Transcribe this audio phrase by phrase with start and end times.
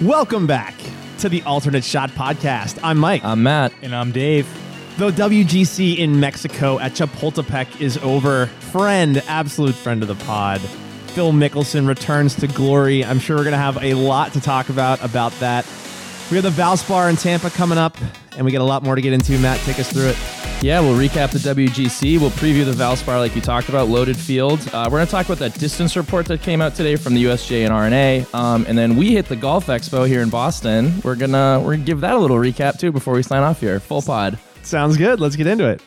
[0.00, 0.74] Welcome back
[1.18, 2.78] to the Alternate Shot Podcast.
[2.82, 3.22] I'm Mike.
[3.22, 3.74] I'm Matt.
[3.82, 4.48] And I'm Dave.
[4.96, 8.46] the WGC in Mexico at Chapultepec is over.
[8.46, 10.62] Friend, absolute friend of the pod,
[11.08, 13.04] Phil Mickelson returns to glory.
[13.04, 15.66] I'm sure we're going to have a lot to talk about about that.
[16.30, 17.98] We have the Valspar in Tampa coming up,
[18.36, 19.38] and we got a lot more to get into.
[19.38, 20.39] Matt, take us through it.
[20.62, 22.20] Yeah, we'll recap the WGC.
[22.20, 24.60] We'll preview the Valspar like you talked about, loaded field.
[24.74, 27.24] Uh, we're going to talk about that distance report that came out today from the
[27.24, 31.00] USGA and R&A, um, and then we hit the Golf Expo here in Boston.
[31.02, 33.80] We're gonna we're gonna give that a little recap too before we sign off here.
[33.80, 34.38] Full pod.
[34.62, 35.18] Sounds good.
[35.18, 35.80] Let's get into it.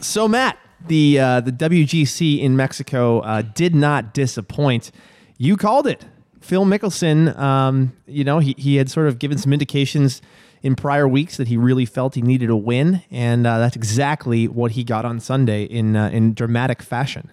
[0.00, 4.90] So, Matt, the uh, the WGC in Mexico uh, did not disappoint.
[5.38, 6.04] You called it.
[6.42, 10.20] Phil Mickelson, um, you know, he, he had sort of given some indications
[10.62, 14.46] in prior weeks that he really felt he needed a win, and uh, that's exactly
[14.48, 17.30] what he got on Sunday in uh, in dramatic fashion.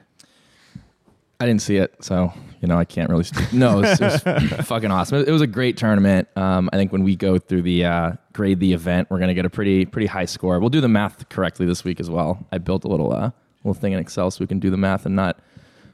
[1.40, 3.23] I didn't see it, so you know I can't really.
[3.23, 3.53] Speak.
[3.53, 5.23] No, it was, it was fucking awesome.
[5.28, 6.28] It was a great tournament.
[6.36, 9.45] Um, I think when we go through the uh, grade the event, we're gonna get
[9.45, 10.59] a pretty pretty high score.
[10.59, 12.45] We'll do the math correctly this week as well.
[12.52, 13.31] I built a little uh,
[13.64, 15.39] little thing in Excel so we can do the math and not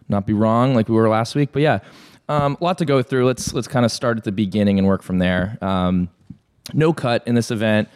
[0.08, 1.50] not be wrong like we were last week.
[1.52, 1.80] But yeah,
[2.30, 3.26] um, a lot to go through.
[3.26, 5.58] Let's let's kind of start at the beginning and work from there.
[5.62, 6.10] Um,
[6.74, 7.90] no cut in this event.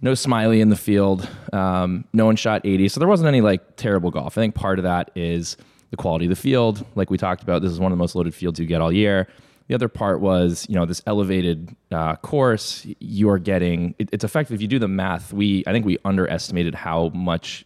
[0.00, 1.28] No Smiley in the field.
[1.52, 2.88] Um, no one shot 80.
[2.88, 4.36] So there wasn't any like terrible golf.
[4.36, 5.56] I think part of that is
[5.90, 6.84] the quality of the field.
[6.94, 8.92] Like we talked about, this is one of the most loaded fields you get all
[8.92, 9.28] year.
[9.68, 12.86] The other part was, you know, this elevated uh, course.
[12.98, 13.94] You are getting.
[13.98, 14.56] It, it's effective.
[14.56, 17.64] If you do the math, we I think we underestimated how much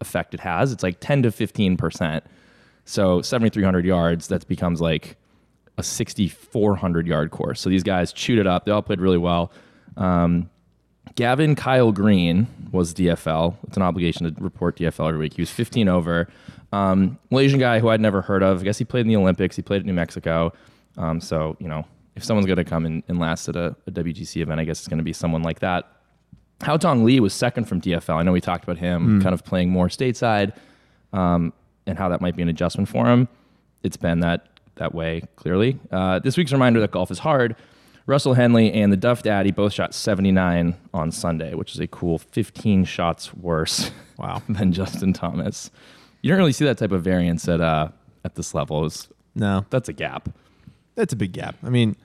[0.00, 0.72] effect it has.
[0.72, 2.24] It's like 10 to 15 percent.
[2.86, 4.28] So 7,300 yards.
[4.28, 5.16] That becomes like
[5.76, 7.60] a 6,400 yard course.
[7.60, 8.64] So these guys chewed it up.
[8.64, 9.52] They all played really well.
[9.98, 10.48] Um,
[11.14, 13.56] Gavin Kyle Green was DFL.
[13.66, 15.34] It's an obligation to report DFL every week.
[15.34, 16.28] He was 15 over.
[16.72, 18.60] Um, Malaysian guy who I'd never heard of.
[18.60, 19.56] I guess he played in the Olympics.
[19.56, 20.52] He played at New Mexico.
[20.96, 23.90] Um, so, you know, if someone's going to come in and last at a, a
[23.90, 25.90] WGC event, I guess it's going to be someone like that.
[26.60, 28.16] Haotong Li was second from DFL.
[28.16, 30.52] I know we talked about him kind of playing more stateside
[31.12, 31.52] um,
[31.86, 33.28] and how that might be an adjustment for him.
[33.82, 35.78] It's been that that way clearly.
[35.90, 37.56] Uh, this week's reminder that golf is hard.
[38.08, 42.18] Russell Henley and the Duff Daddy both shot 79 on Sunday, which is a cool
[42.18, 44.42] 15 shots worse Wow.
[44.48, 45.70] than Justin Thomas.
[46.22, 47.88] You don't really see that type of variance at uh,
[48.24, 48.86] at this level.
[48.86, 50.28] It's, No, that's a gap.
[50.94, 51.54] that's a big gap.
[51.62, 51.96] I mean,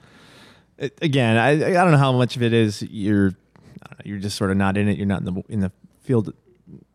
[0.78, 4.36] it, again, I I don't know how much of it is you're know, you're just
[4.36, 4.98] sort of not in it.
[4.98, 5.72] You're not in the in the
[6.02, 6.34] field,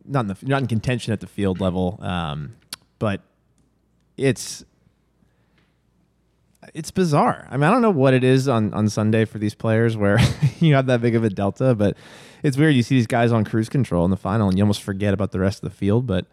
[0.06, 1.98] not in the not in contention at the field level.
[2.00, 2.54] Um,
[3.00, 3.20] but
[4.16, 4.64] it's
[6.74, 7.46] it's bizarre.
[7.50, 10.18] I mean, I don't know what it is on on Sunday for these players where
[10.60, 11.96] you have that big of a delta, but
[12.42, 12.74] it's weird.
[12.74, 15.32] You see these guys on cruise control in the final, and you almost forget about
[15.32, 16.06] the rest of the field.
[16.06, 16.26] But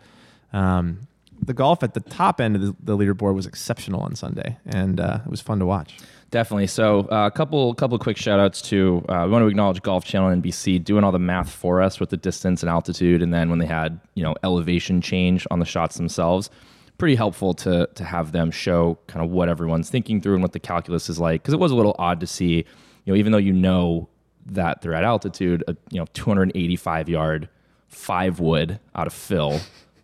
[0.54, 1.08] um,
[1.42, 5.00] the golf at the top end of the, the leaderboard was exceptional on Sunday, and
[5.00, 5.98] uh, it was fun to watch.
[6.30, 6.68] Definitely.
[6.68, 10.04] So, uh, a couple couple quick shout outs to uh, we want to acknowledge Golf
[10.04, 13.34] Channel and NBC doing all the math for us with the distance and altitude, and
[13.34, 16.50] then when they had you know elevation change on the shots themselves,
[16.98, 20.54] pretty helpful to to have them show kind of what everyone's thinking through and what
[20.54, 22.66] the calculus is like because it was a little odd to see,
[23.06, 24.10] you know, even though you know
[24.46, 27.50] that they're at altitude, a you know 285 yard
[27.88, 29.60] five wood out of Phil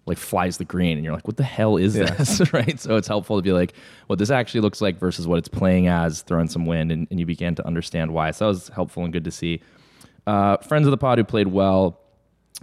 [0.06, 2.42] like flies the green and you're like what the hell is this?
[2.54, 2.80] Right?
[2.80, 3.74] So it's helpful to be like
[4.08, 7.20] what this actually looks like versus what it's playing as throwing some wind and, and
[7.20, 8.32] you began to understand why.
[8.32, 9.62] So that was helpful and good to see.
[10.26, 12.00] Uh, friends of the pod who played well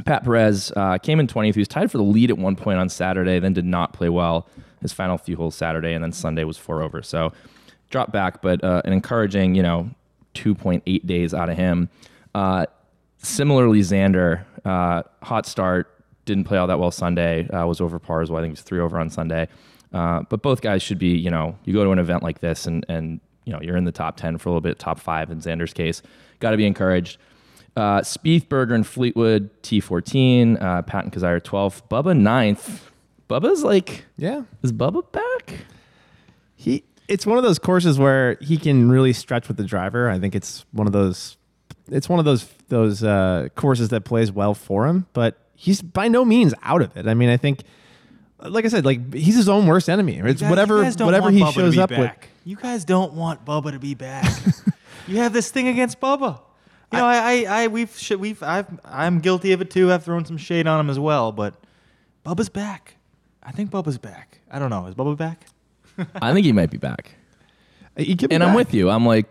[0.04, 2.78] pat perez uh, came in 20th he was tied for the lead at one point
[2.78, 4.46] on saturday then did not play well
[4.80, 7.32] his final few holes saturday and then sunday was four over so
[7.90, 9.90] dropped back but uh, an encouraging you know
[10.34, 11.88] 2.8 days out of him
[12.34, 12.64] uh,
[13.18, 16.00] similarly xander uh, hot start
[16.30, 17.48] didn't play all that well Sunday.
[17.48, 18.38] Uh, was over par as well.
[18.38, 19.48] I think it was three over on Sunday.
[19.92, 22.66] Uh, but both guys should be, you know, you go to an event like this
[22.66, 25.30] and and you know you're in the top ten for a little bit, top five
[25.30, 26.02] in Xander's case.
[26.38, 27.18] Got to be encouraged.
[27.76, 30.60] Uh, Spieth, Berger, and Fleetwood T14.
[30.60, 31.82] Uh, Patton Kizzire 12th.
[31.90, 32.90] Bubba ninth.
[33.28, 35.66] Bubba's like, Yeah, is Bubba back?
[36.56, 36.84] he.
[37.08, 40.08] It's one of those courses where he can really stretch with the driver.
[40.08, 41.36] I think it's one of those.
[41.88, 46.06] It's one of those those uh, courses that plays well for him, but he's by
[46.06, 47.08] no means out of it.
[47.08, 47.62] I mean, I think,
[48.44, 50.18] like I said, like he's his own worst enemy.
[50.18, 51.90] It's You guys- whatever you guys don't whatever want he Bubba to shows be up
[51.90, 51.98] with.
[51.98, 52.28] back.
[52.44, 54.30] You guys don't want Bubba to be back.
[55.08, 56.40] you have this thing against Bubba.
[56.92, 59.92] You know, I, I, I we've, sh- we've, I've, I'm guilty of it too.
[59.92, 61.54] I've thrown some shade on him as well, but
[62.24, 62.96] Bubba's back.
[63.42, 64.40] I think Bubba's back.
[64.50, 64.86] I don't know.
[64.86, 65.46] Is Bubba back?
[66.20, 67.14] I think he might be back.
[67.96, 68.56] He could be And I'm back.
[68.56, 68.90] with you.
[68.90, 69.28] I'm like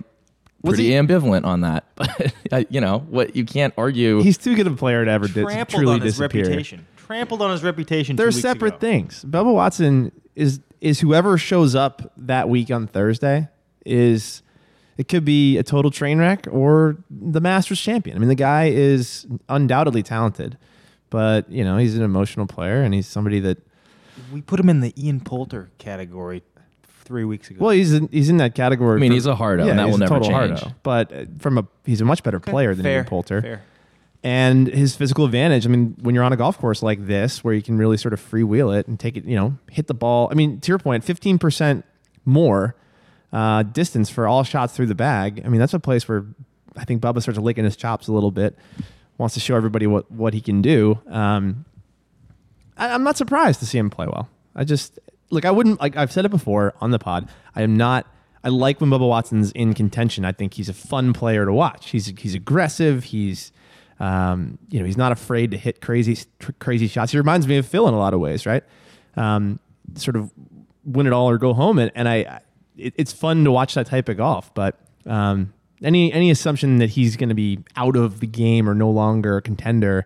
[0.61, 1.85] Was pretty he- ambivalent on that.
[1.95, 3.35] But uh, you know what?
[3.35, 4.21] You can't argue.
[4.23, 6.44] He's too good a player to ever dis- Trampled truly on his disappear.
[6.44, 6.88] reputation.
[6.95, 8.15] Trampled on his reputation.
[8.15, 8.79] They're two weeks separate ago.
[8.79, 9.25] things.
[9.27, 13.50] Bubba Watson is is whoever shows up that week on Thursday
[13.85, 14.41] is
[15.00, 18.16] it could be a total train wreck or the Masters champion.
[18.18, 20.57] I mean, the guy is undoubtedly talented,
[21.10, 23.57] but you know he's an emotional player and he's somebody that
[24.34, 26.44] We put him in the Ian Poulter category
[27.06, 27.57] three weeks ago.
[27.62, 28.98] well he's in, he's in that category.
[28.98, 30.60] I mean, for- he's a hardo, and that he's will a never total change.
[30.60, 30.75] hardo.
[30.84, 33.42] But uh, from a he's a much better Okay, player than fair, Ian Poulter.
[33.42, 33.62] Fair.
[34.22, 35.66] and his physical advantage.
[35.66, 38.13] I mean, when you're on a golf course like this, where you can really sort
[38.13, 40.28] of freewheel it and take it, you know, hit the ball.
[40.30, 41.84] I mean, to your point, 15%
[42.25, 42.75] more
[43.31, 45.42] uh, distance for all shots through the bag.
[45.46, 46.26] I mean, that's a place where
[46.78, 48.58] I think Bubba starts licking his chops a little bit,
[49.18, 51.00] wants to show everybody what what he can do.
[51.08, 51.66] Um,
[52.78, 54.30] I, I'm not surprised to see him play well.
[54.56, 55.00] I just
[55.30, 55.46] look.
[55.46, 55.96] I wouldn't like.
[55.96, 57.30] I've said it before on the pod.
[57.56, 58.08] I am not.
[58.44, 60.24] I like when Bubba Watson's in contention.
[60.24, 61.90] I think he's a fun player to watch.
[61.90, 63.06] He's he's aggressive.
[63.06, 63.52] He's
[64.00, 67.12] um, you know he's not afraid to hit crazy tr- crazy shots.
[67.12, 68.64] He reminds me of Phil in a lot of ways, right?
[69.16, 69.60] Um,
[69.96, 70.31] sort of
[70.86, 71.80] win it all or go home.
[71.80, 72.42] And, and I,
[72.80, 74.54] it, it's fun to watch that type of golf.
[74.54, 78.74] But um, any any assumption that he's going to be out of the game or
[78.74, 80.06] no longer a contender,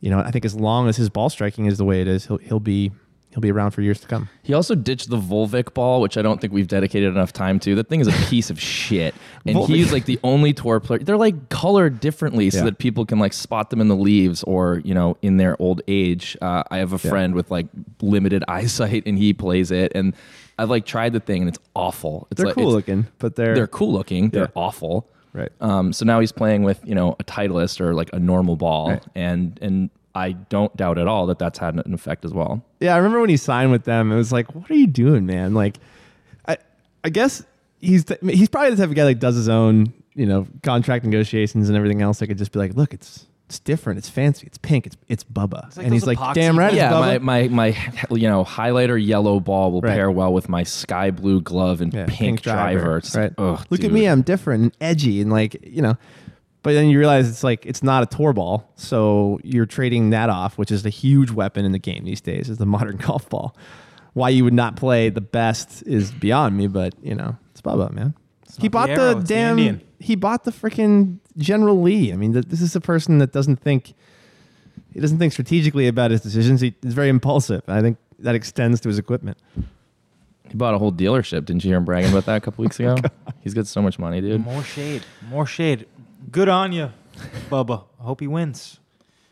[0.00, 2.26] you know, I think as long as his ball striking is the way it is,
[2.26, 2.90] he'll he'll be
[3.30, 4.30] he'll be around for years to come.
[4.42, 7.74] He also ditched the Volvic ball, which I don't think we've dedicated enough time to.
[7.74, 9.14] That thing is a piece of shit.
[9.44, 11.00] And Volvic- he's like the only tour player.
[11.00, 12.64] They're like colored differently so Yeah.
[12.64, 15.82] that people can like spot them in the leaves or, you know, in their old
[15.86, 16.34] age.
[16.40, 17.10] Uh, I have a Yeah.
[17.10, 17.66] friend with like
[18.00, 19.92] limited eyesight and he plays it.
[19.94, 20.14] And
[20.58, 22.26] I've like tried the thing and it's awful.
[22.30, 24.30] It's They're like, cool looking, but they're, They're cool looking.
[24.30, 25.08] They're awful.
[25.32, 25.50] right.
[25.60, 28.90] Um, so now he's playing with you know a Titleist or like a normal ball,
[28.90, 29.02] Right.
[29.14, 32.64] and and I don't doubt at all that that's had an effect as well.
[32.80, 34.10] Yeah, I remember when he signed with them.
[34.12, 35.52] It was like, what are you doing, man?
[35.52, 35.76] Like,
[36.48, 36.56] I,
[37.04, 37.44] I guess
[37.78, 41.04] he's th- he's probably the type of guy that does his own, you know, contract
[41.04, 42.20] negotiations and everything else.
[42.20, 45.24] That could just be like, look, it's it's different, it's fancy, it's pink, it's it's
[45.24, 47.20] Bubba, like and he's like, epoxy damn right, yeah, Bubba.
[47.22, 49.92] my, my my you know highlighter yellow ball will Right.
[49.94, 52.96] pair well with my sky blue glove and Yeah, pink, driver.
[52.98, 53.30] It's right?
[53.38, 53.92] like, ugh, Look at dude.
[53.92, 55.96] me, I'm different and edgy, and like you know.
[56.62, 60.28] But then you realize it's like it's not a tour ball, so you're trading that
[60.28, 63.28] off, which is a huge weapon in the game these days, is the modern golf
[63.30, 63.56] ball.
[64.14, 67.92] Why you would not play the best is beyond me, but you know it's Bubba,
[67.92, 68.14] man.
[68.46, 69.58] he not the bought the, arrow, it's the damn.
[69.58, 69.80] Indian.
[70.00, 72.12] he bought the freaking General Lee.
[72.12, 73.94] I mean, th- this is a person that doesn't think.
[74.92, 76.60] He doesn't think strategically about his decisions.
[76.62, 77.62] He is very impulsive.
[77.68, 79.36] I think that extends to his equipment.
[80.48, 81.44] He bought a whole dealership.
[81.44, 82.96] Didn't you hear him bragging about that a couple weeks ago?
[83.28, 84.40] Oh, he's got so much money, dude.
[84.44, 85.04] More shade.
[85.28, 85.86] More shade.
[86.32, 86.90] Good on you,
[87.50, 87.84] Bubba.
[88.00, 88.78] I hope he wins.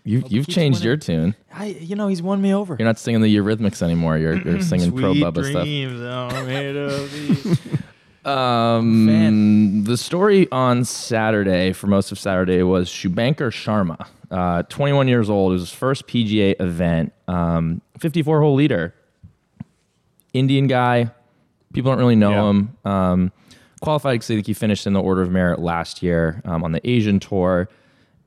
[0.05, 0.87] You, Hope he you've keeps changed winning.
[0.89, 1.35] your tune.
[1.53, 2.77] I, you know, he's won me over.
[2.79, 4.19] You're not singing the Eurythmics anymore.
[4.19, 5.65] You're, you're singing pro Sweet Bubba stuff.
[5.65, 7.59] dreams are made of these.
[8.27, 9.85] Um, Fan.
[9.85, 15.53] the story on Saturday, for most of Saturday, was Shubhankar Sharma, uh, 21 years old.
[15.53, 18.95] It was his first PGA event, um, 54 hole leader.
[20.33, 21.11] Indian guy.
[21.73, 22.51] People don't really know Yeah.
[22.51, 22.77] him.
[22.85, 23.33] Um,
[23.81, 26.73] qualified because I think he finished in the order of merit last year um, on
[26.73, 27.69] the Asian tour.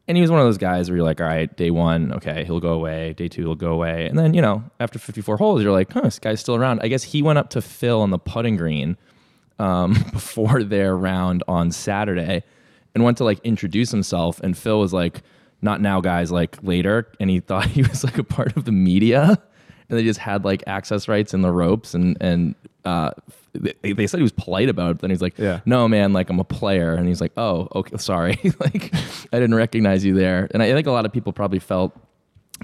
[0.07, 2.45] And he was one of those guys where you're like, all right, day one, okay,
[2.45, 3.13] he'll go away.
[3.13, 4.05] Day two, he'll go away.
[4.07, 6.79] And then, you know, after 54 holes, you're like, huh, this guy's still around.
[6.81, 8.95] I guess he went up to Phil on the putting green
[9.59, 12.44] um, before their round on Saturday
[12.95, 14.39] and went to like introduce himself.
[14.42, 15.21] And Phil was like,
[15.62, 17.12] not now, guys, like later.
[17.19, 19.42] And he thought he was like a part of the media.
[19.89, 21.94] And they just had like access rights in the ropes.
[21.94, 22.56] And, and,
[22.86, 23.12] uh,
[23.54, 24.94] they, they said he was polite about it.
[24.95, 25.61] But then he's like, Yeah.
[25.66, 26.94] no, man, like I'm a player.
[26.94, 28.40] And he's like, oh, okay, sorry.
[28.59, 28.94] like
[29.33, 30.47] I didn't recognize you there.
[30.52, 31.97] And I think a lot of people probably felt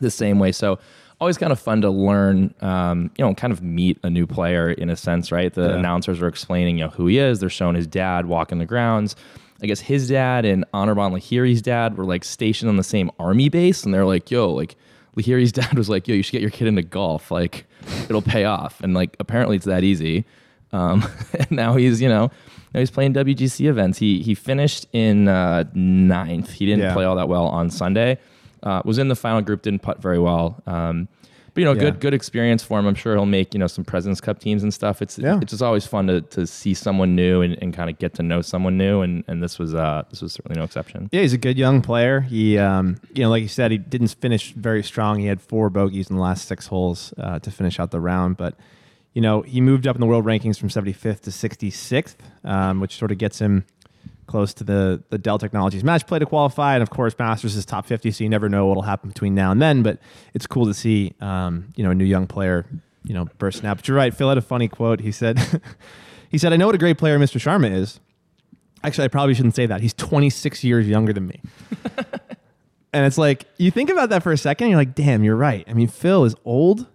[0.02, 0.52] the same way.
[0.52, 0.80] So
[1.24, 4.70] always kind of fun to learn, um, you know, kind of meet a new player
[4.72, 5.54] in a sense, right?
[5.54, 5.78] The Yeah.
[5.80, 7.40] announcers are explaining, you know, who he is.
[7.40, 9.16] They're showing his dad walking the grounds.
[9.62, 13.48] I guess his dad and Anirban Lahiri's dad were like stationed on the same army
[13.50, 14.76] base, and they're like, "Yo, like
[15.18, 17.32] Lahiri's dad was like, yo, you should get your kid into golf.
[17.32, 17.66] Like,
[18.10, 20.26] it'll pay off." And like, apparently, it's that easy.
[20.74, 21.06] Um,
[21.40, 22.30] and now he's, you know,
[22.74, 23.98] now he's playing WGC events.
[24.00, 26.52] He he finished in uh, ninth.
[26.52, 26.94] He didn't Yeah.
[26.94, 28.18] play all that well on Sunday.
[28.64, 30.62] Uh, was in the final group, didn't putt very well.
[30.66, 31.08] Um,
[31.54, 31.82] but you know, Yeah.
[31.82, 32.88] good good experience for him.
[32.88, 35.02] I'm sure he'll make you know some Presidents Cup teams and stuff.
[35.04, 35.38] It's Yeah.
[35.42, 38.24] it's just always fun to, to see someone new and, and kind of get to
[38.24, 39.02] know someone new.
[39.02, 41.10] And, and this was uh this was certainly no exception.
[41.12, 42.22] Yeah, he's a good young player.
[42.22, 45.20] He, um, you know, like you said, he didn't finish very strong.
[45.20, 48.38] He had four bogeys in the last six holes uh, to finish out the round,
[48.38, 48.56] but
[49.14, 52.96] you know, he moved up in the world rankings from 75th to 66th, um, which
[52.98, 53.64] sort of gets him
[54.28, 56.74] close to the the Dell Technologies match play to qualify.
[56.74, 59.52] And of course, Masters is top 50, so you never know what'll happen between now
[59.52, 59.84] and then.
[59.84, 60.00] But
[60.34, 62.66] it's cool to see, um, you know, a new young player,
[63.04, 63.78] you know, bursting out.
[63.78, 64.14] But you're right.
[64.14, 65.00] Phil had a funny quote.
[65.02, 65.40] He said,
[66.30, 67.40] he said, "I know what a great player Mr.
[67.40, 68.00] Sharma is."
[68.84, 69.80] Actually, I probably shouldn't say that.
[69.80, 71.42] He's 26 years younger than me.
[72.94, 75.64] and it's like, you think about that for a second, you're like, damn, you're right.
[75.70, 76.88] I mean, Phil is old,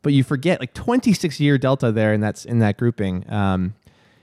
[0.00, 3.30] but you forget like 26 year delta there, and that's in that grouping.
[3.30, 3.74] Um,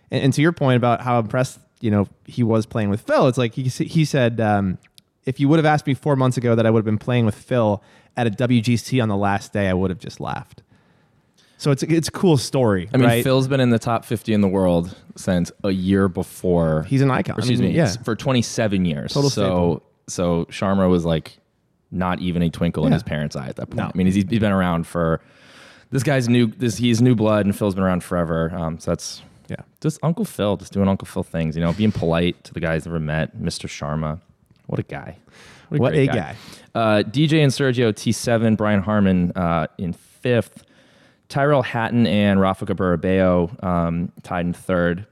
[0.09, 3.27] and, and to your point about how impressed you know he was playing with Phil.
[3.27, 4.79] It's like he he said, um,
[5.25, 7.25] if you would have asked me four months ago that I would have been playing
[7.25, 7.83] with Phil
[8.17, 10.63] at a WGC on the last day, I would have just laughed.
[11.57, 12.89] So it's it's a cool story.
[12.91, 13.23] I mean, right?
[13.23, 16.83] Phil's been in the top 50 in the world since a year before.
[16.89, 17.37] he's an icon.
[17.37, 17.93] excuse I mean, me, yeah.
[18.03, 19.13] for 27 years.
[19.13, 19.83] Total so staple.
[20.07, 21.37] so Sharma was like
[21.91, 23.77] not even a twinkle in his parents' eye at that point.
[23.77, 23.85] No.
[23.85, 25.21] I mean, he's, he's been around for
[25.91, 26.47] this guy's new.
[26.47, 28.51] This he's new blood, and Phil's been around forever.
[28.53, 29.57] Um, so that's Yeah.
[29.81, 31.55] just Uncle Phil, just doing Uncle Phil things.
[31.55, 33.37] You know, being polite to the guys never met.
[33.37, 33.67] Mr.
[33.67, 34.19] Sharma,
[34.67, 35.17] what a guy.
[35.69, 36.35] What great a guy.
[36.73, 40.63] Uh, DJ and Sergio T7, Brian Harman uh, in fifth.
[41.27, 45.05] Tyrell Hatton and Rafa Barabeo um, tied in third.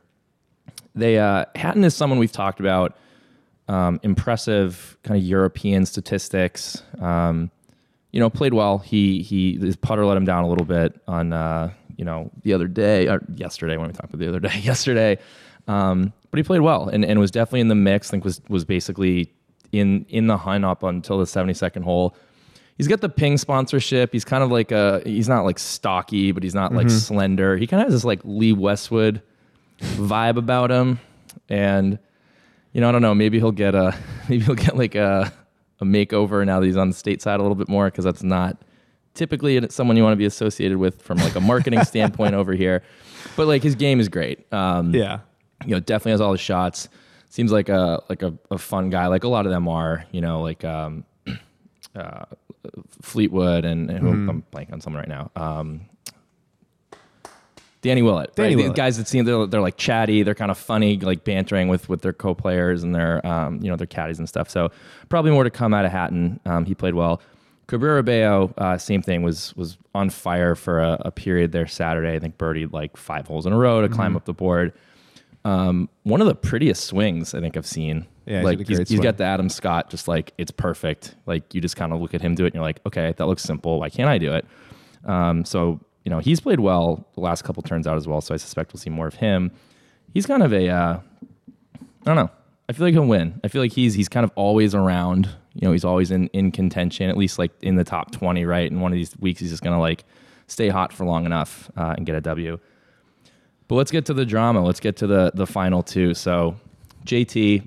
[0.95, 2.97] They uh, Hatton is someone we've talked about.
[3.67, 6.83] Um, impressive kind of European statistics.
[6.99, 7.49] Um,
[8.11, 8.77] you know, played well.
[8.77, 11.71] He he his putter let him down a little bit on uh,
[12.03, 15.17] you know the other day or yesterday when we talked about the other day yesterday.
[15.69, 18.10] Um, but he played well and, and was definitely in the mix.
[18.10, 19.31] I think was was basically
[19.72, 22.13] in in the hunt up until the 72nd hole.
[22.77, 24.12] He's got the ping sponsorship.
[24.12, 27.55] He's kind of like a he's not like stocky, but he's not like slender.
[27.55, 29.22] He kind of has this like Lee Westwood
[29.79, 31.00] vibe about him.
[31.48, 32.00] And
[32.74, 33.95] you know, I don't know, maybe he'll get a
[34.27, 35.31] maybe he'll get like a
[35.79, 38.24] a makeover now that he's on the state side a little bit more because that's
[38.24, 38.57] not
[39.13, 42.84] typically someone you want to be associated with from like a marketing standpoint over here.
[43.36, 44.51] But like his game is great.
[44.53, 45.20] Um, Yeah.
[45.65, 46.89] you know, definitely has all the shots.
[47.29, 49.08] Seems like a like a, a fun guy.
[49.08, 51.03] Like a lot of them are, you know, like um,
[51.96, 52.25] uh,
[53.01, 55.32] Fleetwood and, and who I'm blanking on someone right now.
[55.36, 55.82] Um,
[57.82, 58.34] Danny Willett.
[58.36, 58.55] Danny right?
[58.55, 58.77] These Willett.
[58.77, 60.24] guys that seem they're, they're like chatty.
[60.24, 63.75] They're kind of funny, like bantering with with their co-players and their um, you know
[63.75, 64.50] their caddies and stuff.
[64.50, 64.72] So
[65.10, 66.39] probably more to come out of Hatton.
[66.46, 67.22] Um, he played well.
[67.67, 72.13] Cabrera Bello, uh, same thing, was was on fire for a, a period there Saturday.
[72.15, 73.96] I think birdied like five holes in a row to Mm-hmm.
[73.96, 74.74] climb up the board.
[75.46, 78.08] Um, one of the prettiest swings I think I've seen.
[78.25, 79.01] Yeah, he's like got he's, he's swing.
[79.01, 81.15] got the Adam Scott, just like it's perfect.
[81.25, 83.25] Like you just kind of look at him do it, and you're like, okay, that
[83.25, 83.79] looks simple.
[83.79, 84.46] Why can't I do it?
[85.05, 88.22] Um, so you know he's played well the last couple turns out as well.
[88.22, 89.51] So I suspect we'll see more of him.
[90.13, 91.00] He's kind of a uh,
[91.79, 92.29] I don't know.
[92.70, 93.39] I feel like he'll win.
[93.43, 95.29] I feel like he's he's kind of always around.
[95.55, 98.69] You know, he's always in in contention, at least like in the top twenty, right?
[98.69, 100.03] And one of these weeks, he's just gonna like
[100.48, 102.60] stay hot for long enough uh, and get a W.
[103.67, 104.63] But let's get to the drama.
[104.63, 106.13] Let's get to the the final two.
[106.13, 106.55] So,
[107.05, 107.65] JT,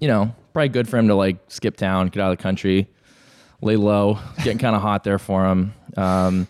[0.00, 2.88] you know, probably good for him to like skip town, get out of the country,
[3.60, 4.18] lay low.
[4.38, 5.74] Getting kind of hot there for him.
[5.96, 6.48] Um,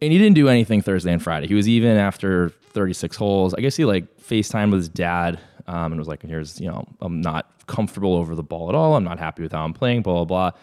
[0.00, 1.46] and he didn't do anything Thursday and Friday.
[1.46, 3.54] He was even after 36 holes.
[3.54, 6.86] I guess he like FaceTime with his dad um, and was like, "Here's, you know,
[7.00, 8.94] I'm not comfortable over the ball at all.
[8.96, 10.58] I'm not happy with how I'm playing." Blah blah blah.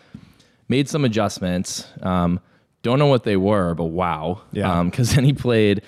[0.69, 1.87] Made some adjustments.
[2.01, 2.39] Um,
[2.81, 4.41] don't know what they were, but wow.
[4.51, 4.83] Yeah.
[4.83, 5.81] Because then he played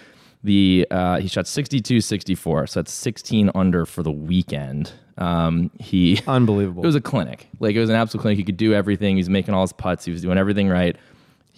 [0.43, 6.21] the uh, he shot 62 64 so that's 16 under for the weekend um, he
[6.27, 6.83] Unbelievable.
[6.83, 9.19] it was a clinic like it was an absolute clinic he could do everything he
[9.21, 10.97] was making all his putts he was doing everything right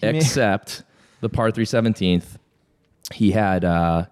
[0.00, 0.84] made- except
[1.20, 2.38] the par 3 17th
[3.12, 4.06] he had uh,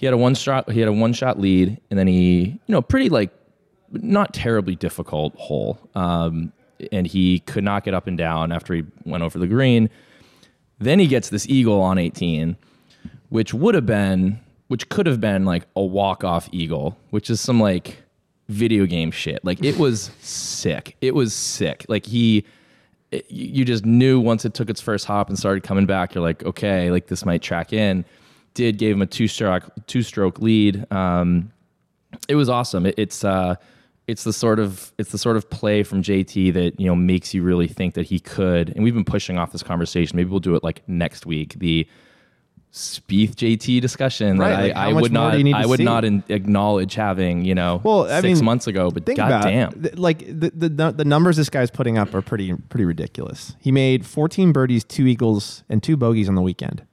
[0.00, 2.72] he had a one shot he had a one shot lead and then he you
[2.72, 3.30] know pretty like
[3.92, 5.78] not terribly difficult hole.
[5.94, 6.52] Um,
[6.90, 9.90] and he could not get up and down after he went over the green.
[10.78, 12.56] Then he gets this eagle on 18
[13.28, 17.60] which would have been which could have been like a walk-off eagle which is some
[17.60, 18.02] like
[18.48, 19.44] video game shit.
[19.44, 20.96] Like it was sick.
[21.02, 21.84] It was sick.
[21.90, 22.46] Like he
[23.10, 26.24] it- you just knew once it took its first hop and started coming back you're
[26.24, 28.02] like okay like this might track in
[28.54, 31.52] did gave him a two stroke two stroke lead um
[32.28, 33.54] it was awesome it, it's uh
[34.06, 37.32] it's the sort of it's the sort of play from JT that you know makes
[37.32, 40.40] you really think that he could and we've been pushing off this conversation maybe we'll
[40.40, 41.86] do it like next week the
[42.72, 45.66] Spieth JT discussion Right, that like, I, I would not do you need to I
[45.66, 45.84] would see?
[45.84, 49.42] not in, acknowledge having you know Well, I six mean, months ago but Think about
[49.44, 53.56] goddamn th- like the, the the numbers this guy's putting up are pretty pretty ridiculous.
[53.58, 56.86] He made 14 birdies, two eagles, and two bogeys on the weekend.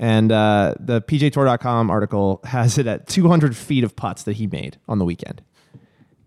[0.00, 4.78] And uh, the PGATour.com article has it at 200 feet of putts that he made
[4.88, 5.42] on the weekend.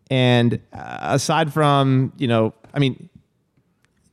[0.09, 3.09] And uh, aside from you know, I mean,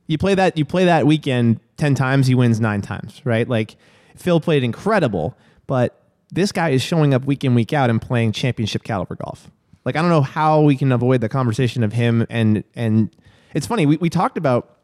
[0.07, 3.47] you play that you play that weekend 10 times, he wins nine times, right?
[3.47, 3.75] Like
[4.15, 5.37] Phil played incredible,
[5.67, 6.01] but
[6.31, 9.51] this guy is showing up week in, week out and playing championship caliber golf.
[9.85, 13.15] Like I don't know how we can avoid the conversation of him and and
[13.53, 14.77] it's funny, we, we talked about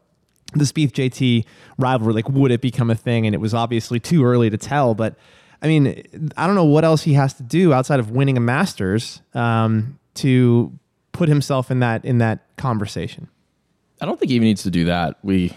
[0.54, 1.44] the Spieth JT
[1.76, 3.26] rivalry, like would it become a thing?
[3.26, 5.16] And it was obviously too early to tell, but
[5.60, 8.40] I mean, I don't know what else he has to do outside of winning a
[8.40, 10.72] Masters um, to
[11.12, 13.28] put himself in that in that conversation.
[14.00, 15.52] I don't think he even needs to do that we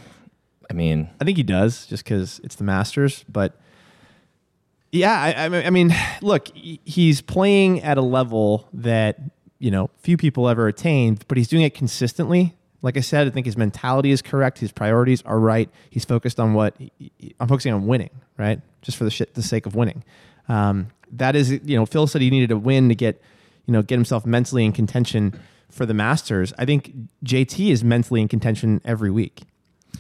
[0.70, 3.24] I mean I think he does, just because it's the Masters.
[3.30, 3.56] But
[4.92, 9.20] Yeah, I, I mean- look, he's playing at a level that
[9.60, 12.56] you know few people ever attained, but he's doing it consistently.
[12.82, 14.58] Like I said, I think his mentality is correct.
[14.60, 15.70] His priorities are right.
[15.90, 16.76] He's focused on what
[17.40, 18.60] I'm focusing on winning, right?
[18.82, 20.04] Just for the shit, the sake of winning.
[20.50, 23.22] Um, that is, you know, Phil said he needed a win to get,
[23.66, 26.54] you know, get himself mentally in contention for the Masters.
[26.58, 29.44] I think JT is mentally in contention every week.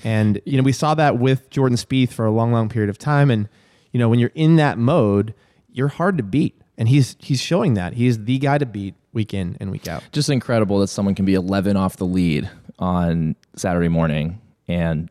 [0.04, 2.98] And you know, we saw that with Jordan Spieth for a long, long period of
[2.98, 3.30] time.
[3.30, 3.48] And
[3.92, 5.34] you know, when you're in that mode,
[5.72, 6.60] you're hard to beat.
[6.78, 10.04] And he's he's showing that he's the guy to beat week in and week out.
[10.12, 12.50] Just incredible that someone can be 11 off the lead
[12.82, 15.10] on Saturday morning and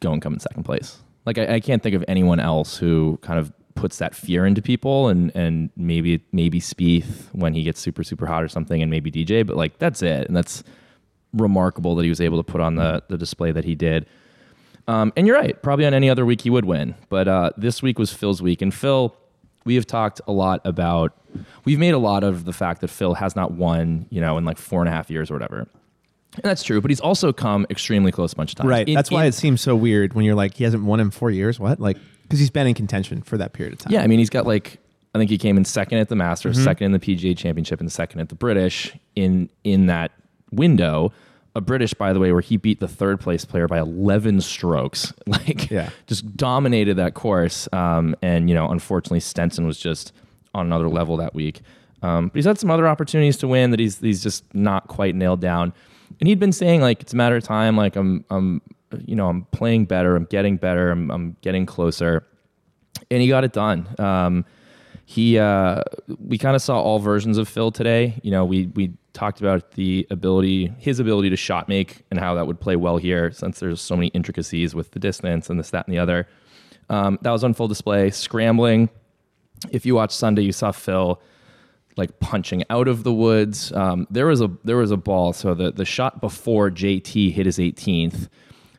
[0.00, 1.02] go and come in second place.
[1.26, 4.62] Like I, I can't think of anyone else who kind of puts that fear into
[4.62, 8.90] people and and maybe maybe Spieth when he gets super super hot or something and
[8.90, 10.62] maybe DJ but like that's it and that's
[11.32, 14.06] remarkable that he was able to put on the the display that he did.
[14.88, 15.60] Um, and you're right.
[15.62, 18.62] Probably on any other week he would win, but uh, this week was Phil's week,
[18.62, 19.14] and Phil.
[19.64, 21.16] We have talked a lot about.
[21.64, 24.44] We've made a lot of the fact that Phil has not won, you know, in
[24.44, 25.68] like four and a half years or whatever.
[26.34, 28.68] And that's true, but he's also come extremely close a bunch of times.
[28.68, 28.88] Right.
[28.88, 31.10] In- That's why in- it seems so weird when you're like he hasn't won in
[31.10, 31.60] four years.
[31.60, 31.78] What?
[31.80, 33.92] Like because he's been in contention for that period of time.
[33.92, 34.78] Yeah, I mean, he's got like
[35.14, 36.64] I think he came in second at the Masters, Mm-hmm.
[36.64, 40.10] second in the PGA Championship, and second at the British in in that
[40.50, 41.12] window.
[41.54, 45.12] A British, by the way, where he beat the third place player by 11 strokes,
[45.26, 45.90] like Yeah.
[46.06, 47.68] just dominated that course.
[47.74, 50.14] Um, and you know, unfortunately, Stenson was just
[50.54, 51.60] on another level that week.
[52.02, 55.14] Um, but he's had some other opportunities to win that he's he's just not quite
[55.14, 55.74] nailed down.
[56.20, 57.76] And he'd been saying like it's a matter of time.
[57.76, 58.62] Like I'm I'm
[59.06, 60.16] you know I'm playing better.
[60.16, 60.90] I'm getting better.
[60.90, 62.26] I'm I'm getting closer
[63.10, 63.88] and he got it done.
[63.98, 64.44] Um,
[65.04, 65.82] he uh,
[66.18, 68.18] we kind of saw all versions of Phil today.
[68.22, 72.34] You know, we we talked about the ability, his ability to shot make, and how
[72.34, 75.70] that would play well here, since there's so many intricacies with the distance and this,
[75.70, 76.26] that, and the other.
[76.88, 78.10] Um, that was on full display.
[78.10, 78.88] Scrambling.
[79.70, 81.20] If you watched Sunday, you saw Phil
[81.96, 83.72] like punching out of the woods.
[83.72, 85.32] Um, there was a there was a ball.
[85.32, 88.28] So the the shot before JT hit his 18th,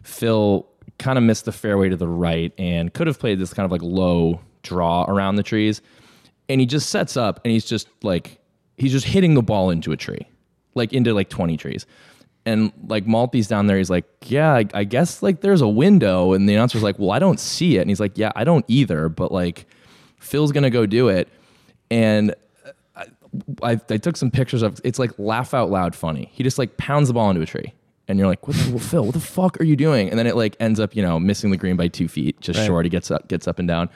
[0.03, 0.67] Phil
[0.99, 3.71] kind of missed the fairway to the right and could have played this kind of
[3.71, 5.81] like low draw around the trees.
[6.49, 8.39] And he just sets up and he's just like
[8.77, 10.27] he's just hitting the ball into a tree,
[10.75, 11.85] like into like 20 trees.
[12.45, 16.33] And like Maltbie's down there, he's like, yeah, I, I guess like there's a window.
[16.33, 17.81] And the announcer's like, well, I don't see it.
[17.81, 19.07] And he's like, yeah, I don't either.
[19.07, 19.65] But like
[20.19, 21.29] Phil's gonna go do it.
[21.89, 22.35] And
[23.61, 26.29] I, I took some pictures of it's like laugh out loud funny.
[26.33, 27.73] He just like pounds the ball into a tree.
[28.07, 30.09] And you're like, what the, well, Phil, what the fuck are you doing?
[30.09, 32.59] And then it like ends up, you know, missing the green by two feet, just
[32.59, 32.65] Right.
[32.67, 32.85] short.
[32.85, 33.89] He gets up, gets up and down.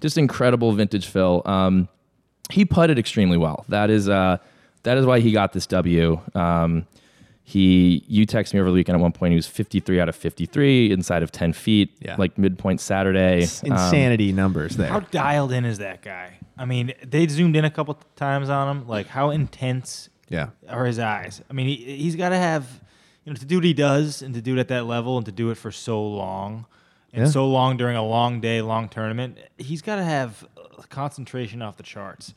[0.00, 1.40] Just incredible vintage Phil.
[1.46, 1.88] Um,
[2.52, 3.64] he putted extremely well.
[3.70, 4.36] That is uh,
[4.82, 6.20] that is why he got this W.
[6.34, 6.86] Um,
[7.46, 9.32] he you texted me over the weekend at one point.
[9.32, 12.16] He was 53 out of 53 inside of 10 feet, Yeah.
[12.18, 13.42] like midpoint Saturday.
[13.42, 14.88] Um, Insanity numbers there.
[14.88, 16.38] How dialed in is that guy?
[16.56, 18.88] I mean, they zoomed in a couple times on him.
[18.88, 20.48] Like, how intense yeah.
[20.68, 21.42] are his eyes?
[21.50, 22.66] I mean, he, he's got to have,
[23.24, 25.26] you know, to do what he does and to do it at that level and
[25.26, 26.64] to do it for so long
[27.12, 27.30] and Yeah.
[27.30, 31.76] so long during a long day, long tournament, he's got to have uh, concentration off
[31.76, 32.32] the charts.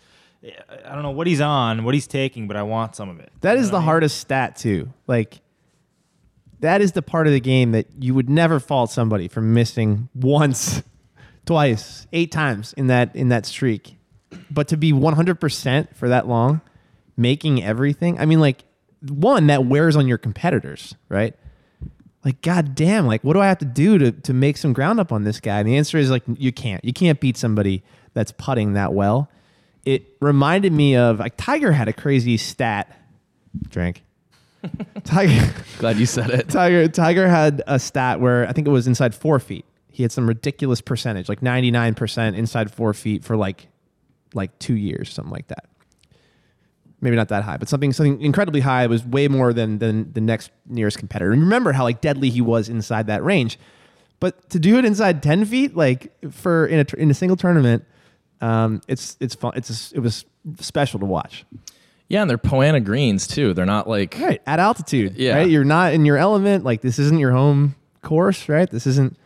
[0.86, 3.32] I don't know what he's on, what he's taking, but I want some of it.
[3.42, 3.86] That You is know the I mean?
[3.86, 4.94] hardest stat too.
[5.08, 5.42] Like
[6.60, 10.10] that is the part of the game that you would never fault somebody for missing
[10.16, 10.82] once,
[11.46, 13.96] twice, eight times in that in that streak.
[14.52, 16.62] But to be 100% for that long,
[17.16, 18.20] making everything.
[18.20, 18.64] I mean like
[19.08, 21.36] one that wears on your competitors, right?
[22.26, 25.00] Like god damn, like what do I have to do to to make some ground
[25.00, 25.60] up on this guy?
[25.60, 26.84] And the answer is like you can't.
[26.84, 27.84] You can't beat somebody
[28.14, 29.30] that's putting that well.
[29.88, 32.94] It reminded me of like Tiger had a crazy stat
[33.70, 34.04] Drink.
[35.06, 36.50] Tiger, Glad you said it.
[36.50, 39.64] Tiger, Tiger had a stat where I think it was inside four feet.
[39.90, 43.70] He had some ridiculous percentage, like ninety nine percent inside four feet for like,
[44.34, 45.70] like two years, something like that.
[47.00, 48.84] Maybe not that high, but something something incredibly high.
[48.84, 51.32] It was way more than than the next nearest competitor.
[51.32, 53.58] And remember how like deadly he was inside that range.
[54.20, 57.86] But to do it inside ten feet, like for in a in a single tournament,
[58.42, 59.54] um, it's it's fun.
[59.56, 60.26] It's it was
[60.60, 61.46] special to watch.
[62.10, 63.54] Yeah, and they're Poa annua greens too.
[63.54, 64.42] They're not like Right.
[64.46, 65.16] At altitude.
[65.18, 65.36] Yeah.
[65.36, 65.50] Right.
[65.50, 66.64] You're not in your element.
[66.64, 68.70] Like this isn't your home course, right?
[68.70, 69.18] This isn't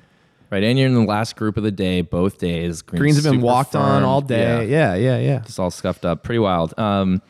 [0.50, 2.82] right, and you're in the last group of the day, both days.
[2.82, 4.68] greens have been walked on all day.
[4.68, 5.40] Yeah, yeah, yeah.
[5.40, 6.78] just all scuffed up, pretty wild.
[6.80, 7.22] Um,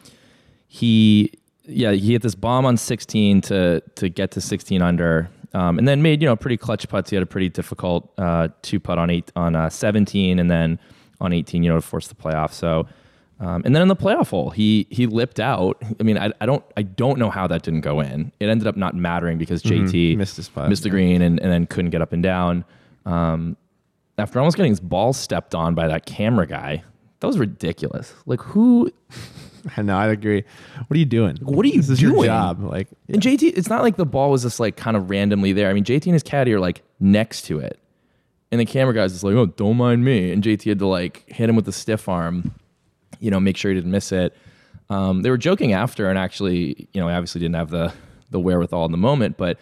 [0.67, 1.33] he,
[1.65, 5.85] yeah, he hit this bomb on 16 to to get to 16 under, um, and
[5.85, 7.09] then made you know pretty clutch putts.
[7.09, 10.79] He had a pretty difficult uh, two putt on eight on uh, 17, and then
[11.21, 12.51] on 18, you know, to force the playoff.
[12.51, 12.87] So.
[13.39, 15.81] Um, and then in the playoff hole, he he lipped out.
[15.99, 18.31] I mean, I, I don't I don't know how that didn't go in.
[18.39, 21.51] It ended up not mattering because JT Missed his putt, missed the green, and, and
[21.51, 22.63] then couldn't get up and down.
[23.07, 23.57] Um,
[24.19, 26.83] after almost getting his ball stepped on by that camera guy.
[27.19, 28.13] That was ridiculous.
[28.27, 28.91] Like who
[29.77, 29.97] I know.
[29.97, 30.43] I agree.
[30.87, 31.37] What are you doing?
[31.41, 32.25] What are you This is your doing?
[32.25, 32.63] job.
[32.63, 35.69] Like, And JT, it's not like the ball was just like kind of randomly there.
[35.69, 37.79] I mean, JT and his caddy are like next to it.
[38.51, 40.31] And the camera guy's just like, oh, don't mind me.
[40.31, 42.53] And JT had to like hit him with the stiff arm,
[43.19, 44.35] you know, make sure he didn't miss it.
[44.89, 47.93] Um, they were joking after, and actually, you know, I obviously didn't have the
[48.29, 49.57] the wherewithal in the moment, but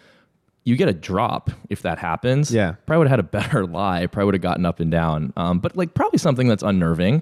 [0.63, 2.53] you get a drop if that happens.
[2.53, 2.75] Yeah.
[2.85, 5.33] Probably would have had a better lie, probably would have gotten up and down.
[5.37, 7.21] Um, but like probably something that's unnerving.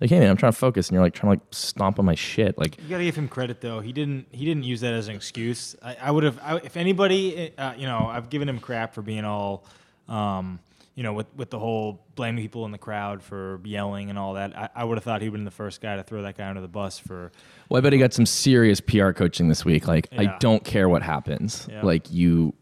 [0.00, 2.04] Like, hey man, I'm trying to focus, and you're like trying to like stomp on
[2.04, 2.58] my shit.
[2.58, 3.80] Like, You gotta give him credit though.
[3.80, 4.26] He didn't.
[4.30, 5.74] He didn't use that as an excuse.
[5.82, 6.38] I, I would have.
[6.42, 9.64] I, if anybody, uh, you know, I've given him crap for being all,
[10.06, 10.58] um,
[10.96, 14.34] you know, with with the whole blaming people in the crowd for yelling and all
[14.34, 14.56] that.
[14.56, 16.62] I, I would have thought he'd been the first guy to throw that guy under
[16.62, 17.30] the bus for.
[17.68, 19.86] Well, I bet he got some serious PR coaching this week.
[19.86, 21.68] Like, I don't care what happens.
[21.70, 21.82] Yeah.
[21.82, 22.54] Like, you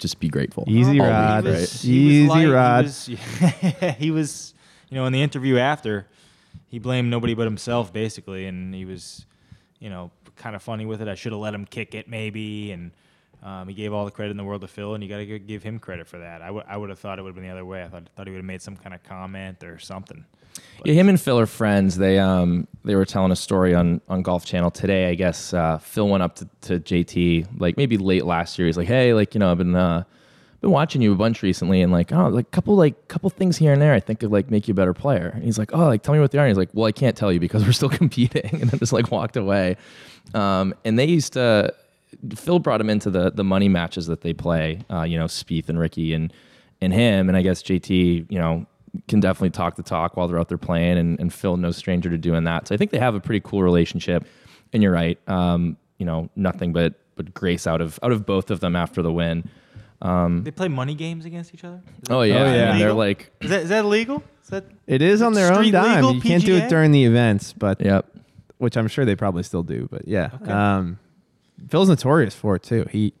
[0.00, 0.64] just be grateful.
[0.66, 1.44] Easy All rod.
[1.44, 1.60] week, right?
[1.60, 2.48] was, Easy he light.
[2.48, 2.84] rod.
[2.84, 4.54] He was, he was,
[4.90, 6.08] you know, in the interview after,
[6.66, 9.24] he blamed nobody but himself basically, and he was,
[9.78, 11.06] you know, kind of funny with it.
[11.06, 12.90] I should have let him kick it maybe, and
[13.42, 15.38] um, he gave all the credit in the world to Phil, and you got to
[15.38, 16.42] give him credit for that.
[16.42, 17.82] I would I would have thought it would have been the other way.
[17.82, 20.24] I thought thought he would have made some kind of comment or something.
[20.84, 21.96] Yeah, him and Phil are friends.
[21.96, 25.08] They um they were telling a story on on Golf Channel today.
[25.08, 28.66] I guess uh, Phil went up to, to JT like maybe late last year.
[28.66, 30.04] He's like, hey, like you know, I've been uh,
[30.60, 33.72] been watching you a bunch recently, and like oh, like couple like couple things here
[33.72, 33.92] and there.
[33.92, 35.32] I think could like make you a better player.
[35.34, 36.46] And he's like, oh, like tell me what they are.
[36.46, 38.60] And he's like, well, I can't tell you because we're still competing.
[38.60, 39.76] And then just like walked away.
[40.32, 41.74] Um, and they used to.
[42.34, 44.80] Phil brought him into the the money matches that they play.
[44.90, 46.32] Uh, you know, Spieth and Rickie and
[46.80, 47.28] and him.
[47.28, 48.66] And I guess JT, you know,
[49.08, 52.10] can definitely talk the talk while they're out there playing, and, and Phil no stranger
[52.10, 52.68] to doing that.
[52.68, 54.26] So I think they have a pretty cool relationship.
[54.72, 58.50] And you're right, um, you know, nothing but but grace out of out of both
[58.50, 59.48] of them after the win.
[60.02, 61.80] They play money games against each other.
[62.10, 62.72] Oh yeah, Oh, yeah.
[62.72, 64.22] and they're like, Is that is that illegal?
[64.42, 65.96] Is that it is on their own dime.
[65.96, 68.06] legal You can't do it during the events, but yep.
[68.58, 69.86] which I'm sure they probably still do.
[69.90, 70.50] But yeah, Okay.
[70.50, 70.98] um,
[71.68, 72.86] Phil's notorious for it too.
[72.90, 73.14] He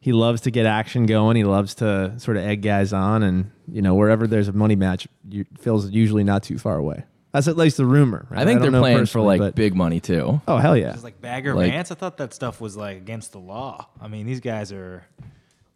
[0.00, 1.36] he loves to get action going.
[1.36, 4.76] He loves to sort of egg guys on, and you know wherever there's a money
[4.76, 7.04] match, you, Phil's usually not too far away.
[7.32, 8.26] That's at least the rumor.
[8.30, 8.40] Right?
[8.40, 10.40] I think don't they're playing for like but- big money too.
[10.48, 10.92] Oh hell yeah!
[10.92, 13.88] Just like Bagger Like- Vance, I thought that stuff was like against the law.
[14.00, 15.04] I mean, these guys are.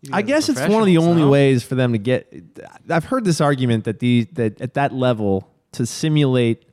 [0.03, 1.31] these I guys are guess it's one of the only no?
[1.31, 2.33] ways for them to get.
[2.89, 6.65] I've heard this argument that the that at that level to simulate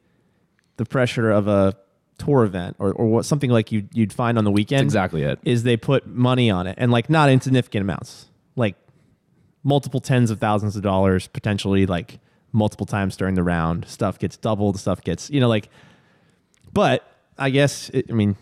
[0.77, 1.75] the pressure of a
[2.19, 4.83] tour event or, or what something like you you'd find on the weekend.
[4.83, 5.39] exactly it.
[5.43, 8.75] Is they put money on it and like not insignificant amounts, like
[9.63, 12.19] multiple tens of thousands of dollars potentially, like
[12.51, 13.87] multiple times during the round.
[13.87, 14.79] Stuff gets doubled.
[14.79, 15.69] Stuff gets you know like.
[16.71, 17.03] But
[17.37, 18.35] I guess it, I mean.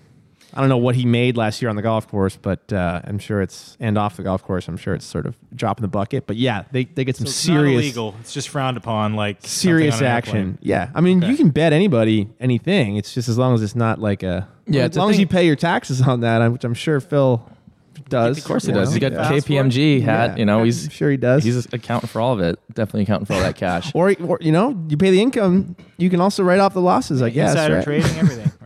[0.53, 3.19] I don't know what he made last year on the golf course, but uh, I'm
[3.19, 4.67] sure it's and off the golf course.
[4.67, 6.25] I'm sure it's sort of drop in the bucket.
[6.25, 8.15] But yeah, they, they get some So it's serious not illegal.
[8.21, 10.57] It's just frowned upon, like serious action.
[10.61, 11.31] Yeah, I mean Okay.
[11.31, 12.95] you can bet anybody anything.
[12.95, 15.19] It's just as long as it's not like a Yeah, As it's a long as
[15.19, 17.47] you pay your taxes on that, which I'm sure Phil
[18.09, 18.37] does.
[18.37, 18.89] Of Of course he does.
[18.89, 18.93] know?
[18.93, 19.31] He got Yeah.
[19.31, 20.31] KPMG hat.
[20.31, 20.35] Yeah.
[20.37, 21.43] You know, I'm he's sure he does.
[21.43, 22.57] he's accounting for all of it.
[22.73, 23.91] Definitely accounting for all that cash.
[23.95, 25.75] or, or you know, you pay the income.
[25.97, 27.21] You can also write off the losses.
[27.21, 27.51] I guess.
[27.51, 27.83] Insider right?
[27.83, 28.53] trading, everything, right?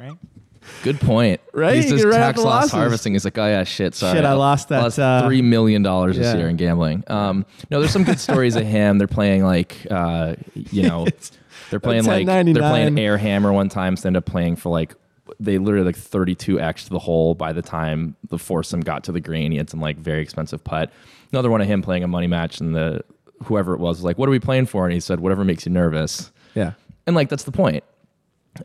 [0.83, 1.41] Good point.
[1.53, 1.75] Right?
[1.75, 2.71] He's just off tax loss losses.
[2.71, 3.13] harvesting.
[3.13, 3.95] He's like, oh yeah, shit.
[3.95, 6.37] Sorry, Shit, I lost that, lost uh, three million dollars this yeah.
[6.37, 7.03] year in gambling.
[7.07, 8.97] Um, no, there's some good stories of him.
[8.97, 11.07] They're playing like, uh, you know,
[11.69, 13.95] they're playing like they're playing air hammer one time.
[13.95, 14.95] So they end up playing for like
[15.39, 19.11] they literally like 32 x to the hole by the time the foursome got to
[19.11, 19.51] the green.
[19.51, 20.91] He had some like very expensive putt.
[21.31, 23.01] Another one of him playing a money match, and the
[23.43, 25.65] whoever it was was like, "What are we playing for?" And he said, "Whatever makes
[25.65, 26.73] you nervous." Yeah.
[27.07, 27.83] And like that's the point.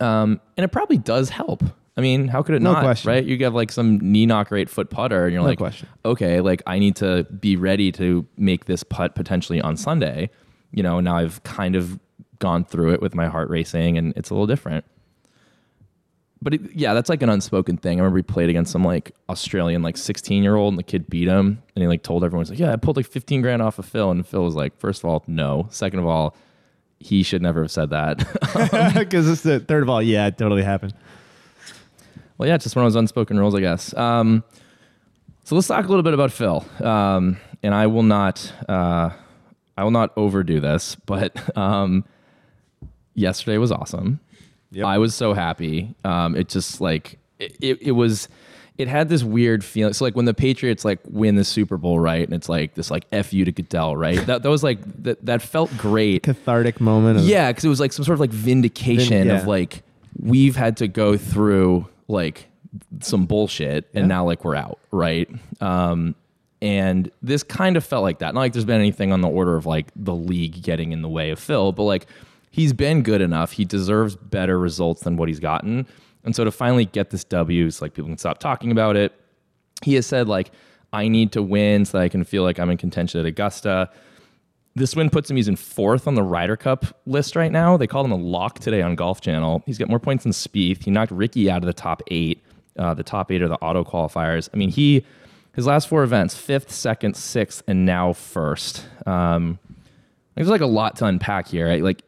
[0.00, 1.62] Um, and it probably does help.
[1.96, 2.82] I mean, how could it No not?
[2.82, 3.10] question.
[3.10, 3.24] Right?
[3.24, 5.88] You have like some knee knock rate foot putter, and you're No like, question.
[6.04, 10.28] okay, like I need to be ready to make this putt potentially on Sunday.
[10.72, 11.98] You know, now I've kind of
[12.38, 14.84] gone through it with my heart racing, and it's a little different.
[16.42, 17.98] But it, yeah, that's like an unspoken thing.
[17.98, 21.08] I remember he played against some like Australian like 16 year old, and the kid
[21.08, 23.62] beat him, and he like told everyone, he's like, yeah, I pulled like 15 grand
[23.62, 25.66] off of Phil, and Phil was like, first of all, no.
[25.70, 26.36] Second of all,
[27.00, 28.18] he should never have said that.
[28.98, 30.92] Because it's the third of all, yeah, it totally happened.
[32.38, 33.94] Well, yeah, it's just one of those unspoken rules, I guess.
[33.94, 34.44] Um,
[35.44, 36.64] so let's talk a little bit about Phil.
[36.82, 39.10] Um, and I will not, uh,
[39.76, 42.04] I will not overdo this, but um,
[43.14, 44.20] yesterday was awesome.
[44.72, 44.84] Yep.
[44.84, 45.94] I was so happy.
[46.04, 48.28] Um, it just like it, it, it was.
[48.76, 49.94] It had this weird feeling.
[49.94, 52.22] So like when the Patriots like win the Super Bowl, right?
[52.22, 54.18] And it's like this like f you to Goodell, right?
[54.26, 56.24] that that was like that that felt great.
[56.24, 57.20] Cathartic moment.
[57.20, 59.82] Of, Yeah, because it was like some sort of like vindication Vin- of like
[60.20, 62.48] we've had to go through like
[63.00, 64.08] some bullshit and Yeah.
[64.08, 65.28] now like we're out, right?
[65.60, 66.14] Um,
[66.62, 68.32] And this kind of felt like that.
[68.34, 71.08] Not like there's been anything on the order of like the league getting in the
[71.08, 72.06] way of Phil, but like
[72.50, 73.52] he's been good enough.
[73.52, 75.86] He deserves better results than what he's gotten.
[76.24, 79.12] And so to finally get this W, it's like people can stop talking about it.
[79.84, 80.50] He has said like,
[80.94, 83.90] I need to win so that I can feel like I'm in contention at Augusta.
[84.76, 87.78] This win puts him he's in fourth on the Ryder Cup list right now.
[87.78, 89.62] They called him a lock today on Golf Channel.
[89.64, 90.84] He's got more points than Spieth.
[90.84, 92.42] He knocked Rickie out of the top eight.
[92.78, 94.50] Uh, the top eight are the auto qualifiers.
[94.52, 95.04] I mean, he
[95.54, 98.86] his last four events: fifth, second, sixth, and now first.
[99.06, 99.58] Um,
[100.34, 101.66] there's like a lot to unpack here.
[101.66, 101.82] Right?
[101.82, 102.02] Like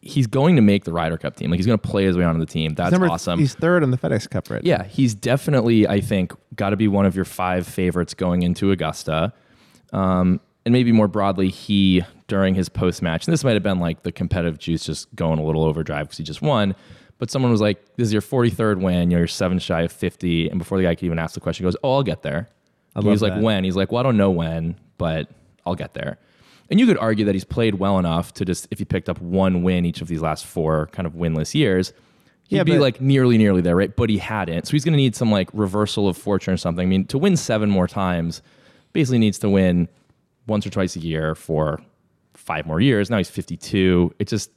[0.00, 1.50] he's going to make the Ryder Cup team.
[1.50, 2.74] Like he's going to play his way onto the team.
[2.74, 3.38] That's Number- awesome.
[3.38, 4.68] He's third in the FedEx Cup right now.
[4.68, 8.70] Yeah, he's definitely, I think, got to be one of your five favorites going into
[8.70, 9.34] Augusta.
[9.92, 13.80] Um, and maybe more broadly, he, during his post match, and this might have been
[13.80, 16.74] like the competitive juice just going a little overdrive because he just won.
[17.16, 19.10] But someone was like, This is your 43rd win.
[19.10, 20.50] You're seven shy of 50.
[20.50, 22.50] And before the guy could even ask the question, he goes, Oh, I'll get there.
[22.94, 23.42] I he love was like, that.
[23.42, 23.64] When?
[23.64, 25.30] He's like, Well, I don't know when, but
[25.64, 26.18] I'll get there.
[26.70, 29.22] And you could argue that he's played well enough to just, if he picked up
[29.22, 31.94] one win each of these last four kind of winless years,
[32.48, 33.96] he'd Yeah, be like nearly, nearly there, right?
[33.96, 34.66] But he hadn't.
[34.66, 36.82] So he's going to need some like reversal of fortune or something.
[36.82, 38.42] I mean, to win seven more times,
[38.92, 39.88] basically needs to win
[40.48, 41.80] once or twice a year for
[42.34, 43.10] five more years.
[43.10, 44.14] Now he's 52.
[44.18, 44.50] It just,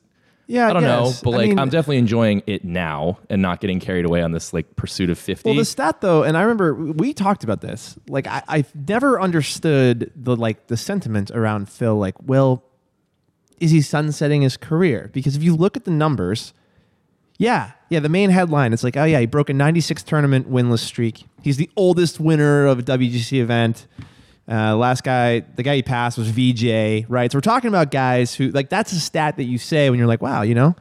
[0.48, 3.60] Yeah, I don't know, but I like mean- I'm definitely enjoying it now and not
[3.62, 5.50] getting carried away on this like pursuit of 50.
[5.50, 7.98] Well, the stat though, and I remember we talked about this.
[8.08, 11.96] Like, I, I've never understood the like the sentiment around Phil.
[11.98, 12.64] Like, well,
[13.60, 15.10] is he sunsetting his career?
[15.14, 16.54] Because if you look at the numbers,
[17.38, 20.80] yeah, yeah, the main headline it's like, oh yeah, he broke a 96 tournament winless
[20.80, 21.26] streak.
[21.42, 23.88] He's the oldest winner of a WGC event.
[24.52, 27.32] Uh, last guy, the guy he passed was VJ, right?
[27.32, 30.10] So we're talking about guys who like that's a stat that you say when you're
[30.10, 30.76] like, wow, you know,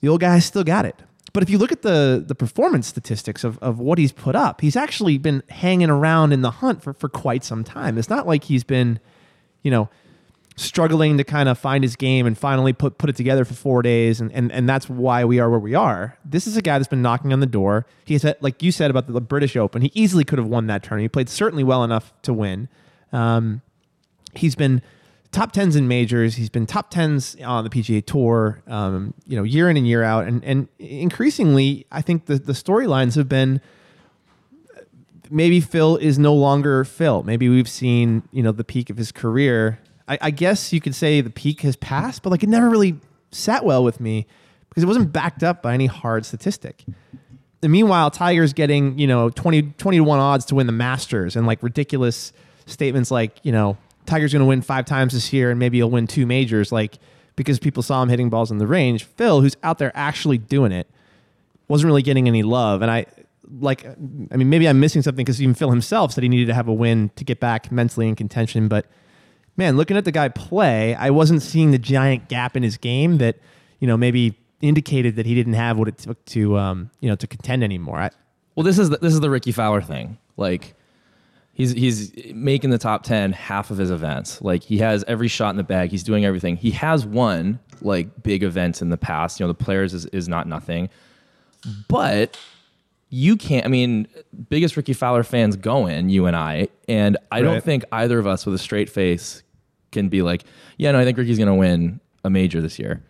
[0.00, 0.96] the old guy still got it.
[1.34, 4.62] But if you look at the the performance statistics of, of what he's put up,
[4.62, 7.98] he's actually been hanging around in the hunt for, for quite some time.
[7.98, 8.98] It's not like he's been,
[9.62, 9.90] you know,
[10.56, 13.82] struggling to kind of find his game and finally put put it together for four
[13.82, 16.16] days and, and and that's why we are where we are.
[16.24, 17.86] This is a guy that's been knocking on the door.
[18.04, 20.66] he said like you said about the, the British Open, he easily could have won
[20.68, 21.04] that tournament.
[21.04, 22.68] He played certainly well enough to win.
[23.12, 23.62] Um,
[24.34, 24.82] he's been
[25.34, 26.36] top tens in majors.
[26.36, 30.02] He's been top tens on the PGA Tour, um, you know, year in and year
[30.02, 30.26] out.
[30.26, 33.60] And and increasingly, I think the the storylines have been
[35.30, 37.22] maybe Phil is no longer Phil.
[37.24, 39.80] Maybe we've seen you know the peak of his career.
[40.08, 42.98] I, I guess you could say the peak has passed, but like it never really
[43.30, 44.26] sat well with me
[44.68, 46.84] because it wasn't backed up by any hard statistic.
[47.62, 51.36] And meanwhile, Tiger's getting, you know, 20, 20 to 1 odds to win the Masters
[51.36, 52.32] and like ridiculous
[52.66, 55.90] statements like, you know, Tiger's going to win five times this year and maybe he'll
[55.90, 56.98] win two majors, like
[57.36, 59.04] because people saw him hitting balls in the range.
[59.04, 60.88] Phil, who's out there actually doing it,
[61.68, 62.82] wasn't really getting any love.
[62.82, 63.06] And I,
[63.58, 66.54] like, I mean, maybe I'm missing something because even Phil himself said he needed to
[66.54, 68.68] have a win to get back mentally in contention.
[68.68, 68.86] But
[69.56, 73.18] man, looking at the guy play, I wasn't seeing the giant gap in his game
[73.18, 73.36] that,
[73.80, 77.16] you know, maybe indicated that he didn't have what it took to, um, you know,
[77.16, 77.98] to contend anymore.
[77.98, 78.10] I,
[78.54, 80.18] Well, this is the, this is the Rickie Fowler thing.
[80.36, 80.74] Like
[81.52, 84.42] he's he's making the top 10 half of his events.
[84.42, 85.90] Like he has every shot in the bag.
[85.90, 86.56] He's doing everything.
[86.56, 89.38] He has won like big events in the past.
[89.38, 90.88] You know, the players is, is not nothing.
[91.88, 92.36] But
[93.10, 94.08] you can't I mean,
[94.48, 98.44] biggest Rickie Fowler fans going, you and I, and I don't think either of us
[98.44, 99.43] with a straight face
[99.94, 100.44] can be like,
[100.76, 103.02] yeah, no, I think Rickie's going to win a major this year.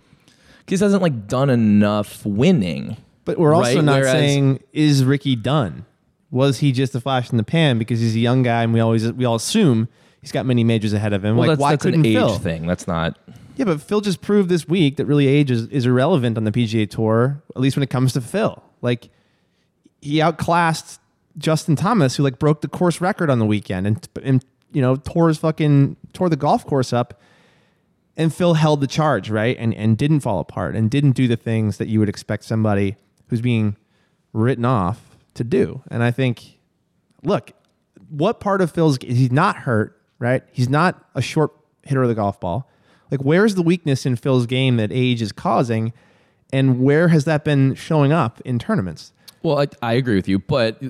[0.68, 2.96] He hasn't like done enough winning.
[3.24, 5.84] But we're also Right, not whereas- saying is Rickie done?
[6.30, 8.80] Was he just a flash in the pan because he's a young guy and we
[8.80, 9.88] always we all assume
[10.20, 11.36] he's got many majors ahead of him?
[11.36, 12.38] Well, like that's, why that's couldn't an age Phil?
[12.38, 12.66] thing.
[12.66, 13.16] That's not
[13.56, 16.50] Yeah, but Phil just proved this week that really age is, is irrelevant on the
[16.50, 18.60] PGA Tour, at least when it comes to Phil.
[18.82, 19.10] Like
[20.00, 20.98] he outclassed
[21.38, 24.44] Justin Thomas, who like broke the course record on the weekend and and
[24.74, 27.20] you know tore his fucking tore the golf course up.
[28.16, 29.56] And Phil held the charge, right?
[29.58, 32.96] And and didn't fall apart and didn't do the things that you would expect somebody
[33.28, 33.76] who's being
[34.32, 35.82] written off to do.
[35.90, 36.58] And I think,
[37.22, 37.52] look,
[38.08, 40.42] what part of Phil's he's not hurt, right?
[40.52, 42.70] He's not a short hitter of the golf ball.
[43.10, 45.92] Like, where's the weakness in Phil's game that age is causing,
[46.52, 49.12] and where has that been showing up in tournaments?
[49.42, 50.82] Well, I, I agree with you, but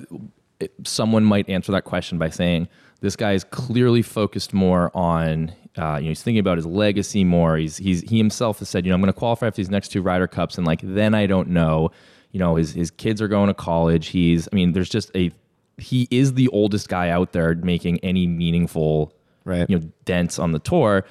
[0.85, 2.67] someone might answer that question by saying
[3.01, 5.53] this guy is clearly focused more on.
[5.77, 7.57] Uh, you know, he's thinking about his legacy more.
[7.57, 9.89] He's he's he himself has said, you know, I'm going to qualify for these next
[9.89, 11.91] two Ryder Cups, and like then I don't know.
[12.31, 14.07] You know, his his kids are going to college.
[14.07, 15.31] He's, I mean, there's just a
[15.77, 19.69] he is the oldest guy out there making any meaningful, Right.
[19.69, 21.05] You know, dents on the tour.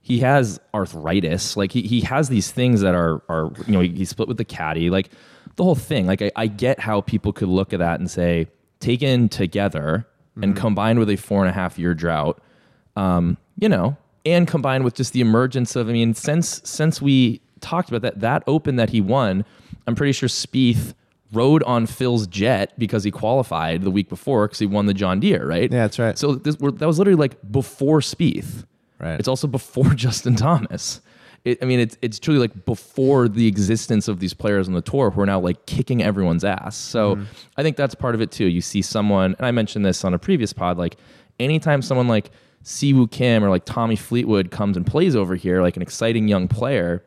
[0.00, 1.56] He has arthritis.
[1.56, 4.36] Like he, he has these things that are are you know he, he split with
[4.36, 4.90] the caddy.
[4.90, 5.10] Like
[5.56, 6.06] the whole thing.
[6.06, 8.48] Like I, I get how people could look at that and say,
[8.78, 12.40] taken together, and combined with a four and a half year drought,
[12.96, 17.40] um, you know, and combined with just the emergence of, I mean, since since we
[17.60, 19.44] talked about that that Open that he won,
[19.86, 20.94] I'm pretty sure Spieth
[21.32, 25.20] rode on Phil's jet because he qualified the week before because he won the John
[25.20, 25.70] Deere, right?
[25.70, 26.18] Yeah, that's right.
[26.18, 28.64] So this, that was literally like before Spieth.
[28.98, 29.18] Right.
[29.18, 31.00] It's also before Justin Thomas.
[31.44, 34.82] It, I mean, it's it's truly like before the existence of these players on the
[34.82, 36.76] tour who are now like kicking everyone's ass.
[36.76, 37.24] So Mm-hmm.
[37.56, 38.46] I think that's part of it too.
[38.46, 40.96] You see someone, and I mentioned this on a previous pod, like
[41.38, 42.30] anytime someone like
[42.62, 46.46] Siwoo Kim or like Tommy Fleetwood comes and plays over here, like an exciting young
[46.46, 47.02] player,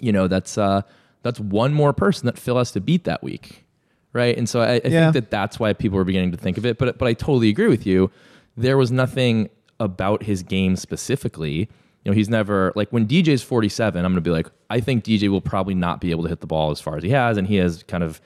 [0.00, 0.82] you know, that's uh
[1.22, 3.64] that's one more person that Phil has to beat that week,
[4.12, 4.36] right?
[4.36, 5.10] And so I, I Yeah.
[5.10, 6.76] think that that's why people are beginning to think of it.
[6.76, 8.10] But but I totally agree with you.
[8.58, 9.48] There was nothing
[9.80, 11.70] about his game specifically.
[12.04, 14.04] You know, he's never like when DJ's 47.
[14.04, 16.40] I'm going to be like, I think DJ will probably not be able to hit
[16.40, 18.20] the ball as far as he has, and he has kind of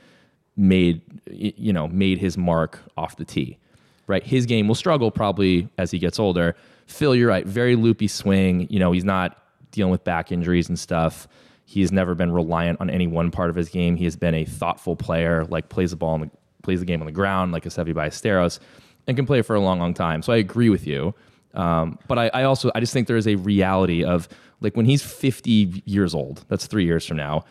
[0.56, 3.58] made you know made his mark off the tee.
[4.06, 6.56] Right, his game will struggle probably as he gets older.
[6.86, 7.46] Phil, you're right.
[7.46, 8.66] Very loopy swing.
[8.70, 9.36] You know, he's not
[9.70, 11.28] dealing with back injuries and stuff.
[11.66, 13.96] He's never been reliant on any one part of his game.
[13.96, 16.30] He has been a thoughtful player, like plays the ball, on the,
[16.62, 18.58] plays the game on the ground, like a Seve Ballesteros,
[19.06, 20.22] and can play for a long, long time.
[20.22, 21.14] So I agree with you.
[21.58, 24.28] Um, but I, I also I just think there is a reality of
[24.60, 27.44] like when he's 50 years old, that's three years from now.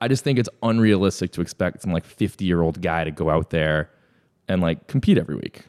[0.00, 3.30] I just think it's unrealistic to expect some like 50 year old guy to go
[3.30, 3.90] out there
[4.48, 5.64] and like compete every week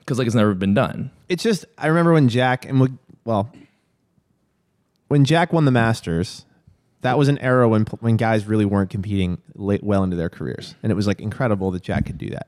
[0.00, 1.10] because like it's never been done.
[1.28, 2.88] it's just I remember when Jack and we,
[3.24, 3.52] well,
[5.08, 6.44] when Jack won the Masters,
[7.02, 10.74] that was an era when when guys really weren't competing late well into their careers,
[10.82, 12.46] and it was like incredible that Jack could do that.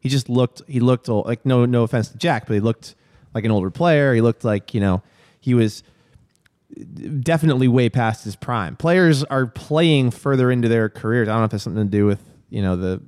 [0.00, 2.94] He just looked he looked old, like no no offense to Jack, but he looked
[3.34, 4.14] like an older player.
[4.14, 5.02] He looked like you know
[5.40, 5.82] he was
[7.20, 8.76] definitely way past his prime.
[8.76, 11.28] Players are playing further into their careers.
[11.28, 12.20] I don't know if it's something to do with
[12.50, 13.02] you know the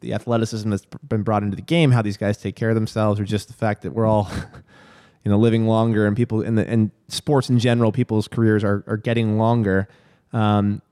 [0.00, 3.20] the athleticism that's been brought into the game, how these guys take care of themselves,
[3.20, 4.30] or just the fact that we're all,
[5.24, 8.84] you know, living longer and people in the and sports in general, people's careers are
[8.86, 9.88] are getting longer.
[10.32, 10.82] Um,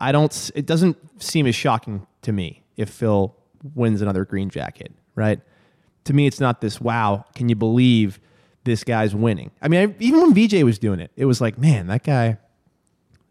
[0.00, 0.50] I don't.
[0.54, 3.34] It doesn't seem as shocking to me if Phil
[3.74, 5.40] wins another green jacket, right?
[6.10, 6.80] To me, it's not this.
[6.80, 8.18] Wow, can you believe
[8.64, 9.52] this guy's winning?
[9.62, 12.36] I mean, I, even when VJ was doing it, it was like, man, that guy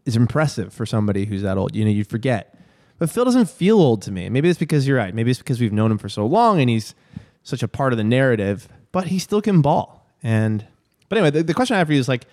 [0.06, 1.76] is impressive for somebody who's that old.
[1.76, 2.58] You know, you forget.
[2.98, 4.30] But Phil doesn't feel old to me.
[4.30, 5.14] Maybe it's because you're right.
[5.14, 6.94] Maybe it's because we've known him for so long and he's
[7.42, 10.08] such a part of the narrative, but he still can ball.
[10.22, 10.66] And
[11.10, 12.24] but anyway, the, the question I have for you is like,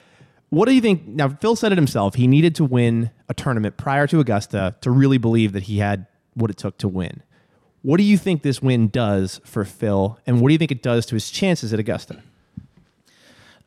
[0.48, 1.06] what do you think?
[1.06, 2.16] Now, Phil said it himself.
[2.16, 6.06] He needed to win a tournament prior to Augusta to really believe that he had
[6.36, 7.22] what it took to win.
[7.82, 10.82] What do you think this win does for Phil, and what do you think it
[10.84, 12.22] does to his chances at Augusta?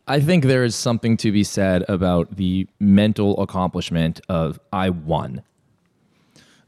[0.07, 5.42] I think there is something to be said about the mental accomplishment of I won.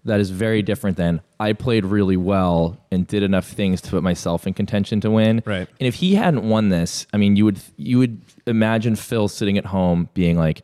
[0.05, 4.03] That is very different than I played really well and did enough things to put
[4.03, 5.43] myself in contention to win.
[5.45, 5.69] Right.
[5.81, 9.59] And if he hadn't won this, I mean, you would you would imagine Phil sitting
[9.59, 10.63] at home being like,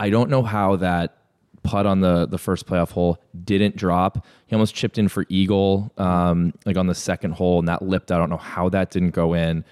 [0.00, 1.16] I don't know how that
[1.64, 4.24] putt on the the first playoff hole didn't drop.
[4.46, 8.12] He almost chipped in for eagle, um, like on the second hole, and that lipped.
[8.12, 9.64] I don't know how that didn't go in.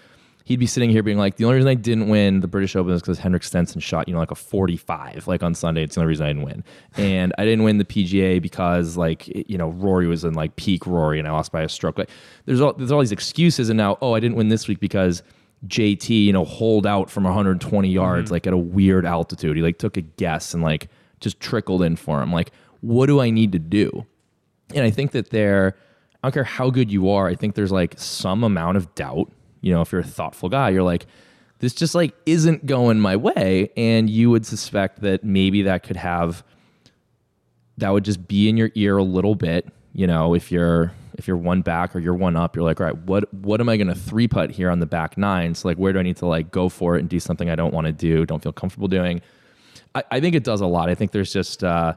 [0.44, 2.92] He'd be sitting here being like, the only reason I didn't win the British Open
[2.92, 5.84] is because Henrik Stenson shot, you know, like a 45, like on Sunday.
[5.84, 6.64] It's the only reason I didn't win.
[6.96, 10.84] And I didn't win the PGA because, like, you know, Rory was in like peak
[10.84, 11.96] Rory, and I lost by a stroke.
[11.96, 12.10] Like,
[12.46, 15.22] there's all there's all these excuses, and now, oh, I didn't win this week because
[15.68, 19.56] JT, you know, holed out from 120 yards, like at a weird altitude.
[19.56, 20.88] He like took a guess and like
[21.22, 22.32] just trickled in for him.
[22.32, 24.06] Like, what do I need to do?
[24.74, 25.76] And I think that there,
[26.22, 29.30] I don't care how good you are, I think there's like some amount of doubt.
[29.60, 31.06] You know, if you're a thoughtful guy, you're like,
[31.60, 33.70] this just like isn't going my way.
[33.76, 36.42] And you would suspect that maybe that could have,
[37.78, 39.68] that would just be in your ear a little bit.
[39.92, 42.86] You know, if you're, if you're one back or you're one up, you're like, all
[42.86, 45.54] right, what, what am I to three putt here on the back nine?
[45.54, 47.54] So like, where do I need to like go for it and do something I
[47.54, 49.20] don't want to do, don't feel comfortable doing?
[49.94, 50.88] I, I think it does a lot.
[50.88, 51.94] I think there's just, uh,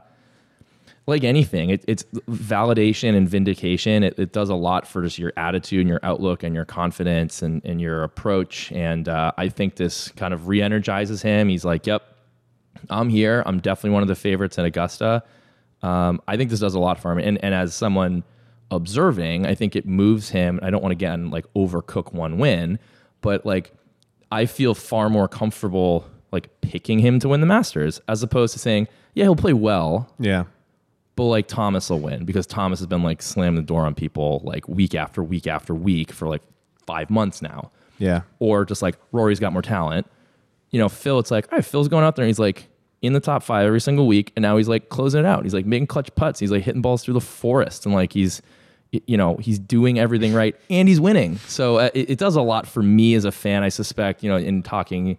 [1.08, 4.02] like anything, it, it's validation and vindication.
[4.02, 7.42] It, it does a lot for just your attitude and your outlook and your confidence
[7.42, 8.72] and, and your approach.
[8.72, 11.48] And uh, I think this kind of re energizes him.
[11.48, 12.02] He's like, yep,
[12.90, 13.44] I'm here.
[13.46, 15.22] I'm definitely one of the favorites in Augusta.
[15.82, 17.18] Um, I think this does a lot for him.
[17.18, 18.24] And, and as someone
[18.72, 20.58] observing, I think it moves him.
[20.60, 22.80] I don't want to again like overcook one win,
[23.20, 23.72] but like
[24.32, 26.04] I feel far more comfortable
[26.36, 30.12] like picking him to win the Masters as opposed to saying, yeah, he'll play well,
[30.18, 30.44] Yeah.
[31.16, 34.40] but like Thomas will win because Thomas has been like slamming the door on people
[34.44, 36.42] like week after week after week for like
[36.86, 37.70] five months now.
[37.98, 38.20] Yeah.
[38.38, 40.06] Or just like Rory's got more talent.
[40.70, 42.68] You know, Phil, it's like, all right, Phil's going out there and he's like
[43.02, 45.44] in the top five every single week, and now he's like closing it out.
[45.44, 46.40] He's like making clutch putts.
[46.40, 48.42] He's like hitting balls through the forest, and like he's
[49.06, 51.36] you know, he's doing everything right and he's winning.
[51.48, 53.62] So uh, it, it does a lot for me as a fan.
[53.64, 55.18] I suspect, you know, in talking,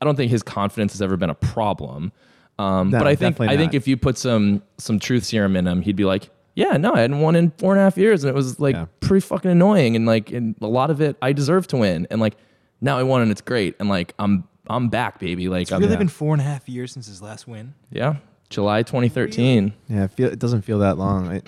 [0.00, 2.12] I don't think his confidence has ever been a problem.
[2.58, 5.56] Um, No, but I think definitely I think if you put some some truth serum
[5.56, 7.96] in him, he'd be like, yeah, no, I hadn't won in four and a half
[7.96, 8.86] years, and it was like Yeah.
[9.00, 12.20] pretty fucking annoying, and like and a lot of it I deserve to win, and
[12.20, 12.36] like
[12.80, 15.48] now I won and it's great, and like I'm I'm back, baby.
[15.48, 17.74] Like It's I'm really been four and a half years since his last win.
[17.90, 18.16] yeah,
[18.50, 19.72] July 2013.
[19.88, 21.28] Yeah, it, feel, it doesn't feel that long.
[21.28, 21.42] I-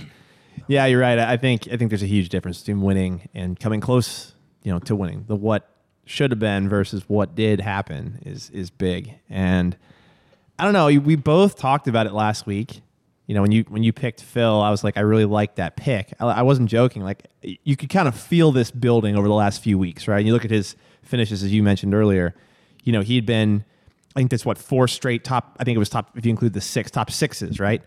[0.69, 1.19] yeah, you're right.
[1.19, 4.71] I I think I think there's a huge difference between winning and coming close, you
[4.73, 5.25] know, to winning.
[5.27, 5.69] The what
[6.11, 9.15] should have been versus what did happen is is big.
[9.31, 9.77] And
[10.59, 10.87] I don't know.
[10.87, 12.81] We both talked about it last week.
[13.27, 15.77] You know, when you when you picked Phil, I was like, I really liked that
[15.77, 16.13] pick.
[16.19, 17.03] I, I wasn't joking.
[17.03, 20.19] Like, you could kind of feel this building over the last few weeks, right?
[20.19, 22.35] And you look at his finishes, as you mentioned earlier.
[22.83, 23.65] You know, he'd been,
[24.17, 25.57] I think that's what four straight top.
[25.61, 27.83] I think it was top if you include the six top sixes, right?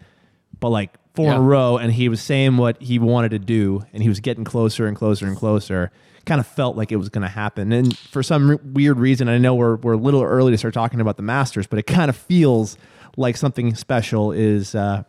[0.59, 3.83] But like four in a row, and he was saying what he wanted to do,
[3.91, 5.91] and he was getting closer and closer and closer.
[6.25, 9.27] Kind of felt like it was going to happen, and for some re- weird reason,
[9.27, 11.83] I know we're we're a little early to start talking about the Masters, but it
[11.83, 12.77] kind of feels
[13.17, 15.03] like something special is uh,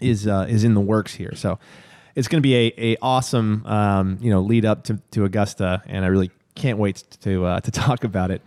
[0.00, 1.34] is uh, is in the works here.
[1.34, 1.58] So
[2.14, 5.82] it's going to be a, a awesome um, you know lead up to, to Augusta,
[5.86, 8.40] and I really can't wait to uh, to talk about it.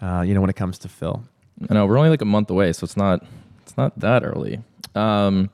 [0.00, 1.22] Uh, you know when it comes to Phil.
[1.68, 3.22] I know we're only like a month away, so it's not
[3.62, 4.60] it's not that early.
[4.94, 5.50] Um,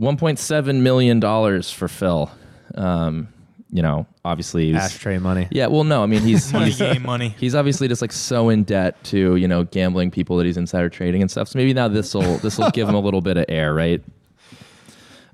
[0.00, 2.30] 1.7 million dollars for Phil.
[2.74, 3.28] Um,
[3.70, 5.48] you know, obviously, he's, Ashtray money.
[5.50, 5.66] yeah.
[5.66, 7.28] Well, no, I mean he's Money he's, game, money.
[7.38, 10.88] he's obviously just like so in debt to you know gambling people that he's insider
[10.88, 11.48] trading and stuff.
[11.48, 14.02] So maybe now this will this will give him a little bit of air, right?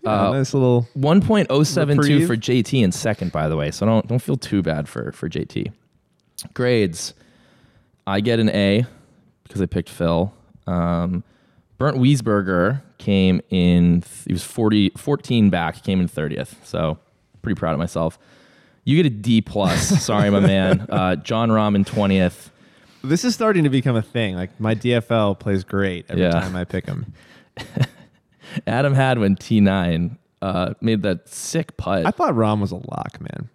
[0.02, 2.26] Uh, nice little 1.072 Reprieve.
[2.26, 3.70] for JT in second, by the way.
[3.70, 5.70] So don't don't feel too bad for for JT.
[6.54, 7.12] Grades.
[8.06, 8.86] I get an A
[9.42, 10.32] because I picked Phil.
[10.66, 11.22] Um,
[11.76, 14.02] Bernd Wiesberger came in.
[14.26, 15.84] He was 40, 14 back.
[15.84, 16.56] Came in thirtieth.
[16.66, 16.98] So
[17.42, 18.18] pretty proud of myself.
[18.84, 19.88] You get a D plus.
[20.04, 20.86] Sorry, my man.
[20.88, 22.50] Uh, Jon Rahm in twentieth.
[23.02, 24.34] This is starting to become a thing.
[24.36, 26.30] Like my DFL plays great every Yeah.
[26.32, 27.12] time I pick him.
[28.66, 30.18] Adam Hadwin T nine.
[30.42, 32.06] Uh, made that sick putt.
[32.06, 33.50] I thought Rahm was a lock, man.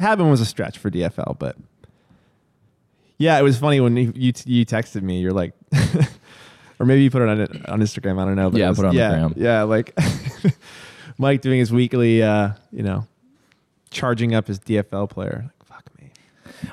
[0.00, 1.56] Hadwin was a stretch for DFL, but
[3.18, 5.20] yeah, it was funny when you you, you texted me.
[5.20, 5.52] You're like,
[6.80, 8.20] or maybe you put it on on Instagram.
[8.20, 8.50] I don't know.
[8.50, 9.34] But Yeah, was- put it on the gram.
[9.36, 9.96] Yeah, like
[11.18, 13.06] Mike doing his weekly, uh, you know,
[13.90, 15.44] charging up his DFL player.
[15.44, 16.10] Like, fuck me.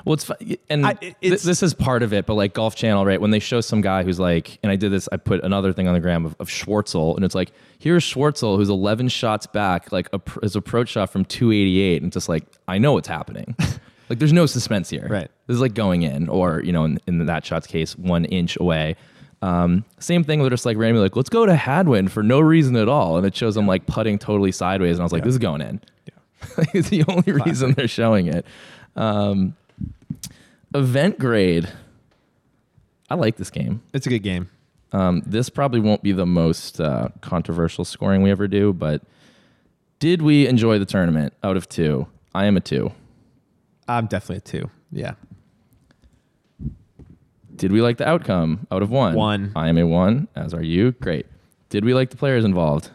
[0.04, 0.34] Well, it's fu-
[0.70, 3.20] and I- th- it's- this is part of it, but like Golf Channel, right?
[3.20, 5.88] When they show some guy who's like, and I did this, I put another thing
[5.88, 9.90] on the gram of, of Schwartzel, and it's like, here's Schwartzel who's 11 shots back,
[9.92, 13.54] like a, his approach shot from 288, and just like, I know what's happening.
[14.08, 15.06] like, there's no suspense here.
[15.08, 15.30] Right.
[15.46, 18.56] This is like going in, or you know, in, in that shot's case, one inch
[18.60, 18.96] away.
[19.42, 20.40] Um, same thing.
[20.40, 23.26] They're just like randomly like, let's go to Hadwin for no reason at all, and
[23.26, 25.80] it shows him like putting totally sideways, and I was like, this is going in.
[26.06, 26.64] Yeah.
[26.74, 28.46] it's the only reason they're showing it.
[28.96, 29.56] Um,
[30.74, 31.68] event grade.
[33.08, 33.82] I like this game.
[33.92, 34.50] It's a good game.
[34.92, 39.02] Um, this probably won't be the most uh, controversial scoring we ever do, but
[39.98, 42.06] did we enjoy the tournament out of two?
[42.34, 42.92] I am a two.
[43.88, 44.70] I'm definitely a two.
[44.92, 45.14] Yeah.
[47.56, 49.14] Did we like the outcome out of one?
[49.14, 49.52] One.
[49.56, 50.92] I am a one, as are you.
[50.92, 51.26] Great.
[51.70, 52.90] Did we like the players involved?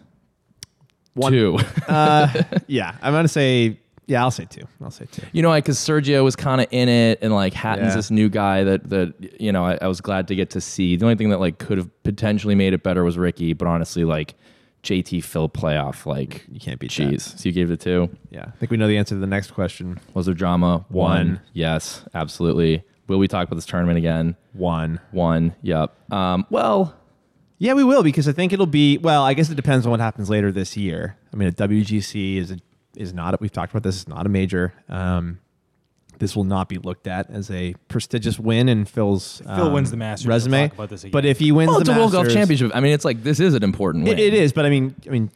[1.13, 1.31] One.
[1.33, 1.57] Two.
[1.87, 2.31] Uh,
[2.67, 3.77] yeah, I'm gonna say.
[4.07, 4.67] Yeah, I'll say two.
[4.83, 5.21] I'll say two.
[5.31, 7.95] you know, because Sergio was kind of in it, and like Hatton's Yeah.
[7.95, 10.95] this new guy that that you know I, I was glad to get to see.
[10.95, 14.03] The only thing that like could have potentially made it better was Rickie, but honestly,
[14.03, 14.35] like
[14.83, 17.23] JT Phil playoff, like You can't beat cheese.
[17.37, 18.09] So you gave it a two.
[18.31, 19.99] Yeah, I think we know the answer to the next question.
[20.13, 20.85] Was there drama?
[20.89, 21.39] One.
[21.53, 22.83] Yes, absolutely.
[23.11, 24.37] Will we talk about this tournament again?
[24.53, 25.01] One.
[25.11, 25.53] One.
[25.63, 26.13] Yep.
[26.13, 26.95] Um, well,
[27.57, 28.99] Yeah, we will because I think it'll be.
[28.99, 31.17] Well, I guess it depends on what happens later this year.
[31.33, 32.57] I mean, a WGC is a,
[32.95, 33.41] is not.
[33.41, 33.97] We've talked about this.
[33.97, 34.73] It's not a major.
[34.87, 35.41] Um,
[36.19, 39.91] this will not be looked at as a prestigious win in Phil's Phil um, wins
[39.91, 40.69] the Masters, we'll resume.
[40.69, 41.11] talk about this again.
[41.11, 42.71] But if he wins well, the it's a World Golf Championship.
[42.73, 44.17] I mean, it's like this is an important win.
[44.17, 45.31] It, it is, but I mean, I mean,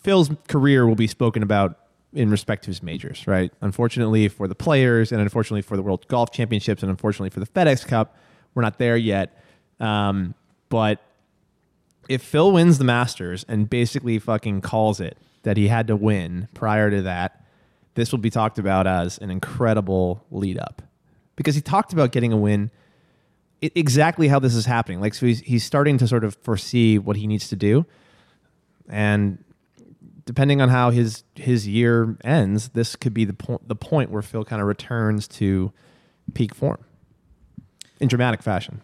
[0.00, 1.78] Phil's career will be spoken about
[2.14, 3.52] in respect to his majors, right?
[3.60, 7.46] Unfortunately for the players, and unfortunately for the World Golf Championships, and unfortunately for the
[7.46, 8.16] FedEx Cup,
[8.54, 9.42] we're not there yet.
[9.80, 10.34] Um,
[10.68, 11.00] but
[12.08, 16.48] if Phil wins the Masters and basically fucking calls it that he had to win
[16.54, 17.44] prior to that,
[17.94, 20.82] this will be talked about as an incredible lead up
[21.36, 22.70] because he talked about getting a win
[23.60, 25.00] exactly how this is happening.
[25.00, 27.86] Like, so he's, he's starting to sort of foresee what he needs to do.
[28.88, 29.43] And
[30.24, 34.22] depending on how his his year ends, this could be the point the point where
[34.22, 35.72] Phil kind of returns to
[36.32, 36.84] peak form
[38.00, 38.80] in dramatic fashion.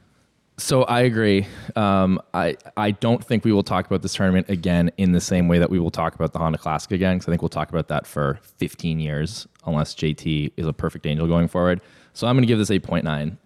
[0.59, 1.47] So I agree.
[1.75, 5.49] Um, I I don't think we will talk about this tournament again in the same
[5.49, 7.17] way that we will talk about the Honda Classic again.
[7.17, 11.07] Because I think we'll talk about that for 15 years, unless JT is a perfect
[11.07, 11.81] angel going forward.
[12.13, 13.39] So I'm going to give this 8.9.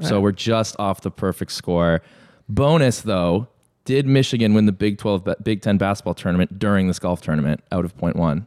[0.00, 2.02] So we're just off the perfect score.
[2.48, 3.48] Bonus though,
[3.88, 7.86] did Michigan win the Big 12 Big 10 basketball tournament during this golf tournament out
[7.86, 8.46] of point one?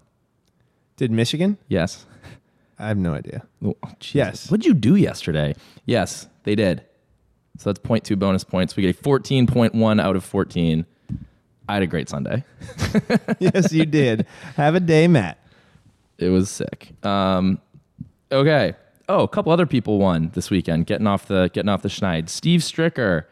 [0.98, 1.58] Did Michigan?
[1.68, 2.06] Yes.
[2.78, 3.42] I have no idea.
[3.66, 3.76] Oh,
[4.12, 4.52] Yes.
[4.52, 5.56] What'd you do yesterday?
[5.88, 6.84] Yes, they did.
[7.58, 8.76] So that's 0.2 bonus points.
[8.76, 10.86] We get a 14.1 out of 14.
[11.68, 12.44] I had a great Sunday.
[13.40, 14.28] yes, you did.
[14.58, 15.40] Have a day, Matt.
[16.20, 16.92] It was sick.
[17.04, 17.60] Um,
[18.32, 18.76] okay.
[19.10, 22.30] Oh, a couple other people won this weekend, getting off the getting off the schneid.
[22.30, 23.24] Steve Stricker,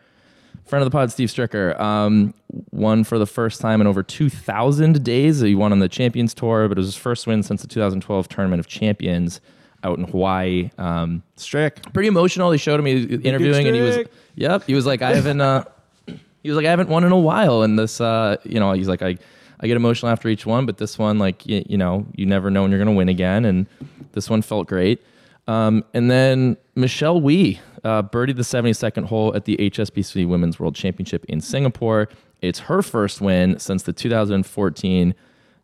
[0.70, 2.34] friend of the pod, Steve Stricker, um,
[2.72, 5.40] won for the first time in over 2,000 days.
[5.40, 8.30] He won on the Champions Tour, but it was his first win since the 2012
[8.30, 9.42] Tournament of Champions
[9.84, 10.70] out in Hawaii.
[10.78, 11.92] Um, Strick.
[11.94, 12.52] pretty emotional.
[12.52, 14.00] He showed me interviewing, and he was,
[14.36, 15.64] yep, he was like, I haven't, uh,
[16.44, 18.88] he was like, I haven't won in a while, and this, uh, you know, he's
[18.88, 19.18] like, I,
[19.60, 22.50] I get emotional after each one, but this one, like, you, you know, you never
[22.52, 23.66] know when you're gonna win again, and
[24.14, 25.02] this one felt great.
[25.48, 30.76] Um, and then Michelle Wie uh, birdied the 72nd hole at the HSBC Women's World
[30.76, 32.10] Championship in Singapore.
[32.42, 35.16] It's her first win since the 2014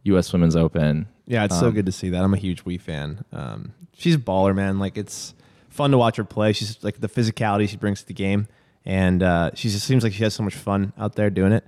[0.03, 0.33] U.S.
[0.33, 1.07] Women's Open.
[1.25, 2.23] Yeah, it's so good to see that.
[2.23, 3.25] I'm a huge Wie fan.
[3.33, 4.77] Um, she's a baller, man.
[4.77, 5.33] Like it's
[5.69, 6.53] fun to watch her play.
[6.53, 8.47] She's like the physicality she brings to the game,
[8.85, 11.65] and uh, she just seems like she has so much fun out there doing it.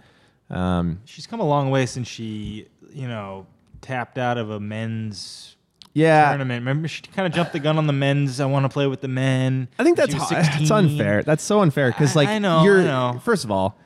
[0.50, 3.48] Um, She's come a long way since she, you know,
[3.82, 5.57] tapped out of a men's
[5.98, 6.62] yeah, tournament.
[6.62, 8.40] Remember, she kind of jumped the gun on the men's.
[8.40, 9.68] I want to play with the men.
[9.80, 10.46] I think that's She was hard.
[10.46, 11.24] That's unfair.
[11.24, 13.22] That's so unfair because I- like I know, you're I know.
[13.24, 13.78] first of all,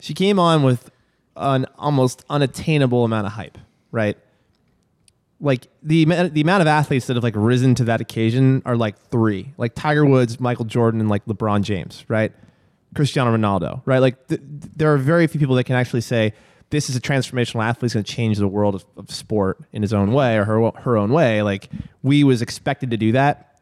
[0.00, 0.90] she came on with
[1.36, 3.58] an almost unattainable amount of hype,
[3.92, 4.16] right?
[5.40, 8.76] Like the ama- the amount of athletes that have like risen to that occasion are
[8.76, 12.32] like three, like Tiger Woods, Michael Jordan, and like LeBron James, right?
[12.94, 13.98] Cristiano Ronaldo, right?
[13.98, 16.32] Like th- th- there are very few people that can actually say
[16.70, 19.82] this is a transformational athlete who's going to change the world of, of sport in
[19.82, 21.42] his own way or her her own way.
[21.42, 21.68] Like
[22.02, 23.60] Wie was expected to do that,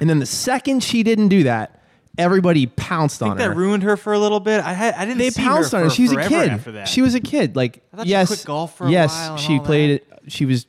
[0.00, 1.82] and then the second she didn't do that,
[2.18, 3.48] everybody pounced I on think her.
[3.50, 4.62] that ruined her for a little bit.
[4.62, 5.18] I had, I didn't.
[5.18, 5.90] they pounced her on her.
[5.90, 6.58] She was a kid.
[6.60, 6.88] That.
[6.88, 7.56] She was a kid.
[7.56, 10.22] Like I thought she yes, quit golf for a yes, she played it.
[10.28, 10.66] She was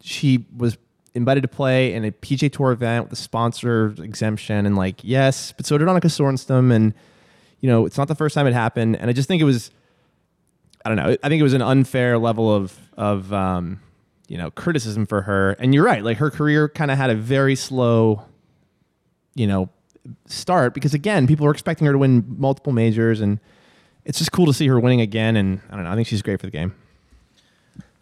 [0.00, 0.76] she was
[1.14, 5.52] invited to play in a PGA Tour event with a sponsor exemption, and like yes,
[5.52, 6.94] but so did Annika Sorenstam, and
[7.60, 9.70] you know it's not the first time it happened, and I just think it was.
[10.84, 11.16] I don't know.
[11.22, 13.80] I think it was an unfair level of of um,
[14.28, 15.52] you know criticism for her.
[15.52, 16.04] And you're right.
[16.04, 18.24] Like her career kind of had a very slow,
[19.34, 19.70] you know,
[20.26, 23.40] start because again, people were expecting her to win multiple majors, and
[24.04, 25.36] it's just cool to see her winning again.
[25.36, 25.90] And I don't know.
[25.90, 26.74] I think she's great for the game.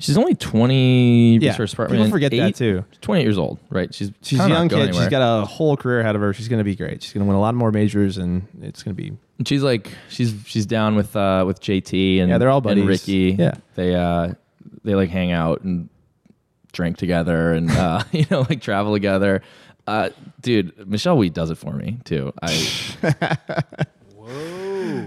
[0.03, 1.39] She's only 20.
[1.39, 2.85] Yeah, first people apartment, forget that too.
[2.91, 3.95] She's 28 years old, right?
[3.95, 4.97] She's She's a young going kid.
[4.97, 6.33] She's got a whole career ahead of her.
[6.33, 7.03] She's going to be great.
[7.03, 9.63] She's going to win a lot more majors, and it's going to be And she's
[9.63, 12.85] like she's she's down with uh with JT and Yeah, they're all and buddies.
[12.85, 13.37] Rickie.
[13.39, 13.55] Yeah.
[13.77, 14.35] they uh
[14.83, 15.89] they like hang out and
[16.73, 19.41] drink together and uh you know like travel together.
[19.87, 22.33] Uh, dude, Michelle Wie does it for me too.
[22.41, 22.51] I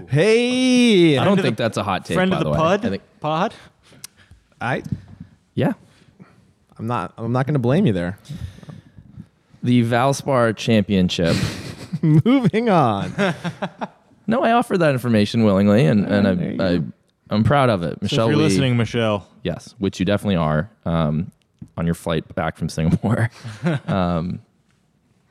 [0.08, 1.18] hey.
[1.18, 2.14] I don't think the- that's a hot take.
[2.14, 2.56] friend by of the way.
[2.56, 2.86] pod.
[2.86, 3.54] I think pod.
[4.60, 4.82] I
[5.54, 5.72] yeah.
[6.78, 7.14] I'm not.
[7.16, 8.18] I'm not going to blame you there.
[9.62, 11.34] The Valspar Championship.
[12.02, 13.12] Moving on.
[14.26, 16.80] no, I offered that information willingly, and there and I, I
[17.30, 17.94] I'm proud of it.
[17.94, 21.32] So Michelle if you're Wie- listening, Michelle, Yes, which you definitely are um,
[21.76, 23.30] on your flight back from Singapore.
[23.86, 24.40] um,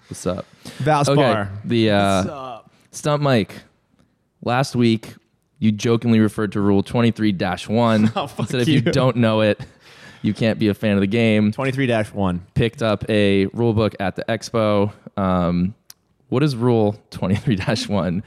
[0.07, 0.45] what's up?
[0.79, 1.49] Valspar.
[1.63, 2.59] The uh,
[2.91, 3.63] Stump Mike.
[4.41, 5.15] Last week,
[5.59, 7.33] you jokingly referred to Rule 23
[7.67, 8.11] 1.
[8.15, 8.81] Oh, fuck Said if you you.
[8.81, 9.59] don't know it,
[10.21, 11.51] you can't be a fan of the game.
[11.51, 12.39] 23-1.
[12.55, 14.91] Picked up a rule book at the expo.
[15.17, 15.75] Um,
[16.29, 18.23] what is Rule 23 1?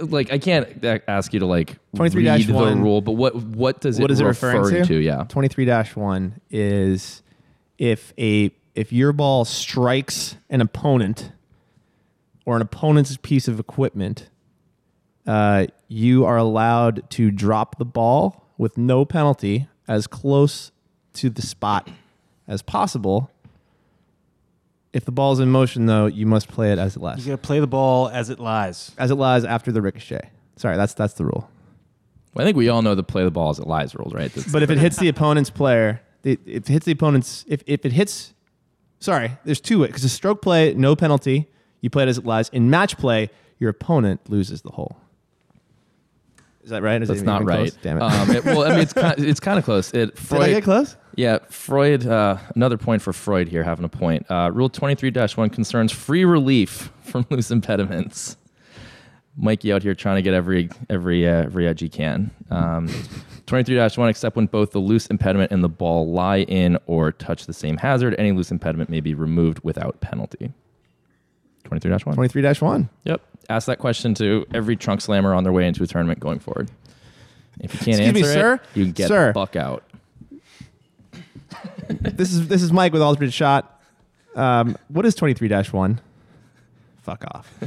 [0.00, 2.82] Like, I can't ask you to like 23 read the 1.
[2.82, 4.96] rule, but what what does it What is it refer referring to?
[4.96, 5.24] Yeah.
[5.28, 7.22] 23-1 is
[7.78, 11.32] if a if your ball strikes an opponent
[12.46, 14.30] or an opponent's piece of equipment,
[15.26, 20.72] uh, you are allowed to drop the ball with no penalty as close
[21.14, 21.88] to the spot
[22.48, 23.30] as possible.
[24.92, 27.24] If the ball is in motion, though, you must play it as it lies.
[27.26, 28.92] you got to play the ball as it lies.
[28.98, 30.30] As it lies after the ricochet.
[30.56, 31.48] Sorry, that's that's the rule.
[32.36, 34.30] I think we all know the play the ball as it lies rules, right?
[34.32, 37.62] That's- But if it hits the opponent's player, it, if it hits the opponent's, if,
[37.66, 38.32] if it hits,
[39.00, 39.88] sorry, there's two ways.
[39.88, 41.48] Because a stroke play, no penalty.
[41.80, 42.48] You play it as it lies.
[42.50, 44.96] In match play, your opponent loses the hole.
[46.62, 47.02] Is that right?
[47.02, 47.70] Is that's not right.
[47.70, 47.72] close?
[47.82, 48.02] Damn it.
[48.02, 49.92] Um, it- well, I mean, it's kind, it's kind of close.
[49.92, 50.96] It Did Freud, I get close?
[51.16, 52.06] Yeah, Freud.
[52.06, 54.26] Uh, another point for Freud here, having a point.
[54.30, 58.36] Uh, Rule twenty three one concerns free relief from loose impediments.
[59.36, 62.30] Mikey out here trying to get every every uh, every edge he can.
[62.50, 62.88] Um,
[63.46, 67.52] 23-1, except when both the loose impediment and the ball lie in or touch the
[67.52, 70.52] same hazard, any loose impediment may be removed without penalty.
[71.64, 72.14] 23-1.
[72.14, 72.88] 23 1.
[73.04, 73.20] Yep.
[73.52, 76.70] Ask that question to every trunk slammer on their way into a tournament going forward.
[77.60, 78.54] If you can't Excuse me, answer sir?
[78.54, 79.26] it, you can get Sir.
[79.28, 79.84] the fuck out.
[81.88, 83.82] This is this is Mike with Alternate Shot.
[84.34, 86.00] Um, what is 23 1?
[87.02, 87.52] Fuck off.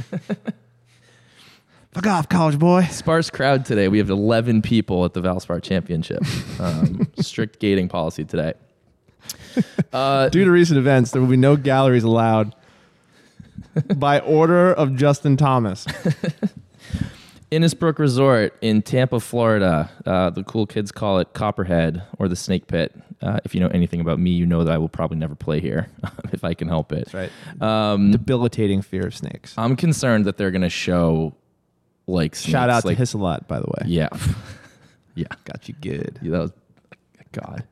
[1.92, 2.82] Fuck off, college boy.
[2.90, 3.86] Sparse crowd today.
[3.88, 6.22] We have 11 people at the Valspar Championship.
[6.60, 8.52] Um, strict gating policy today.
[9.92, 12.54] Uh, Due to recent events, there will be no galleries allowed
[13.96, 15.86] by order of Justin Thomas.
[17.52, 19.90] Innisbrook Resort in Tampa, Florida.
[20.04, 22.92] Uh, the cool kids call it Copperhead or the Snake Pit.
[23.22, 25.60] Uh, if you know anything about me, you know that I will probably never play
[25.60, 25.88] here
[26.32, 27.12] if I can help it.
[27.14, 27.30] right.
[27.62, 29.54] Um, Debilitating fear of snakes.
[29.56, 31.34] I'm concerned that they're going to show
[32.06, 33.84] like snakes, Shout out like, to Hisselot, by the way.
[33.86, 34.08] Yeah,
[35.14, 36.18] yeah, Got you good.
[36.22, 36.30] yeah.
[36.32, 36.52] That was
[37.32, 37.64] God.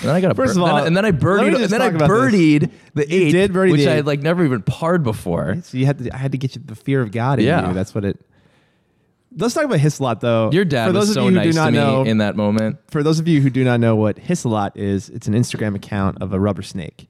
[0.00, 1.50] And then I got a First bir- of all, then I- and then I birdied,
[1.52, 2.18] just and then I talk about this.
[2.32, 3.96] birdied the You eight, did birdie which the I eight.
[3.96, 5.58] had like never even parred before.
[5.62, 7.68] So you had to, I had to get you the fear of God in Yeah.
[7.68, 7.74] you.
[7.74, 8.18] That's what it.
[9.36, 10.50] Let's talk about Hisselot, though.
[10.50, 12.02] Your dad for those was of so you who nice do not to me know,
[12.02, 12.78] in that moment.
[12.90, 16.18] for those of you who do not know what Hisselot is, it's an Instagram account
[16.22, 17.08] of a rubber snake,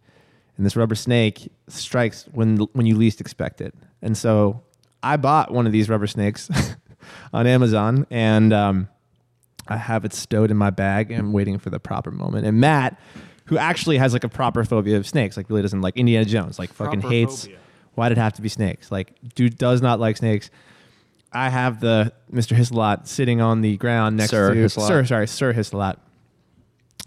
[0.56, 3.72] and this rubber snake strikes when when you least expect it.
[4.02, 4.62] And so
[5.02, 6.50] I bought one of these rubber snakes
[7.32, 8.88] on Amazon, and um,
[9.70, 12.46] I have it stowed in my bag and waiting for the proper moment.
[12.46, 12.98] And Matt,
[13.46, 16.58] who actually has like a proper phobia of snakes, like really doesn't like Indiana Jones,
[16.58, 17.44] like fucking Proper hates.
[17.44, 17.58] phobia.
[17.94, 18.92] Why did it have to be snakes?
[18.92, 20.50] Like, dude does not like snakes.
[21.32, 22.56] I have the Mr.
[22.56, 24.86] Hisselot sitting on the ground next Sir to Hisselot.
[24.86, 25.96] Sir, sorry, Sir Hisselot.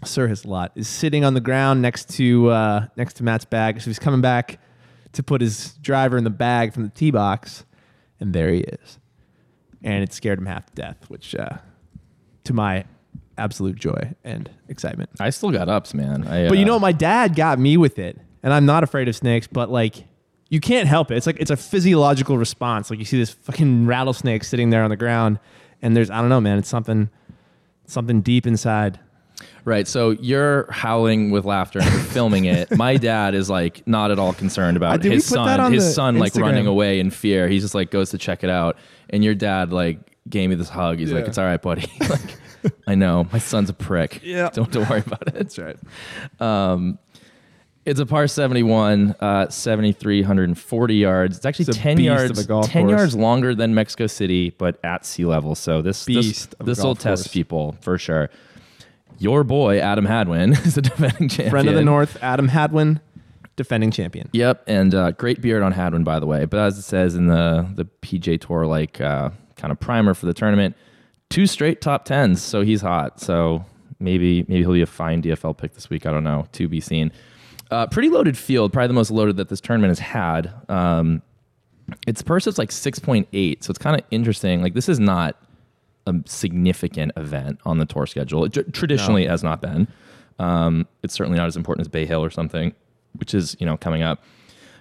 [0.04, 3.80] Sir Hisselot is sitting on the ground next to uh, next to Matt's bag.
[3.80, 4.58] So he's coming back
[5.12, 7.64] to put his driver in the bag from the tee box,
[8.20, 8.98] and there he is.
[9.82, 11.58] And it scared him half to death, which uh,
[12.44, 12.84] to my
[13.38, 15.10] absolute joy and excitement.
[15.20, 16.26] I still got ups, man.
[16.26, 19.08] I, But you uh, know, my dad got me with it, and I'm not afraid
[19.08, 19.46] of snakes.
[19.46, 20.04] But like,
[20.48, 21.16] you can't help it.
[21.16, 22.90] It's like it's a physiological response.
[22.90, 25.38] Like you see this fucking rattlesnake sitting there on the ground,
[25.80, 26.58] and there's I don't know, man.
[26.58, 27.08] It's something,
[27.86, 29.00] something deep inside.
[29.64, 29.86] Right.
[29.86, 32.70] So you're howling with laughter and you're filming it.
[32.76, 35.72] My dad is like not at all concerned Uh, about we his son.
[35.72, 37.48] His son like running away in fear.
[37.48, 38.76] He just like goes to check it out.
[39.10, 40.98] And your dad like gave me this hug.
[40.98, 41.28] He's like, Yeah.
[41.28, 42.20] "It's all right, buddy." like,
[42.86, 44.20] I know my son's a prick.
[44.24, 44.50] Yeah.
[44.52, 45.34] Don't don't worry about it.
[45.34, 45.76] That's right.
[46.40, 46.98] Um,
[47.84, 51.36] it's a par 71, uh, 7,340 yards.
[51.38, 52.98] It's actually It's a 10 beast of yards, a golf 10 course.
[52.98, 55.56] yards longer than Mexico City, but at sea level.
[55.56, 57.32] So this Beast this, of a this will golf test course.
[57.32, 58.30] people for sure.
[59.18, 61.50] Your boy Adam Hadwin is the defending champion.
[61.50, 63.00] Friend of the North, Adam Hadwin,
[63.56, 64.28] defending champion.
[64.32, 66.44] Yep, and uh, great beard on Hadwin, by the way.
[66.44, 70.26] But as it says in the the PGA Tour, like uh, kind of primer for
[70.26, 70.76] the tournament,
[71.30, 73.20] two straight top tens, so he's hot.
[73.20, 73.64] So
[73.98, 76.06] maybe maybe he'll be a fine DFL pick this week.
[76.06, 76.46] I don't know.
[76.52, 77.12] To be seen.
[77.70, 80.52] Uh, pretty loaded field, probably the most loaded that this tournament has had.
[80.68, 81.22] Um,
[82.06, 84.62] its purse is like six point eight, so it's kind of interesting.
[84.62, 85.36] Like this is not
[86.06, 88.44] a significant event on the tour schedule.
[88.44, 89.88] It tr- traditionally has not been.
[90.38, 92.74] Um, it's certainly not as important as Bay Hill or something,
[93.16, 94.22] which is you know coming up.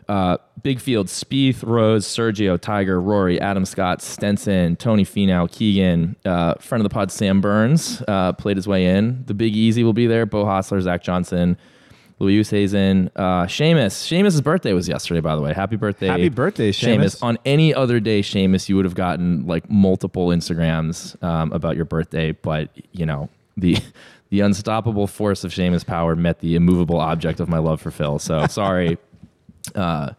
[0.08, 6.56] Uh, big field: Spieth, Rose, Sergio, Tiger, Rory, Adam Scott, Stenson, Tony Finau, Keegan, uh,
[6.56, 9.24] friend of the pod Sam Burns uh, played his way in.
[9.26, 10.26] The Big Easy will be there.
[10.26, 11.58] Beau Hossler, Zach Johnson,
[12.20, 13.94] Louis Oosthuizen, uh, Seamus.
[13.94, 15.54] Seamus' birthday was yesterday, by the way.
[15.54, 16.08] Happy birthday!
[16.08, 17.22] Happy birthday, Seamus.
[17.24, 21.86] On any other day, Seamus, you would have gotten like multiple Instagrams um, about your
[21.86, 23.78] birthday, but you know the
[24.32, 28.18] the unstoppable force of Seamus' power met the immovable object of my love for Phil.
[28.18, 28.98] So sorry.
[29.76, 30.14] uh,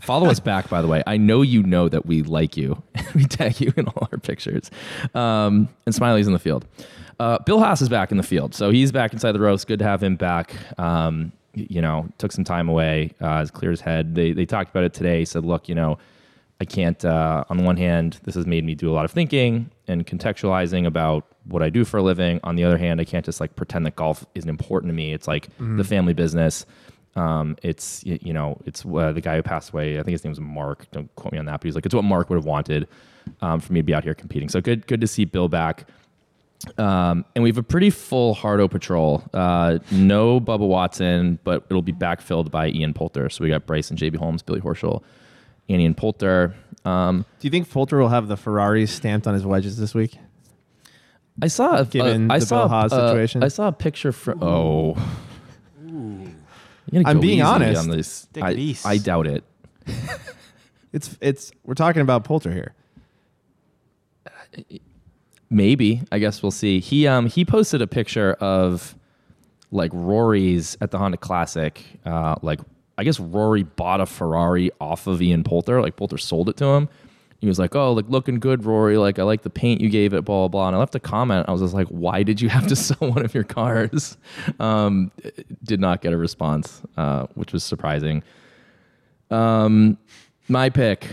[0.00, 1.02] follow us back, by the way.
[1.06, 2.82] I know you know that we like you.
[3.14, 4.70] we tag you in all our pictures.
[5.14, 6.66] Um, and Smylie's in the field.
[7.20, 9.66] Uh, Bill Haas is back in the field, so he's back inside the roast.
[9.66, 10.54] Good to have him back.
[10.78, 13.12] Um, you know, took some time away.
[13.20, 14.14] Uh, has cleared his head.
[14.14, 15.18] They they talked about it today.
[15.18, 15.98] He said, "Look, you know,
[16.60, 17.04] I can't.
[17.04, 20.06] Uh, on the one hand, this has made me do a lot of thinking and
[20.06, 22.40] contextualizing about what I do for a living.
[22.44, 25.12] On the other hand, I can't just like pretend that golf isn't important to me.
[25.12, 26.66] It's like the family business.
[27.16, 29.98] Um, it's you know, it's uh, the guy who passed away.
[29.98, 30.88] I think his name was Mark.
[30.92, 32.86] Don't quote me on that, but he's like, it's what Mark would have wanted
[33.40, 34.48] um, for me to be out here competing.
[34.48, 35.88] So good, good to see Bill back.
[36.76, 39.22] Um, and we have a pretty full Hardo patrol.
[39.32, 43.30] Uh, no Bubba Watson, but it'll be backfilled by Ian Poulter.
[43.30, 45.02] So we got Bryson, JB Holmes, Billy Horschel,
[45.68, 46.54] and Ian Poulter.
[46.84, 50.18] Um, Do you think Poulter will have the Ferraris stamped on his wedges this week?
[51.40, 53.42] I saw a, Given uh, I the saw Bill Haas uh, situation?
[53.44, 54.42] I saw a picture from.
[54.42, 54.96] Oh,
[55.86, 56.32] You
[56.92, 57.82] gotta I'm go being easy honest.
[57.82, 58.28] On this.
[58.32, 58.88] Take I, easy.
[58.88, 59.44] I doubt it.
[60.90, 62.74] It's it's we're talking about Poulter here.
[65.50, 66.02] Maybe.
[66.10, 66.80] I guess we'll see.
[66.80, 68.94] He um he posted a picture of
[69.70, 71.82] like Rory's at the Honda Classic.
[72.06, 72.60] Uh, like
[72.98, 75.80] I guess Rory bought a Ferrari off of Ian Poulter.
[75.80, 76.88] Like Poulter sold it to him.
[77.40, 78.98] He was like, "Oh, like looking good, Rory.
[78.98, 81.00] Like I like the paint you gave it, blah blah blah." And I left a
[81.00, 81.48] comment.
[81.48, 84.18] I was just like, "Why did you have to sell one of your cars?"
[84.58, 85.12] Um,
[85.62, 88.24] did not get a response, uh, which was surprising.
[89.30, 89.98] Um,
[90.48, 91.06] my pick.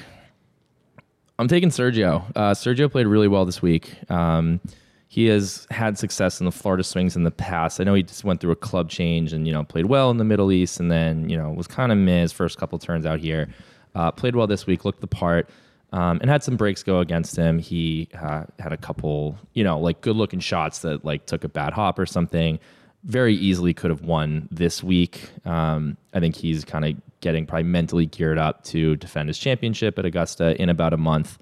[1.38, 2.24] I'm taking Sergio.
[2.36, 3.94] Uh, Sergio played really well this week.
[4.10, 4.62] Um,
[5.08, 7.80] he has had success in the Florida swings in the past.
[7.80, 10.18] I know he just went through a club change and you know played well in
[10.18, 13.20] the Middle East, and then you know was kind of his first couple turns out
[13.20, 13.48] here.
[13.94, 15.50] Uh, played well this week, looked the part,
[15.94, 17.60] um, and had some breaks go against him.
[17.60, 21.50] He uh, had a couple, you know, like good looking shots that like took a
[21.50, 22.60] bad hop or something.
[23.06, 25.30] Very easily could have won this week.
[25.46, 29.98] Um, I think he's kind of getting probably mentally geared up to defend his championship
[29.98, 31.38] at Augusta in about a month.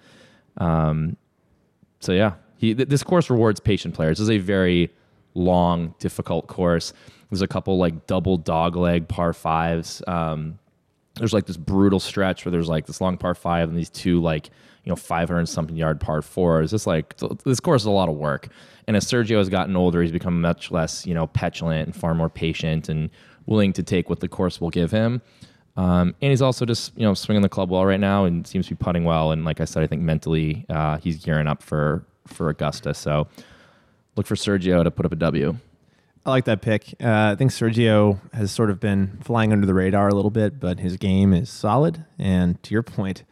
[0.57, 1.17] Um,
[2.01, 2.33] so yeah,
[2.63, 4.19] he th- this course rewards patient players.
[4.19, 4.89] This is a very
[5.33, 6.93] long, difficult course.
[7.29, 10.01] There's a couple like double dog leg par fives.
[10.07, 10.59] Um,
[11.15, 14.21] there's like this brutal stretch where there's like this long par five and these two
[14.21, 14.47] like
[14.85, 16.71] you know 500 something yard par fours.
[16.73, 18.47] It's like this course is a lot of work.
[18.87, 22.15] And as Sergio has gotten older, he's become much less you know petulant and far
[22.15, 23.09] more patient and
[23.45, 25.21] willing to take what the course will give him.
[25.75, 28.67] Um, and he's also just you know swinging the club well right now and seems
[28.67, 29.31] to be putting well.
[29.31, 32.93] And like I said, I think mentally uh, he's gearing up for for Augusta.
[32.93, 33.27] So
[34.15, 35.57] look for Sergio to put up a W.
[36.25, 36.95] I like that pick.
[37.01, 40.57] Uh, I think Sergio has sort of been flying under the radar a little bit,
[40.59, 42.05] but his game is solid.
[42.17, 43.23] And to your point,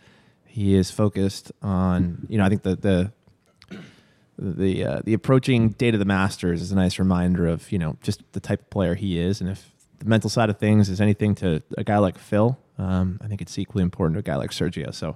[0.46, 2.26] he is focused on.
[2.28, 3.12] You know, I think the the
[4.38, 7.96] the uh, the approaching date of the Masters is a nice reminder of you know
[8.02, 11.00] just the type of player he is, and if the mental side of things is
[11.00, 14.36] anything to a guy like Phil, um, I think it's equally important to a guy
[14.36, 14.94] like Sergio.
[14.94, 15.16] So.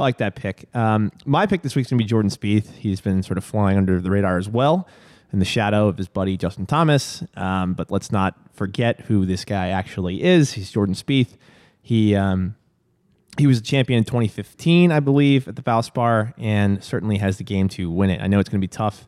[0.00, 0.64] I like that pick.
[0.74, 2.72] Um, my pick this week is going to be Jordan Spieth.
[2.76, 4.88] He's been sort of flying under the radar as well
[5.30, 7.22] in the shadow of his buddy Justin Thomas.
[7.36, 10.54] Um, but let's not forget who this guy actually is.
[10.54, 11.36] He's Jordan Spieth.
[11.82, 12.56] He um,
[13.38, 17.44] he was a champion in 2015, I believe, at the Valspar, and certainly has the
[17.44, 18.20] game to win it.
[18.20, 19.06] I know it's going to be tough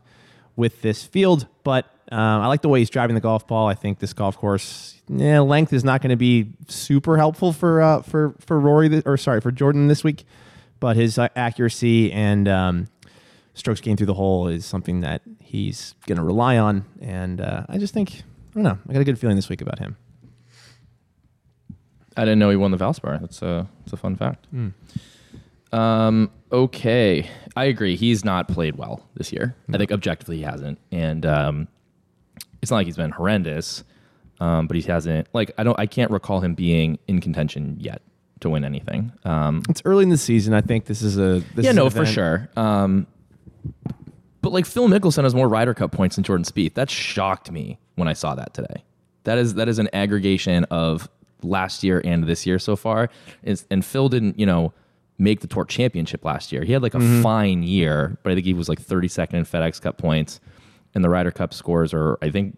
[0.55, 3.67] with this field, but um, I like the way he's driving the golf ball.
[3.67, 7.81] I think this golf course yeah, length is not going to be super helpful for
[7.81, 10.25] uh, for for Rory th- or sorry for Jordan this week,
[10.83, 12.87] but his uh, accuracy and um,
[13.53, 16.83] strokes gained through the hole is something that he's going to rely on.
[16.99, 19.61] And uh, I just think, I don't know, I got a good feeling this week
[19.61, 19.95] about him.
[22.17, 23.21] I didn't know he won the Valspar.
[23.21, 24.45] That's a that's a fun fact.
[25.71, 27.95] Um, okay, I agree.
[27.95, 29.55] He's not played well this year.
[29.73, 31.67] I think objectively he hasn't, and um,
[32.61, 33.85] it's not like he's been horrendous,
[34.41, 35.29] um, but he hasn't.
[35.33, 38.01] Like I don't, I can't recall him being in contention yet
[38.43, 39.11] to win anything.
[39.25, 40.53] Um, It's early in the season.
[40.53, 42.49] I think this is a this yeah, is no, for sure.
[42.55, 43.07] Um,
[44.41, 46.75] but like Phil Mickelson has more Ryder Cup points than Jordan Spieth.
[46.75, 48.83] That shocked me when I saw that today.
[49.23, 51.09] That is that is an aggregation of
[51.41, 53.09] last year and this year so far.
[53.41, 54.73] Is and Phil didn't you know
[55.17, 56.63] make the Tour Championship last year.
[56.63, 59.81] He had like a fine year, but I think he was like 32nd in FedEx
[59.81, 60.39] Cup points,
[60.93, 62.57] and the Ryder Cup scores are I think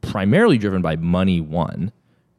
[0.00, 1.92] primarily driven by money won,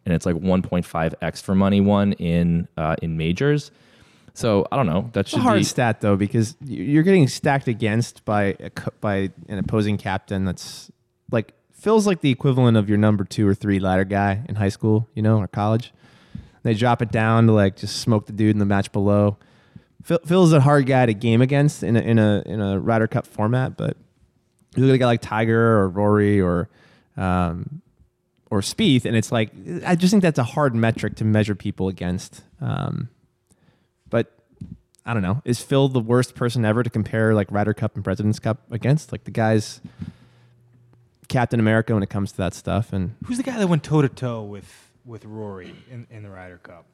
[0.06, 3.72] and it's like 1.5x for money one in uh, in majors.
[4.34, 5.10] So I don't know.
[5.14, 8.72] That It's a hard be stat though because you're getting stacked against by a,
[9.02, 10.89] by an opposing captain that's
[11.32, 14.70] like feels like the equivalent of your number two or three ladder guy in high
[14.70, 15.93] school, you know, or college.
[16.64, 19.38] They drop it down to like just smoke the dude in the match below.
[20.04, 23.08] Phil, Phil's a hard guy to game against in a in a in a Ryder
[23.08, 23.97] Cup format, but
[24.76, 26.70] you look at a guy like Tiger or Rory or
[27.18, 27.82] um,
[28.52, 29.49] or Spieth, and it's like
[29.86, 32.43] I just think that's a hard metric to measure people against.
[32.60, 33.10] Um,
[34.10, 34.32] but
[35.06, 35.41] I don't know.
[35.45, 39.12] Is Phil the worst person ever to compare like Ryder Cup and President's Cup against?
[39.12, 39.82] Like the guy's
[41.28, 42.93] Captain America when it comes to that stuff.
[42.93, 46.30] And Who's the guy that went toe to toe with with Rory in, in the
[46.30, 46.86] Ryder Cup?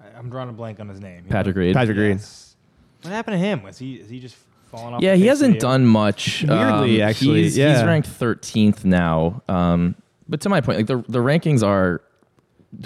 [0.00, 1.24] I, I'm drawing a blank on his name.
[1.26, 1.60] You Patrick know?
[1.62, 1.74] Reed.
[1.74, 2.16] Patrick Reed.
[2.16, 2.56] Yes.
[3.02, 3.62] What happened to him?
[3.62, 4.36] Was he is he just
[4.70, 5.02] falling off?
[5.02, 6.42] Yeah, the he hasn't done much.
[6.42, 7.74] Weirdly, Um, actually, he's, yeah.
[7.76, 9.42] he's ranked 13th now.
[9.48, 9.94] Um,
[10.32, 12.00] but to my point, like the the rankings are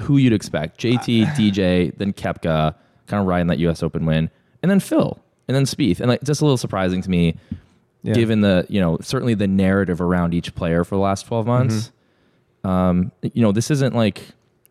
[0.03, 2.74] who you'd expect: JT, DJ, then Koepka,
[3.07, 3.82] kind of riding that U.S.
[3.82, 4.28] Open win,
[4.62, 5.18] and then Phil,
[5.49, 7.36] and then Spieth, and like just a little surprising to me,
[8.03, 8.12] Yeah.
[8.14, 11.92] given the you know certainly the narrative around each player for the last 12 months.
[12.64, 14.22] Um, you know, this isn't like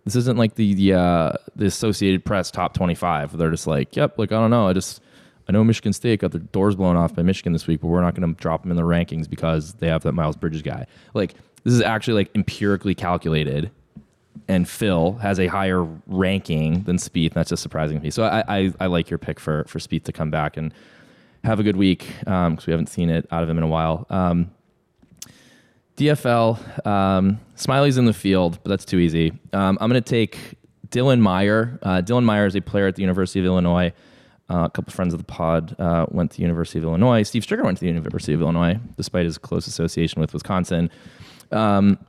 [0.04, 3.38] this isn't like the the, uh, the Associated Press top 25.
[3.38, 5.02] They're just like, yep, like I don't know, I just
[5.48, 8.02] I know Michigan State got their doors blown off by Michigan this week, but we're
[8.02, 10.88] not going to drop them in the rankings because they have that Miles Bridges guy.
[11.14, 11.36] Like
[11.66, 13.72] this is actually like empirically calculated,
[14.48, 17.32] and Phil has a higher ranking than Spieth.
[17.32, 18.12] And that's just surprising to me.
[18.12, 20.74] So I, I I like your pick for for Spieth to come back and
[21.44, 24.06] have a good week because we haven't seen it out of him in a while.
[24.10, 24.52] Um,
[25.98, 29.32] DFL, um, Smylie's in the field, but that's too easy.
[29.54, 30.38] Um, I'm going to take
[30.90, 31.80] Dylan Meyer.
[31.82, 33.94] Uh, Dylan Meyer is a player at the University of Illinois.
[34.50, 37.24] Uh, a couple friends of the pod uh, went to the University of Illinois.
[37.24, 40.92] Steve Stricker went to the University of Illinois, despite his close association with Wisconsin.
[41.52, 42.00] Um,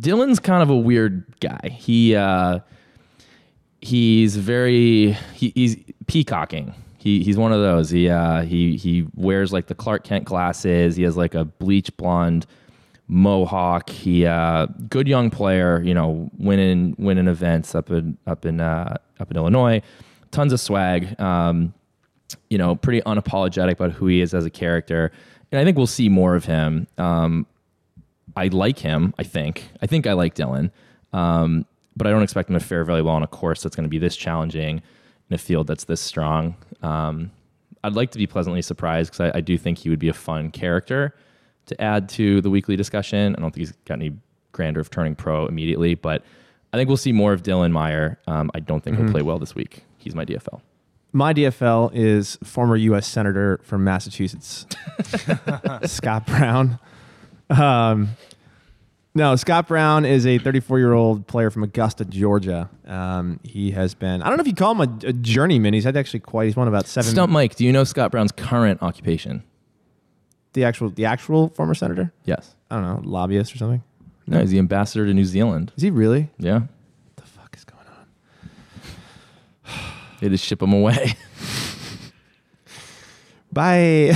[0.00, 1.70] Dylan's kind of a weird guy.
[1.72, 2.60] He uh,
[3.80, 5.76] he's very he, he's
[6.06, 6.74] peacocking.
[6.98, 7.90] He he's one of those.
[7.90, 10.96] He uh, he he wears like the Clark Kent glasses.
[10.96, 12.46] He has like a bleach blonde
[13.08, 13.90] mohawk.
[13.90, 15.82] He uh, good young player.
[15.82, 19.82] You know, winning winning events up in up in uh, up in Illinois.
[20.30, 21.18] Tons of swag.
[21.20, 21.74] Um,
[22.50, 25.10] you know, pretty unapologetic about who he is as a character.
[25.50, 26.86] And I think we'll see more of him.
[26.98, 27.46] Um,
[28.36, 29.14] I like him.
[29.18, 29.70] I think.
[29.82, 30.70] I think I like Dylan,
[31.12, 31.66] um,
[31.96, 33.90] but I don't expect him to fare very well on a course that's going to
[33.90, 34.82] be this challenging
[35.30, 36.56] in a field that's this strong.
[36.82, 37.30] Um,
[37.84, 40.14] I'd like to be pleasantly surprised because I, I, do think he would be a
[40.14, 41.14] fun character
[41.66, 43.36] to add to the weekly discussion.
[43.36, 44.16] I don't think he's got any
[44.52, 46.24] grandeur of turning pro immediately, but
[46.72, 48.18] I think we'll see more of Dylan Meyer.
[48.26, 49.06] Um, I don't think mm-hmm.
[49.06, 49.84] he'll play well this week.
[49.96, 50.60] He's my DFL.
[51.12, 53.06] My DFL is former U.S.
[53.06, 54.66] Senator from Massachusetts,
[55.86, 56.78] Scott Brown.
[57.50, 58.10] Um,
[59.14, 62.70] no, Scott Brown is a 34 year old player from Augusta, Georgia.
[62.86, 65.74] Um, he has been, I don't know if you call him a, a, journeyman.
[65.74, 67.10] He's had actually quite, he's won about seven.
[67.10, 69.42] Stump Mike, do you know Scott Brown's current occupation?
[70.52, 72.12] The actual, the actual former senator?
[72.24, 72.54] Yes.
[72.70, 73.82] I don't know, lobbyist or something?
[74.26, 75.72] No, he's the ambassador to New Zealand.
[75.76, 76.30] Is he really?
[76.38, 76.60] Yeah.
[76.60, 79.74] What the fuck is going on?
[80.20, 81.16] they just ship him away.
[83.52, 84.10] Bye.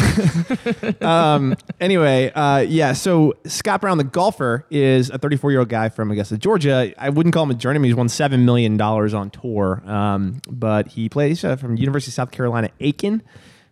[1.01, 2.93] um, anyway, uh, yeah.
[2.93, 6.93] So Scott Brown, the golfer, is a 34 year old guy from Augusta, Georgia.
[6.99, 7.87] I wouldn't call him a journeyman.
[7.87, 12.14] He's won seven million dollars on tour, um, but he plays uh, from University of
[12.14, 13.22] South Carolina, Aiken,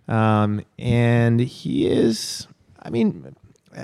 [0.09, 2.47] um, and he is.
[2.83, 3.37] I mean,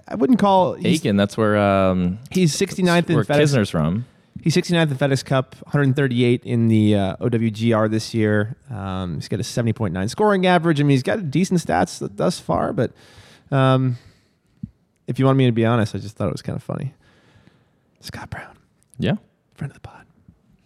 [0.08, 1.16] I wouldn't call Aiken.
[1.16, 3.54] That's where um, he's 69th in where FedEx.
[3.54, 4.06] Kisner's from.
[4.46, 8.56] He's 69th in FedEx Cup, 138 in the uh, OWGR this year.
[8.70, 10.78] Um, he's got a 70.9 scoring average.
[10.78, 12.92] I mean, he's got decent stats thus far, but
[13.50, 13.98] um,
[15.08, 16.94] if you want me to be honest, I just thought it was kind of funny.
[17.98, 18.56] Scott Brown.
[19.00, 19.16] Yeah.
[19.54, 20.06] Friend of the pod.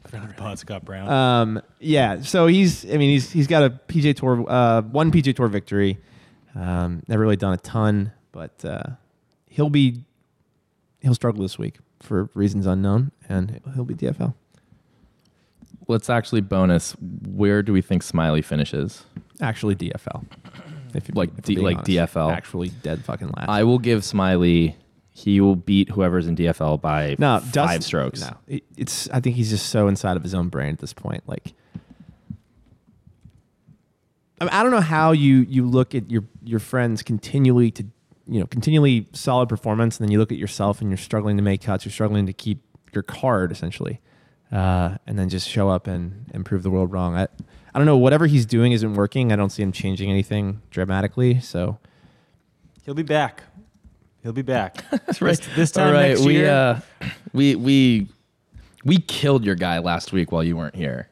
[0.09, 1.09] Friend of the pod, Scott Brown.
[1.09, 2.20] Um, yeah.
[2.20, 5.97] So he's, I mean, he's he's got a PGA Tour, uh, one PGA Tour victory.
[6.55, 8.83] Um, never really done a ton, but uh,
[9.47, 10.05] he'll be,
[11.01, 14.35] he'll struggle this week for reasons unknown, and he'll be DFL.
[15.89, 16.93] Let's actually bonus.
[17.01, 19.05] Where do we think Smylie finishes?
[19.41, 20.25] Actually, DFL.
[20.95, 21.91] If you like, D, like honest.
[21.91, 22.33] DFL.
[22.33, 23.49] Actually, dead fucking last.
[23.49, 24.75] I will give Smylie.
[25.11, 28.21] He will beat whoever's in DFL by no, five strokes.
[28.21, 29.09] No, it, it's.
[29.11, 31.29] I think he's just so inside of his own brain at this point.
[31.29, 31.53] Like,
[34.41, 37.87] I, mean, I don't know how you you look at your your friends continually to
[38.31, 41.43] you know continually solid performance, and then you look at yourself and you're struggling to
[41.43, 42.62] make cuts, you're struggling to keep
[42.95, 44.01] your card essentially,
[44.53, 47.16] uh, and then just show up and, and prove the world wrong.
[47.16, 47.26] I
[47.74, 49.33] I don't know whatever he's doing isn't working.
[49.33, 51.41] I don't see him changing anything dramatically.
[51.41, 51.78] So
[52.85, 53.43] he'll be back.
[54.22, 54.85] He'll be back.
[54.91, 55.37] That's right.
[55.37, 56.81] This, this time All right, next we, year, uh,
[57.33, 58.09] we we
[58.85, 61.09] we killed your guy last week while you weren't here.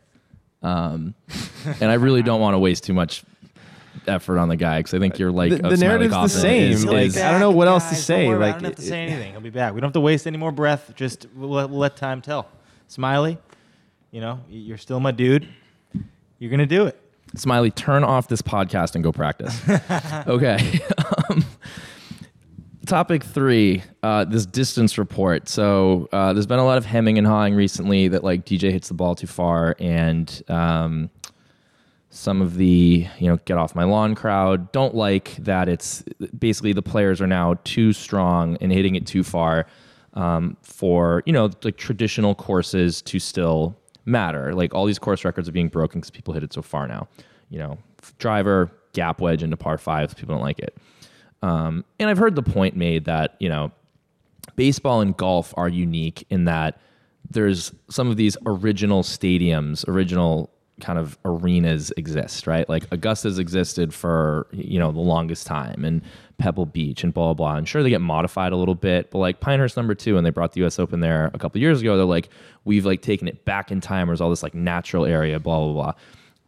[0.62, 1.14] Um,
[1.80, 3.24] and I really don't want to waste too much
[4.08, 6.72] effort on the guy because I think you're like the, the narrative's the same.
[6.72, 8.34] Is, is, I don't know what else to say.
[8.34, 9.32] Like, I don't have to say anything.
[9.32, 9.74] He'll be back.
[9.74, 10.92] We don't have to waste any more breath.
[10.94, 12.48] Just we'll let, we'll let time tell.
[12.88, 13.38] Smylie,
[14.10, 15.48] you know, you're still my dude.
[16.38, 17.00] You're gonna do it.
[17.36, 19.60] Smylie, turn off this podcast and go practice.
[20.26, 20.80] okay.
[21.30, 21.44] um,
[22.86, 25.48] topic three, uh, this distance report.
[25.48, 28.88] So uh, there's been a lot of hemming and hawing recently that like DJ hits
[28.88, 31.10] the ball too far, and um,
[32.10, 34.72] some of the you know get off my lawn crowd.
[34.72, 36.02] Don't like that it's
[36.38, 39.66] basically the players are now too strong and hitting it too far
[40.14, 44.54] um, for you know like traditional courses to still matter.
[44.54, 47.08] Like all these course records are being broken because people hit it so far now.
[47.50, 47.78] You know
[48.18, 50.76] driver gap wedge into par fives people don't like it.
[51.40, 53.70] Um, and i've heard the point made that you know
[54.56, 56.80] baseball and golf are unique in that
[57.30, 60.50] there's some of these original stadiums original
[60.80, 62.68] kind of arenas exist, right?
[62.68, 66.02] Like Augusta's existed for you know the longest time, and
[66.38, 67.52] Pebble Beach and blah blah.
[67.52, 67.56] blah.
[67.56, 70.30] And sure, they get modified a little bit, but like Pinehurst number two, and they
[70.30, 70.78] brought the U.S.
[70.78, 71.96] Open there a couple years ago.
[71.96, 72.28] They're like,
[72.64, 74.06] we've like taken it back in time.
[74.06, 75.92] There's all this like natural area, blah blah blah.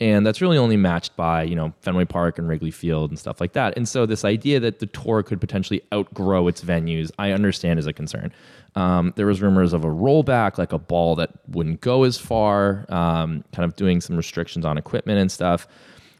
[0.00, 3.38] And that's really only matched by, you know, Fenway Park and Wrigley Field and stuff
[3.38, 3.76] like that.
[3.76, 7.86] And so this idea that the tour could potentially outgrow its venues, I understand is
[7.86, 8.32] a concern.
[8.76, 12.86] Um, there was rumors of a rollback, like a ball that wouldn't go as far,
[12.88, 15.66] um, kind of doing some restrictions on equipment and stuff.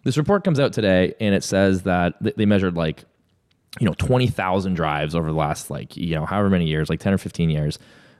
[0.05, 3.05] this report comes out today and it says that th- they measured like
[3.79, 7.13] you know 20,000 drives over the last like you know however many years like 10
[7.13, 7.79] or 15 years.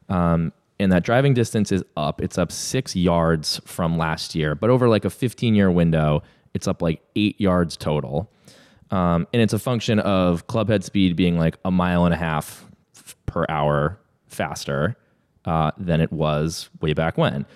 [0.09, 2.23] Um, and that driving distance is up.
[2.23, 6.23] It's up six yards from last year but over like a 15 year window
[6.55, 8.31] it's up like eight yards total.
[8.91, 12.17] Um, and it's a function of club head speed being like a mile and a
[12.17, 12.67] half
[13.27, 13.99] per hour
[14.31, 14.97] faster
[15.45, 17.47] uh, than it was way back when.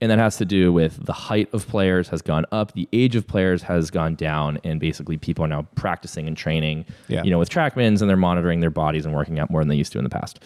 [0.00, 3.16] And that has to do with the height of players has gone up the age
[3.16, 7.22] of players has gone down and basically people are now practicing and training Yeah.
[7.22, 9.76] you know with trackmans and they're monitoring their bodies and working out more than they
[9.76, 10.40] used to in the past.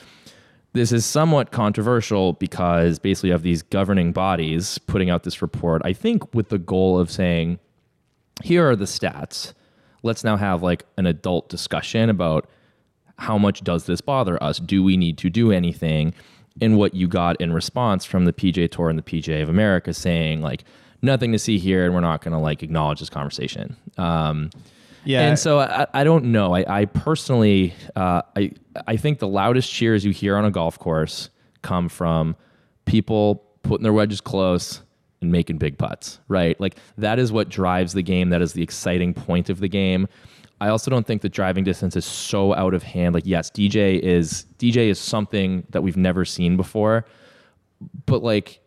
[0.74, 5.82] This is somewhat controversial because basically you have these governing bodies putting out this report
[5.84, 7.58] i think with the goal of saying
[8.44, 9.54] here are the stats.
[10.04, 12.48] Let's now have like an adult discussion about
[13.18, 16.14] how much does this bother us do we need to do anything
[16.60, 19.92] and what you got in response from the PGA Tour and the PGA of America
[19.94, 20.64] saying like
[21.02, 24.50] nothing to see here and we're not going to like acknowledge this conversation um,
[25.04, 25.22] Yeah.
[25.28, 26.54] and so I, I don't know.
[26.54, 28.52] I, I personally, uh, I,
[28.86, 31.30] I think the loudest cheers you hear on a golf course
[31.62, 32.36] come from
[32.84, 34.82] people putting their wedges close
[35.20, 36.58] and making big putts, right?
[36.60, 38.30] Like that is what drives the game.
[38.30, 40.08] That is the exciting point of the game.
[40.60, 43.14] I also don't think that driving distance is so out of hand.
[43.14, 47.04] Like, yes, DJ is DJ is something that we've never seen before,
[48.06, 48.60] but like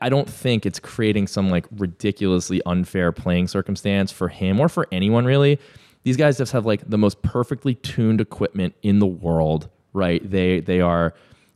[0.00, 4.86] I don't think it's creating some like ridiculously unfair playing circumstance for him or for
[4.92, 5.58] anyone really.
[6.02, 10.28] These guys just have like the most perfectly tuned equipment in the world, right?
[10.28, 11.14] They they are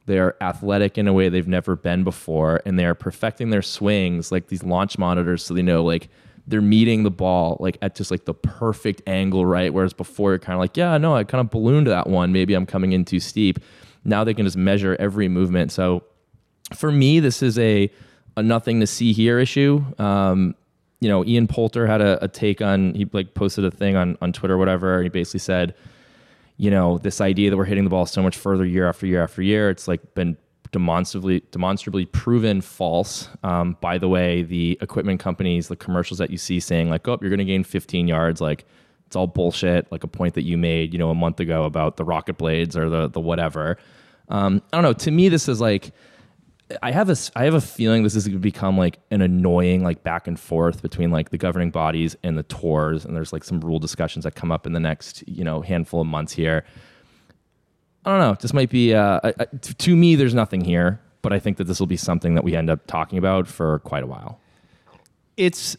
[0.08, 3.62] they are athletic in a way they've never been before and they are perfecting their
[3.62, 6.08] swings like these launch monitors so they know like
[6.48, 9.72] they're meeting the ball like at just like the perfect angle, right?
[9.72, 12.32] Whereas before you're kind of like, yeah, no, I kind of ballooned that one.
[12.32, 13.58] Maybe I'm coming in too steep.
[14.02, 15.70] Now they can just measure every movement.
[15.70, 16.04] So
[16.74, 17.90] for me, this is a
[18.36, 19.84] a nothing to see here issue.
[19.98, 20.54] Um,
[21.00, 24.16] you know, Ian Poulter had a, a take on he like posted a thing on
[24.22, 24.96] on Twitter or whatever.
[24.96, 25.74] And he basically said,
[26.58, 29.22] you know, this idea that we're hitting the ball so much further year after year
[29.22, 30.36] after year, it's like been
[30.72, 33.28] demonstrably demonstrably proven false.
[33.42, 37.16] Um, by the way, the equipment companies, the commercials that you see saying like, "Oh,
[37.20, 38.66] you're going to gain 15 yards," like
[39.06, 39.90] it's all bullshit.
[39.92, 42.76] Like a point that you made, you know, a month ago about the rocket blades
[42.76, 43.78] or the the whatever.
[44.28, 44.92] Um, I don't know.
[44.92, 45.92] To me, this is like.
[46.82, 49.82] I have a I have a feeling this is going to become like an annoying
[49.82, 53.44] like back and forth between like the governing bodies and the tours, and there's like
[53.44, 56.64] some rule discussions that come up in the next you know handful of months here.
[58.04, 58.36] I don't know.
[58.40, 60.14] This might be uh, I, I, to me.
[60.14, 62.86] There's nothing here, but I think that this will be something that we end up
[62.86, 64.40] talking about for quite a while.
[65.36, 65.76] it's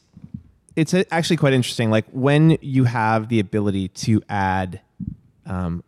[0.75, 1.91] it's actually quite interesting.
[1.91, 4.81] Like when you have the ability to add
[5.45, 5.83] um,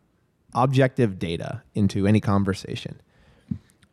[0.53, 3.01] objective data into any conversation,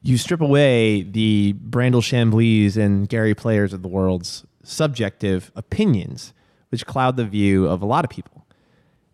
[0.03, 6.33] you strip away the Brandel Chamblees and Gary Players of the world's subjective opinions,
[6.71, 8.47] which cloud the view of a lot of people.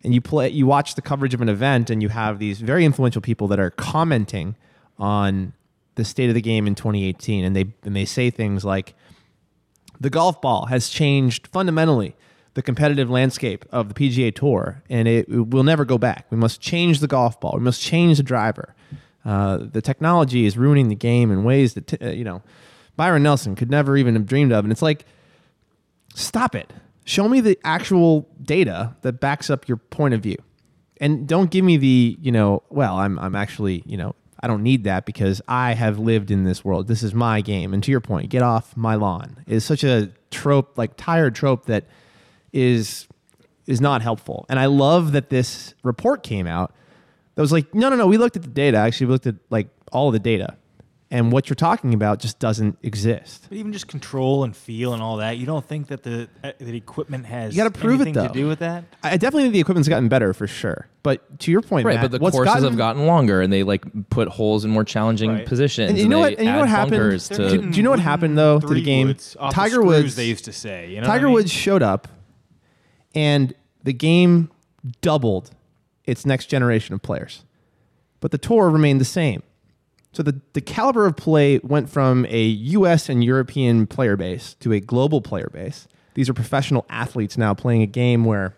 [0.03, 2.85] And you play, you watch the coverage of an event, and you have these very
[2.85, 4.55] influential people that are commenting
[4.99, 5.53] on
[5.95, 8.93] the state of the game in 2018, and they and they say things like,
[9.99, 12.15] the golf ball has changed fundamentally
[12.53, 16.25] the competitive landscape of the PGA Tour, and it, it will never go back.
[16.29, 17.53] We must change the golf ball.
[17.55, 18.74] We must change the driver.
[19.25, 22.41] Uh, the technology is ruining the game in ways that t- uh, you know
[22.95, 24.63] Byron Nelson could never even have dreamed of.
[24.63, 25.05] And it's like,
[26.13, 26.71] stop it.
[27.05, 30.37] Show me the actual data that backs up your point of view,
[31.01, 32.63] and don't give me the you know.
[32.69, 34.15] Well, I'm I'm actually you know
[34.45, 36.87] I don't need that because I have lived in this world.
[36.87, 37.73] This is my game.
[37.73, 41.65] And to your point, get off my lawn is such a trope, like tired trope
[41.65, 41.85] that
[42.53, 43.07] is
[43.65, 44.45] is not helpful.
[44.47, 46.75] And I love that this report came out
[47.35, 48.07] that was like, no, no, no.
[48.07, 48.77] We looked at the data.
[48.77, 50.55] Actually, we looked at like all of the data,
[51.11, 53.45] and what you're talking about just doesn't exist.
[53.49, 56.51] But even just control and feel and all that, you don't think that the uh,
[56.59, 58.27] the equipment has You gotta prove it, anything though.
[58.27, 58.85] to do with that?
[59.03, 60.87] I I definitely think the equipment's gotten better for sure.
[61.03, 63.53] But to your point, Right, Matt, but the what's courses gotten- have gotten longer, and
[63.53, 65.45] they like put holes in more challenging Right.
[65.45, 65.89] positions.
[65.91, 67.19] And you know what- and you know what happened?
[67.21, 69.07] to- Do- do you know what happened, though, to the game?
[69.07, 70.89] woods off the Tiger screws, Woods- They used to say.
[70.89, 71.33] You know Tiger I mean?
[71.33, 72.07] Woods showed up,
[73.13, 74.49] and the game
[75.01, 75.51] doubled
[76.07, 77.43] its next generation of players,
[78.19, 79.43] but the tour remained the same.
[80.11, 83.09] So the, the caliber of play went from a U.S.
[83.09, 85.89] and European player base to a global player base.
[86.13, 88.55] These are professional athletes now playing a game where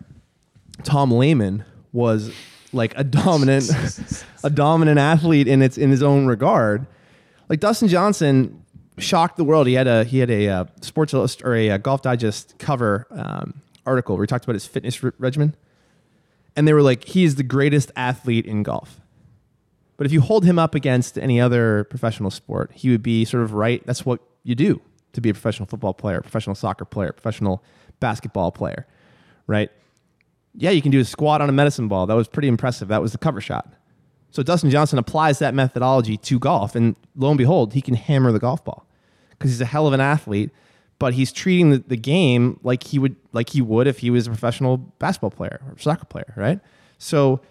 [0.84, 2.32] Tom Lehman was
[2.74, 3.72] like a dominant,
[4.44, 6.86] a dominant athlete in its in his own regard.
[7.50, 8.64] Like Dustin Johnson
[9.00, 9.68] shocked the world.
[9.68, 13.62] He had a he had a uh, Sports or a, uh Golf Digest cover um,
[13.86, 15.56] article where he talked about his fitness re- regimen,
[16.58, 19.00] and they were like, he is the greatest athlete in golf.
[19.96, 23.44] But if you hold him up against any other professional sport, he would be sort
[23.44, 23.82] of right.
[23.86, 24.82] That's what you do
[25.14, 27.64] to be a professional football player, professional soccer player, professional
[28.00, 28.86] basketball player.
[29.48, 29.72] right?
[30.54, 32.06] Yeah, you can do a squat on a medicine ball.
[32.06, 32.88] That was pretty impressive.
[32.90, 33.72] That was the cover shot.
[34.32, 38.32] So Dustin Johnson applies that methodology to golf, and lo and behold, he can hammer
[38.32, 38.86] the golf ball
[39.32, 40.52] because he's a hell of an athlete.
[41.00, 44.26] But he's treating the, the game like he would like he would if he was
[44.26, 46.60] a professional basketball player or soccer player, right?
[46.98, 47.42] So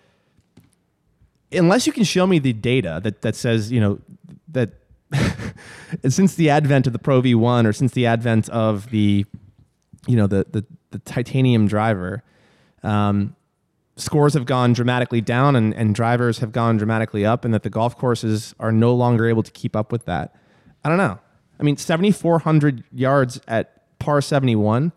[1.52, 4.00] unless you can show me the data that that says you know
[4.48, 4.70] that
[6.08, 9.24] since the advent of the Pro V1 or since the advent of the
[10.06, 12.22] you know the the, the titanium driver,
[12.82, 13.36] um,
[13.96, 17.70] scores have gone dramatically down and, and drivers have gone dramatically up, and that the
[17.70, 20.34] golf courses are no longer able to keep up with that.
[20.84, 21.18] I don't know.
[21.58, 24.92] I mean, 7,400 yards at par 71.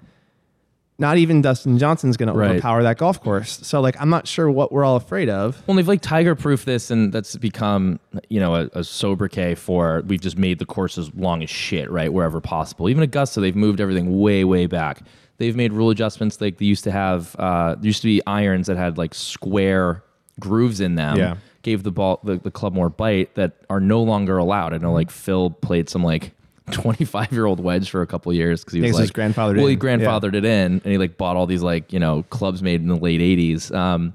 [1.01, 2.47] Not even Dustin Johnson's going Right.
[2.47, 3.59] to overpower that golf course.
[3.63, 5.63] So, like, I'm not sure what we're all afraid of.
[5.65, 10.03] Well, they've like tiger proof this, and that's become you know a, a sobriquet for
[10.07, 12.11] we've just made the courses long as shit, right?
[12.11, 12.89] Wherever possible.
[12.89, 15.01] Even Augusta, they've moved everything way way back.
[15.37, 16.41] They've made rule adjustments.
[16.41, 20.03] Like they used to have, uh, there used to be irons that had like square
[20.37, 21.15] grooves in them.
[21.15, 21.37] Yeah.
[21.61, 24.73] Gave the ball the, the club more bite that are no longer allowed.
[24.73, 26.33] I know like Phil played some like
[26.71, 29.67] 25 year old wedge for a couple years because he was like his grandfathered well
[29.67, 29.79] he in.
[29.79, 32.87] grandfathered it in and he like bought all these like you know clubs made in
[32.87, 34.13] the late 80s um,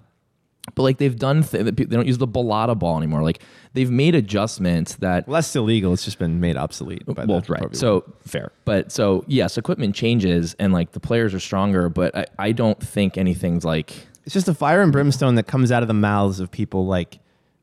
[0.74, 3.40] but like they've done th- they don't use the balata ball anymore like
[3.74, 5.68] they've made adjustments that Well, that's still.
[5.68, 7.04] It's just been made obsolete.
[7.06, 7.76] By well the right V1.
[7.76, 12.26] so fair but so yes equipment changes and like the players are stronger but i,
[12.38, 15.88] I don't think anything's like it's just a fire and brimstone that comes out of
[15.88, 17.18] the mouths of people like,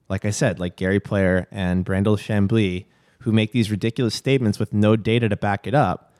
[0.09, 2.85] like I said, like Gary Player and Brandel Chamblee,
[3.21, 6.13] who make these ridiculous statements with no data to back it up.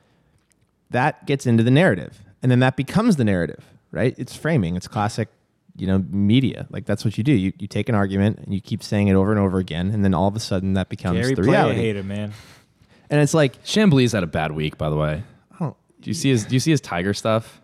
[0.90, 4.14] That gets into the narrative, and then that becomes the narrative, right?
[4.18, 4.76] It's framing.
[4.76, 5.28] It's classic,
[5.76, 6.66] you know, media.
[6.70, 7.32] Like that's what you do.
[7.32, 10.04] You you take an argument and you keep saying it over and over again, and
[10.04, 11.80] then all of a sudden that becomes Gary the Player reality.
[11.80, 12.32] hater, man.
[13.08, 15.22] And it's like, Chamblee's had a bad week by the way
[15.60, 17.60] oh, do you see his do you see his tiger stuff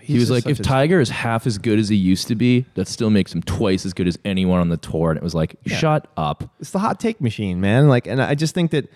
[0.00, 2.88] he was like, if Tiger is half as good as he used to be, that
[2.88, 5.10] still makes him twice as good as anyone on the tour.
[5.10, 6.50] And it was like, shut up.
[6.58, 7.88] it's the hot take machine, man.
[7.88, 8.90] Like, and I just think that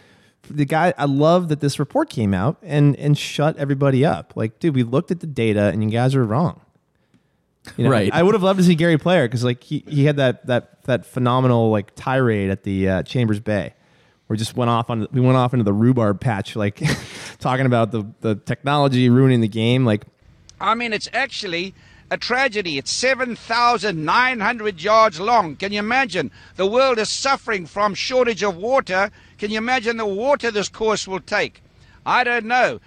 [0.51, 4.35] the guy, I love that this report came out and and shut everybody up.
[4.37, 6.61] Like, dude, we looked at the data and you guys are wrong.
[7.77, 8.12] You know, Right.
[8.12, 10.83] I would have loved to see Gary Player because like he, he had that that
[10.85, 13.73] that phenomenal like tirade at the uh, Chambers Bay,
[14.27, 16.83] where we just went off on we went off into the rhubarb patch, like
[17.39, 19.87] talking about the the technology ruining the game.
[19.87, 20.05] Like,
[20.61, 21.74] I mean, it's actually
[22.11, 22.78] a tragedy.
[22.78, 25.57] It's 7,900 yards long.
[25.57, 26.30] Can you imagine?
[26.57, 29.11] The world is suffering from shortage of water.
[29.38, 31.62] Can you imagine the water this course will take?
[32.07, 32.80] I don't know.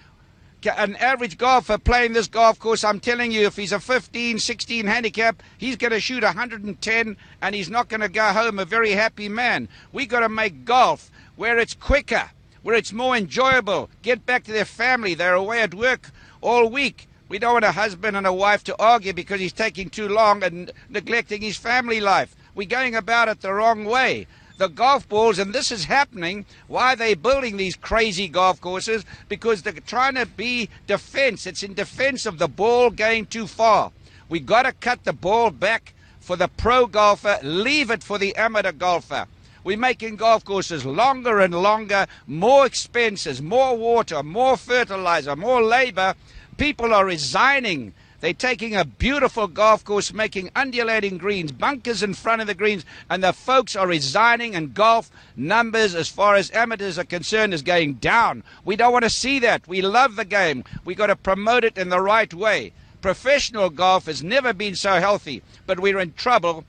[0.65, 4.86] An average golfer playing this golf course, I'm telling you, if he's a 15, 16
[4.86, 8.91] handicap, he's going to shoot 110 and he's not going to go home a very
[8.91, 9.70] happy man.
[9.91, 12.32] We've got to make golf where it's quicker,
[12.63, 13.89] where it's more enjoyable.
[14.01, 15.13] Get back to their family.
[15.13, 16.09] They're away at work
[16.41, 17.07] all week.
[17.30, 20.44] We don't want a husband and a wife to argue because he's taking too long
[20.44, 22.34] and neglecting his family life.
[22.56, 24.28] We're going about it the wrong way.
[24.58, 26.46] The golf balls, and this is happening.
[26.68, 29.04] Why are they building these crazy golf courses?
[29.28, 31.46] Because they're trying to be defense.
[31.46, 33.92] It's in defense of the ball going too far.
[34.30, 38.36] We got to cut the ball back for the pro golfer, leave it for the
[38.36, 39.28] amateur golfer.
[39.64, 46.16] We're making golf courses longer and longer, more expenses, more water, more fertilizer, more labor.
[46.58, 47.93] People are resigning.
[48.20, 52.84] They're taking a beautiful golf course, making undulating greens, bunkers in front of the greens,
[53.12, 57.62] and the folks are resigning, and golf numbers, as far as amateurs are concerned, is
[57.62, 58.43] going down.
[58.66, 59.68] We don't want to see that.
[59.68, 60.64] We love the game.
[60.84, 62.73] We've got to promote it in the right way.
[63.02, 66.65] Professional golf has never been so healthy, but we're in trouble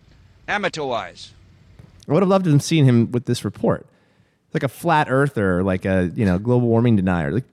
[0.46, 1.32] amateur wise.
[2.06, 3.86] I would have loved to have seen him with this report.
[4.52, 7.32] Like a flat earther, like a you know global warming denier.
[7.32, 7.52] Like,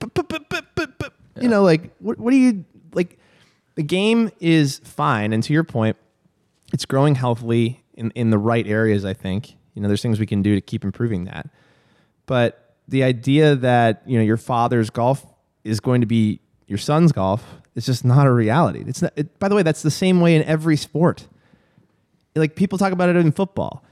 [1.36, 3.20] "Bup, bup, bup, bup, bup, bup." you know, like what, what do you like?
[3.76, 5.98] The game is fine, and to your point,
[6.74, 9.06] it's growing healthily in in the right areas.
[9.06, 11.50] I think you know there's things we can do to keep improving that.
[12.26, 15.26] But the idea that you know your father's golf
[15.64, 17.44] is going to be your son's golf
[17.76, 18.84] is just not a reality.
[18.88, 19.14] It's not.
[19.16, 21.28] It, by the way, that's the same way in every sport
[22.36, 23.84] like people talk about it in football.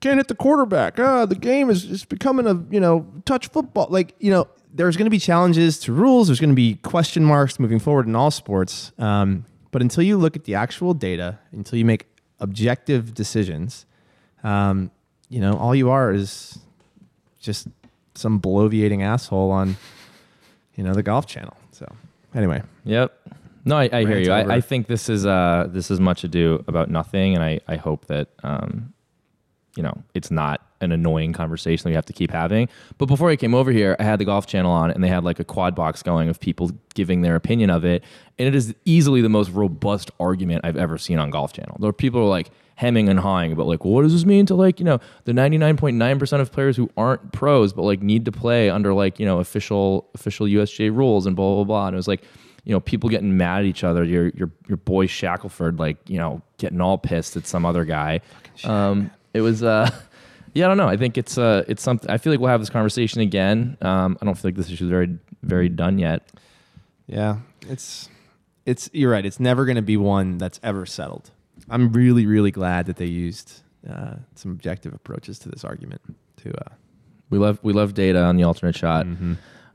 [0.00, 0.98] Can't hit the quarterback.
[0.98, 3.86] Ah, the game is just becoming a you know touch football.
[3.90, 6.28] Like you know, there's going to be challenges to rules.
[6.28, 8.92] There's going to be question marks moving forward in all sports.
[8.98, 12.06] Um, but until you look at the actual data, until you make
[12.40, 13.86] objective decisions,
[14.42, 14.90] um,
[15.28, 16.58] you know, all you are is
[17.40, 17.68] just
[18.14, 19.76] some bloviating asshole on
[20.74, 21.56] you know the golf channel.
[21.72, 21.86] So
[22.34, 23.12] anyway, Yep.
[23.66, 24.30] No, I, I hear you.
[24.30, 27.76] I, I think this is uh this is much ado about nothing, and I I
[27.76, 28.92] hope that um
[29.76, 32.68] you know it's not an annoying conversation that we have to keep having.
[32.98, 35.24] But before I came over here, I had the Golf Channel on, and they had
[35.24, 38.04] like a quad box going of people giving their opinion of it,
[38.38, 41.76] and it is easily the most robust argument I've ever seen on Golf Channel.
[41.80, 44.24] There are people who are like hemming and hawing about like, well, what does this
[44.24, 47.32] mean to like you know the ninety nine point nine percent of players who aren't
[47.32, 51.34] pros but like need to play under like you know official official USGA rules and
[51.36, 51.86] blah blah blah.
[51.86, 52.22] And it was like
[52.64, 54.04] you know, people getting mad at each other.
[54.04, 58.20] Your your your boy Shackelford, like you know, getting all pissed at some other guy.
[58.64, 59.90] Um, it was, uh,
[60.54, 60.88] yeah, I don't know.
[60.88, 62.08] I think it's uh, it's something.
[62.10, 63.76] I feel like we'll have this conversation again.
[63.82, 66.22] Um, I don't feel like this issue is very very done yet.
[67.06, 68.08] Yeah, it's
[68.64, 69.26] it's you're right.
[69.26, 71.30] It's never going to be one that's ever settled.
[71.68, 76.00] I'm really really glad that they used uh, some objective approaches to this argument.
[76.38, 76.74] To uh,
[77.30, 79.06] We love we love data on the alternate shot.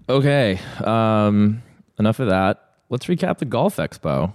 [0.09, 1.61] Okay, um,
[1.99, 2.65] enough of that.
[2.89, 4.33] Let's recap the golf expo.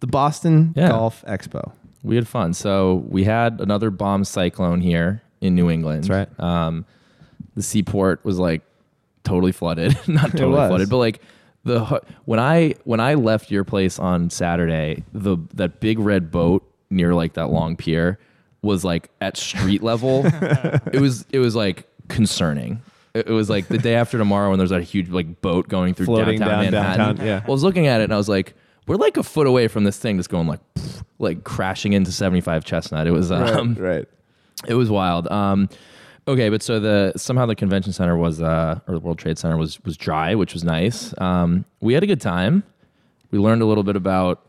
[0.00, 0.88] the Boston Yeah.
[0.90, 1.72] Golf Expo.
[2.02, 2.52] We had fun.
[2.52, 6.04] So we had another bomb cyclone here in New England.
[6.04, 6.40] That's right.
[6.40, 6.86] Um,
[7.54, 8.62] the seaport was like
[9.22, 10.68] totally flooded, not totally was.
[10.70, 11.20] flooded, but like
[11.64, 16.68] the when I when I left your place on Saturday, the that big red boat
[16.90, 18.18] near like that long pier
[18.62, 20.22] was like at street level.
[20.92, 22.82] it was it was like concerning.
[23.12, 25.94] It it was like the day after tomorrow when there's that huge like boat going
[25.94, 27.06] through Floating downtown down Manhattan.
[27.06, 27.40] downtown, yeah.
[27.40, 28.54] Well, I was looking at it and I was like,
[28.86, 30.60] we're like a foot away from this thing that's going like
[31.18, 33.06] like crashing into 75 Chestnut.
[33.06, 34.08] It was um, right.
[34.66, 35.30] It was wild.
[35.30, 35.68] Um,
[36.28, 39.56] okay, but so the somehow the convention center was uh, or the World Trade Center
[39.56, 41.14] was was dry, which was nice.
[41.18, 42.62] Um, we had a good time.
[43.30, 44.44] We learned a little bit about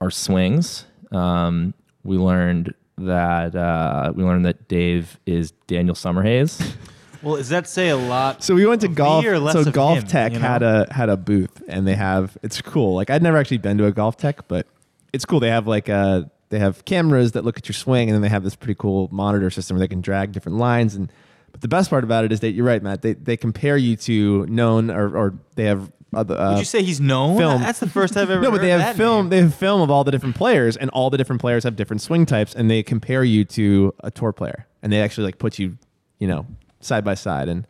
[0.00, 0.86] our swings.
[1.12, 1.74] Um,
[2.04, 6.74] we learned that uh, we learned that Dave is Daniel Summerhays.
[7.22, 8.42] Well, does that say a lot?
[8.42, 9.24] So we went to golf.
[9.24, 10.48] So Golf him, Tech you know?
[10.48, 12.94] had a had a booth, and they have it's cool.
[12.94, 14.66] Like I'd never actually been to a Golf Tech, but
[15.12, 15.40] it's cool.
[15.40, 18.28] They have like uh they have cameras that look at your swing, and then they
[18.28, 20.94] have this pretty cool monitor system where they can drag different lines.
[20.94, 21.10] And
[21.52, 23.02] but the best part about it is that you're right, Matt.
[23.02, 26.36] They they compare you to known or or they have other.
[26.36, 27.38] Uh, Would you say he's known?
[27.38, 27.62] film.
[27.62, 28.40] That's the first I've ever.
[28.42, 29.26] no, but they have film.
[29.26, 29.30] name.
[29.30, 32.02] They have film of all the different players, and all the different players have different
[32.02, 35.58] swing types, and they compare you to a tour player, and they actually like put
[35.58, 35.78] you,
[36.18, 36.46] you know,
[36.80, 37.66] side by side, and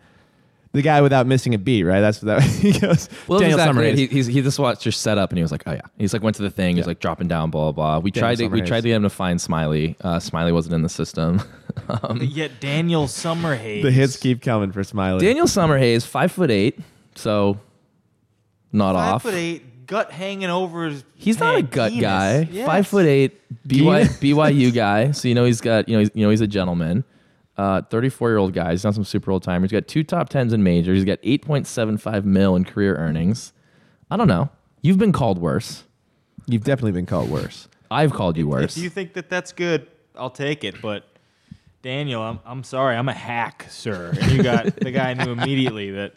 [0.72, 2.00] the guy without missing a beat, right?
[2.00, 3.08] That's that he goes.
[3.26, 3.82] Well, Daniel exactly.
[3.92, 3.96] Summerhays.
[3.98, 6.22] He, he's, he just watched your setup and he was like, "Oh yeah." He's like
[6.22, 6.76] went to the thing.
[6.76, 6.90] He was Yeah.
[6.90, 7.72] like dropping down, blah blah.
[7.72, 7.98] blah.
[7.98, 9.96] We Daniel tried to we tried to get him to find Smylie.
[10.00, 11.42] Uh, Smylie wasn't in the system.
[12.02, 13.82] um, Yet Daniel Summerhays.
[13.82, 15.20] the hits keep coming for Smylie.
[15.20, 16.78] Daniel Summerhays, five foot eight,
[17.14, 17.58] so
[18.72, 19.22] not five off.
[19.22, 21.04] foot eight, gut hanging over his.
[21.16, 22.02] He's not a gut penis.
[22.02, 22.48] guy.
[22.50, 22.66] Yes.
[22.66, 25.10] Five foot eight, BY, BYU guy.
[25.12, 27.04] So you know he's got you know he's, you know he's a gentleman.
[27.60, 28.70] Uh, 34 year old guy.
[28.70, 29.66] He's not some super old timer.
[29.66, 30.96] He's got two top tens in majors.
[30.96, 33.52] He's got 8.75 mil in career earnings.
[34.10, 34.48] I don't know.
[34.80, 35.84] You've been called worse.
[36.46, 37.68] You've definitely been called worse.
[37.90, 38.78] I've called you worse.
[38.78, 40.80] If you think that that's good, I'll take it.
[40.80, 41.04] But
[41.82, 44.14] Daniel, I'm, I'm sorry, I'm a hack, sir.
[44.18, 46.14] And you got the guy knew immediately that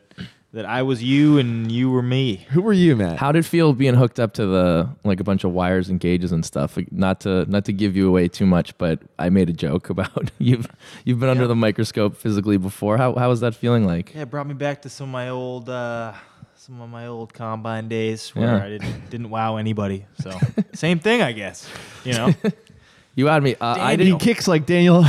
[0.54, 2.46] that I was you and you were me.
[2.52, 3.18] Who were you, Matt?
[3.18, 6.00] How did it feel being hooked up to the like a bunch of wires and
[6.00, 6.78] gauges and stuff?
[6.78, 9.90] Like, Not to not to give you away too much, but I made a joke
[9.90, 10.68] about you've
[11.06, 12.98] you've been under the microscope physically before.
[12.98, 14.14] How how was that feeling like?
[14.14, 16.14] Yeah, it brought me back to some of my old uh,
[16.56, 18.64] some of my old combine days where Yeah.
[18.64, 20.06] I didn't didn't wow anybody.
[20.22, 20.32] So
[20.74, 21.68] same thing, I guess.
[22.06, 22.34] You know,
[23.16, 23.54] You had me.
[23.62, 24.20] Uh, I he didn't.
[24.20, 25.04] kicks like Daniel.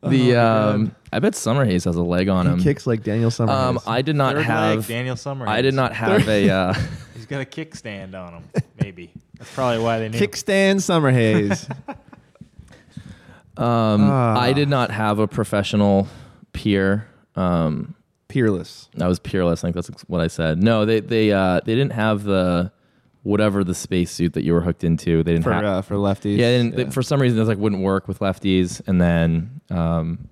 [0.00, 2.58] The Oh, um, I bet Summerhays has a leg on him.
[2.58, 3.48] he kicks like Daniel Summerhays.
[3.50, 4.76] Um, I did not Third have.
[4.78, 5.48] leg, Daniel Summerhays.
[5.48, 6.48] I did not have a.
[6.50, 6.74] Uh,
[7.14, 8.44] He's got a kickstand on him.
[8.80, 10.18] Maybe that's probably why they knew.
[10.18, 11.68] Kickstand Summerhays.
[13.56, 14.38] um, Ah.
[14.38, 16.08] I did not have a professional
[16.52, 17.06] peer.
[17.36, 17.94] Um,
[18.28, 18.88] Peerless.
[19.00, 19.64] I was peerless.
[19.64, 20.62] I think that's what I said.
[20.62, 22.70] No, they they uh, they didn't have the
[23.22, 25.22] whatever the spacesuit that you were hooked into.
[25.22, 25.64] They didn't For have.
[25.64, 26.36] uh, for lefties.
[26.36, 28.82] yeah, they didn't, they- for some reason, it like wouldn't work with lefties.
[28.86, 30.28] And then um,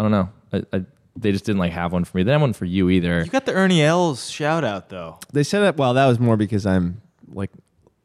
[0.00, 0.30] I don't know.
[0.50, 2.22] I, I, they just didn't like have one for me.
[2.22, 3.22] They didn't have one for you either.
[3.22, 5.18] You got the Ernie Els shout out though.
[5.32, 5.76] They said that.
[5.76, 7.50] Well, that was more because I'm like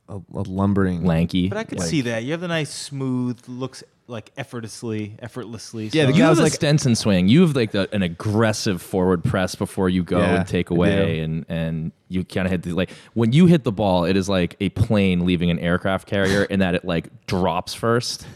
[0.10, 1.06] a, a lumbering.
[1.06, 1.48] Lanky.
[1.48, 2.24] But I could Like- see that.
[2.26, 5.88] You have the nice, smooth, looks like effortlessly, effortlessly.
[5.92, 7.28] Yeah, the You guy have was a like- Stenson swing.
[7.28, 11.22] You have like the, an aggressive forward press before you go Yeah, and take away,
[11.22, 14.30] and and you kind of hit the like when you hit the ball, it is
[14.30, 18.28] like a plane leaving an aircraft carrier, in that it like drops first.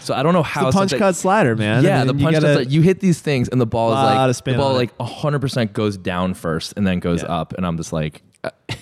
[0.00, 1.84] So I don't know how the punch something- cut slider, man.
[1.84, 2.70] Yeah, I mean, the punch gotta- cuts.
[2.70, 4.74] You hit these things, and the ball is Lot like of spin the ball on
[4.76, 4.90] it.
[4.98, 7.28] like hundred percent goes down first, and then goes Yeah.
[7.40, 8.50] up, and I'm just like, uh,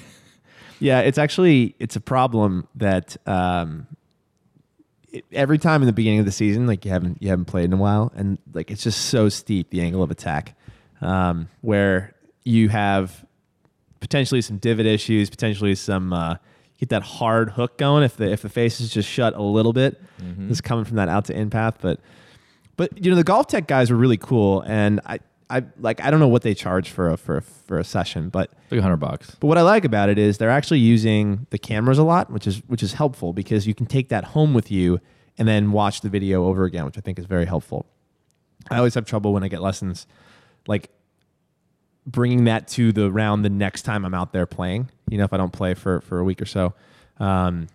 [0.81, 3.89] Yeah, it's actually it's a problem that um,
[5.19, 7.65] it, every time in the beginning of the season, like you haven't you haven't played
[7.65, 10.57] in a while, and like it's just so steep the angle of attack,
[11.01, 12.15] um, where
[12.45, 13.25] you have
[14.01, 16.37] potentially some divot issues, potentially some uh,
[16.79, 19.73] get that hard hook going if the if the face is just shut a little
[19.73, 20.01] bit.
[20.23, 20.51] Mm-hmm.
[20.51, 22.01] It's coming from that out to in path, but
[22.77, 25.21] but you know the golf tech guys were really cool, and I
[25.51, 28.29] I like I don't know what they charge for a for a, for a session,
[28.29, 29.35] but Like a hundred bucks.
[29.41, 32.47] but what I like about it is they're actually using the cameras a lot, which
[32.47, 35.01] is which is helpful because you can take that home with you
[35.39, 37.87] and then watch the video over again, which I think is very helpful.
[38.71, 40.07] I always have trouble when I get lessons,
[40.67, 40.91] like
[42.07, 44.91] bringing that to the round the next time I'm out there playing.
[45.09, 46.75] You know, if I don't play for for a week or so,
[47.19, 47.69] um,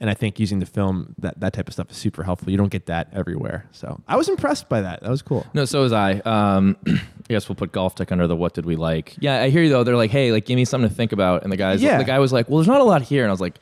[0.00, 2.50] and I think using the film that that type of stuff is super helpful.
[2.50, 5.02] You don't get that everywhere, so I was impressed by that.
[5.02, 5.46] That was cool.
[5.54, 6.14] No, so was I.
[6.24, 9.14] Um, I guess we'll put golf tech under the what did we like.
[9.20, 9.84] Yeah, I hear you though.
[9.84, 11.42] They're like, hey, like give me something to think about.
[11.44, 11.98] And the guys, Yeah.
[11.98, 13.22] the guy was like, well, there's not a lot here.
[13.22, 13.58] And I was like,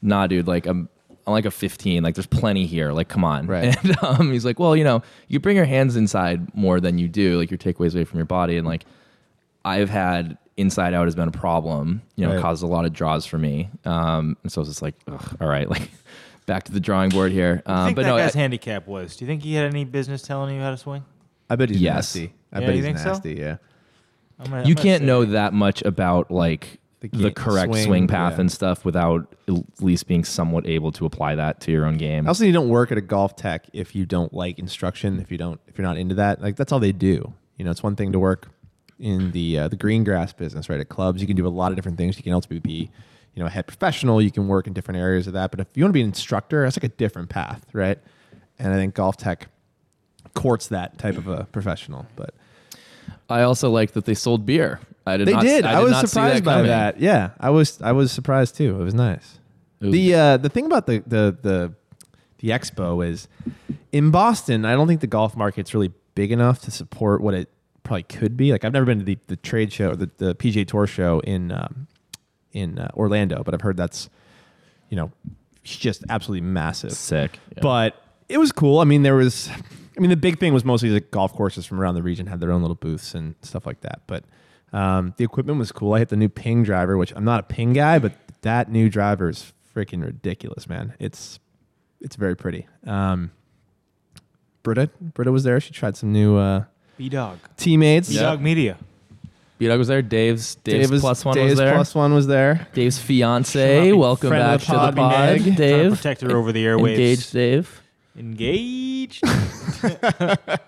[0.00, 0.46] nah, dude.
[0.46, 0.88] Like I'm,
[1.26, 2.02] I'm like a 15.
[2.02, 2.92] Like there's plenty here.
[2.92, 3.46] Like come on.
[3.46, 3.76] Right.
[3.84, 7.08] And um, he's like, well, you know, you bring your hands inside more than you
[7.08, 7.36] do.
[7.38, 8.56] Like your takeaways away from your body.
[8.56, 8.84] And like
[9.64, 12.02] I've had inside out has been a problem.
[12.16, 12.40] You know, Right.
[12.42, 13.70] caused a lot of draws for me.
[13.84, 15.90] Um, and so it's just like, ugh, all right, like
[16.46, 17.62] back to the drawing board here.
[17.66, 19.16] Um, but that no, guy's I- handicap was.
[19.16, 21.04] Do you think he had any business telling you how to swing?
[21.48, 21.94] I bet he's Yes.
[22.14, 22.32] nasty.
[22.52, 23.08] I Yeah, bet you he's think so?
[23.12, 23.34] nasty.
[23.34, 23.56] Yeah.
[24.38, 27.84] I'm gonna, you I'm can't say- know that much about like The the, correct swing,
[27.84, 28.40] swing, path yeah.
[28.42, 32.26] and stuff without at least being somewhat able to apply that to your own game.
[32.28, 35.18] Also you don't work at a golf tech if you don't like instruction.
[35.20, 37.32] If you don't, if you're not into that, like that's all they do.
[37.58, 38.48] You know, it's one thing to work
[39.00, 40.78] in the uh, the green grass business, right?
[40.78, 42.16] At clubs, you can do a lot of different things.
[42.16, 42.90] You can also be,
[43.34, 44.20] you know, a head professional.
[44.20, 45.50] You can work in different areas of that.
[45.50, 47.98] But if you want to be an instructor, that's like a different path, right?
[48.58, 49.48] And I think golf tech
[50.34, 52.06] courts that type of a professional.
[52.14, 52.34] But
[53.28, 54.80] I also like that they sold beer.
[55.06, 55.28] I did.
[55.28, 55.64] they not, did.
[55.64, 56.68] I, I, was surprised by coming.
[56.68, 57.00] that.
[57.00, 57.80] Yeah, I was.
[57.80, 58.80] I was surprised too.
[58.80, 59.38] It was nice.
[59.80, 61.74] The uh, the thing about the the the
[62.38, 63.28] the expo is
[63.92, 64.64] in Boston.
[64.64, 67.48] I don't think the golf market's really big enough to support what it
[67.90, 68.52] probably could be.
[68.52, 71.18] Like I've never been to the, the trade show, or the the PGA Tour show
[71.20, 71.88] in um,
[72.52, 74.08] in uh, Orlando, but I've heard that's
[74.90, 75.10] you know
[75.64, 76.92] just absolutely massive.
[76.92, 77.40] sick.
[77.56, 77.62] Yeah.
[77.62, 78.78] But it was cool.
[78.78, 79.50] I mean, there was,
[79.96, 82.38] I mean, the big thing was mostly the golf courses from around the region had
[82.38, 84.02] their own little booths and stuff like that.
[84.06, 84.24] But
[84.72, 85.94] um, the equipment was cool.
[85.94, 88.12] I hit the new Ping driver, which I'm not a Ping guy, but
[88.42, 90.94] that new driver is freaking ridiculous, man.
[91.00, 91.40] It's
[92.00, 92.68] it's very pretty.
[92.86, 93.32] Um,
[94.62, 95.58] Britta, Britta was there.
[95.58, 96.64] She tried some new uh,
[97.00, 97.38] B Dog.
[97.56, 98.10] teammates.
[98.10, 98.76] B Dog Media.
[99.56, 100.02] B Dog was there.
[100.02, 101.72] Dave's Dave's Dave was- plus one Dave's was there.
[101.72, 102.66] plus one was there.
[102.74, 103.90] Dave's fiance.
[103.92, 105.42] Welcome Friend back of to the the pod, pod, Meg.
[105.42, 105.92] Trying Dave.
[105.96, 106.90] protect her over the airwaves.
[106.90, 107.82] Engaged Dave.
[108.18, 109.24] Engaged.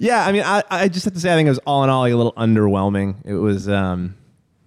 [0.00, 1.90] Yeah, I mean, I, I just have to say, I think it was all in
[1.90, 3.16] all like a little underwhelming.
[3.24, 4.16] It was, um,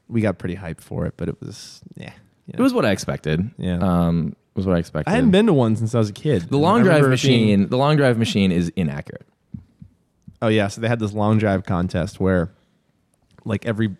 [0.07, 2.11] we got pretty hyped for it, but it was, yeah.
[2.45, 2.63] you It know.
[2.63, 3.49] was what I expected.
[3.57, 3.79] Yeah.
[3.79, 5.09] Um, was what I expected.
[5.11, 6.43] I hadn't been to one since I was a kid.
[6.49, 7.47] the long drive machine.
[7.47, 9.25] being- the long drive machine is inaccurate.
[10.41, 12.51] Oh yeah, so they had this long drive contest where,
[13.45, 13.95] like every,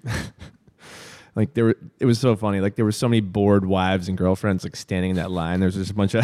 [1.35, 2.59] like there, were, it was so funny.
[2.59, 5.59] Like there were so many bored wives and girlfriends like standing in that line.
[5.59, 6.23] There's just a bunch of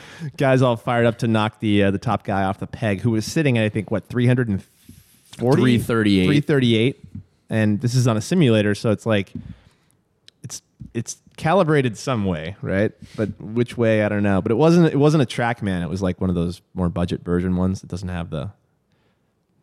[0.36, 3.10] guys all fired up to knock the uh, the top guy off the peg, who
[3.10, 4.62] was sitting at I think what 340,
[5.78, 6.26] 338.
[6.26, 7.04] 338,
[7.50, 9.32] and this is on a simulator, so it's like,
[10.42, 10.62] it's
[10.94, 12.92] it's calibrated some way, right?
[13.16, 14.40] But which way I don't know.
[14.40, 15.82] But it wasn't it wasn't a TrackMan.
[15.82, 18.50] It was like one of those more budget version ones that doesn't have the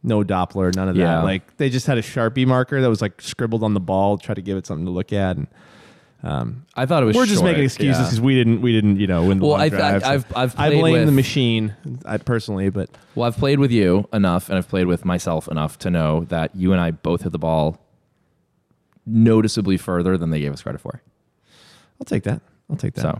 [0.04, 1.02] no Doppler, none of that.
[1.02, 1.24] Yeah.
[1.24, 4.34] Like they just had a Sharpie marker that was like scribbled on the ball, try
[4.34, 5.38] to give it something to look at.
[5.38, 5.48] And
[6.24, 7.16] um, I thought it was.
[7.16, 8.06] we're just making excuses yeah.
[8.06, 10.02] because we didn't we didn't you know win the Well, I- I- drive.
[10.04, 14.08] So I've- I've I blame the machine, I personally, but Well, I've played with you
[14.14, 17.32] enough, and I've played with myself enough to know that you and I both hit
[17.32, 17.80] the ball
[19.06, 21.02] noticeably further than they gave us credit for.
[22.00, 22.42] I'll take that.
[22.70, 23.20] I'll take that.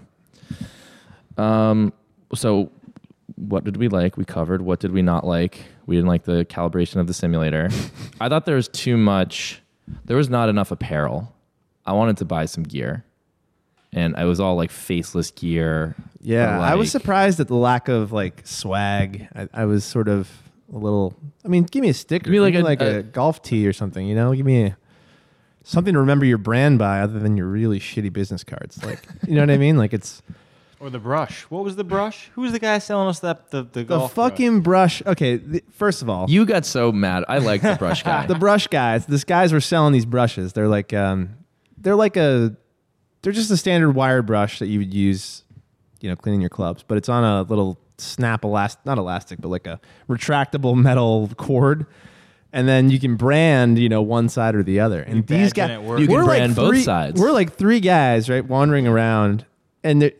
[1.38, 1.94] So, um,
[2.36, 2.72] so
[3.40, 4.18] what did we like?
[4.18, 4.62] We covered.
[4.62, 5.66] What did we not like?
[5.86, 7.70] We didn't like the calibration of the simulator.
[8.22, 9.62] I thought there was too much.
[10.06, 11.34] There was not enough apparel.
[11.86, 13.06] I wanted to buy some gear,
[13.92, 15.96] and I was all like faceless gear.
[16.22, 19.28] Yeah, or, I was surprised at the lack of like swag.
[19.34, 20.30] I, I was sort of
[20.72, 21.16] a little.
[21.44, 22.26] I mean, give me a sticker.
[22.26, 24.06] Give me, like, Give a- like a, a- golf tee or something.
[24.06, 24.78] You know, give me a,
[25.64, 28.84] something to remember your brand by, other than your really shitty business cards.
[28.84, 29.78] Like, you know what I mean?
[29.78, 30.22] Like it's
[30.80, 31.44] or the brush.
[31.44, 32.30] What was the brush?
[32.36, 34.32] Who was the guy selling us that the the, the golf brush?
[34.32, 35.02] fucking brush.
[35.06, 37.26] Okay, the, first of all, You got so mad.
[37.28, 38.26] I like the brush guy.
[38.26, 39.06] the brush guys.
[39.06, 40.54] This guys were selling these brushes.
[40.54, 41.38] They're like, um,
[41.78, 42.56] they're like a,
[43.22, 45.44] they're just a standard wire brush that you would use,
[46.02, 46.84] you know, cleaning your clubs.
[46.88, 51.86] But it's on a little snap elastic, not elastic, but like a retractable metal cord.
[52.52, 55.02] And then you can brand, you know, one side or the other.
[55.04, 56.00] And these badging guys, at work.
[56.00, 57.22] You can brand like both three, sides.
[57.22, 59.46] We're like three guys, right, wandering around,
[59.84, 60.14] and they're-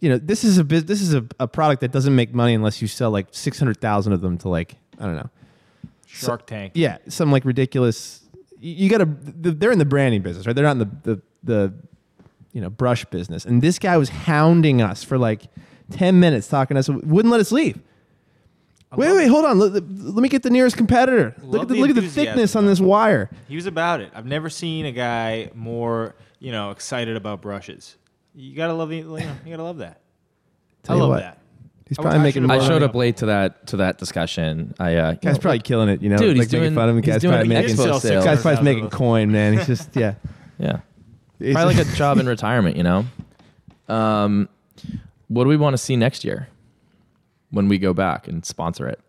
[0.00, 2.54] you know, this is a bus- this is a, a product that doesn't make money
[2.54, 5.30] unless you sell like six hundred thousand of them to like I don't know,
[6.06, 6.72] Shark Tank.
[6.74, 8.22] yeah, some like ridiculous.
[8.58, 9.06] You, you got to.
[9.06, 10.56] They're in the branding business, right?
[10.56, 11.72] They're not in the the the
[12.52, 13.44] you know, brush business.
[13.44, 15.42] And this guy was hounding us for like
[15.92, 17.78] 10 minutes talking to us, wouldn't let us leave.
[18.96, 19.58] Wait, wait, hold on.
[19.58, 21.36] Let, let me get the nearest competitor.
[21.42, 23.30] Look at the, the look at the thickness on this wire.
[23.46, 24.10] He was about it.
[24.14, 27.96] I've never seen a guy more, you know, excited about brushes.
[28.34, 30.00] You gotta love the, you know, you gotta love that.
[30.82, 31.38] Tell I love what, that.
[31.90, 32.48] He's probably I making.
[32.48, 32.94] I showed up up.
[32.94, 34.74] late to that to that discussion.
[34.78, 36.18] I uh, Guy's probably killing it, you know.
[36.18, 37.02] Dude, like he's making doing- fun of him.
[37.02, 37.76] he's Guy's doing probably the making.
[37.76, 39.54] expo Guy's probably making coin, man.
[39.54, 40.14] He's just yeah.
[40.60, 40.80] yeah,
[41.40, 42.76] It's probably like a job in retirement.
[42.76, 43.06] You know,
[43.88, 44.48] um,
[45.26, 46.48] what do we want to see next year
[47.50, 49.00] when we go back and sponsor it?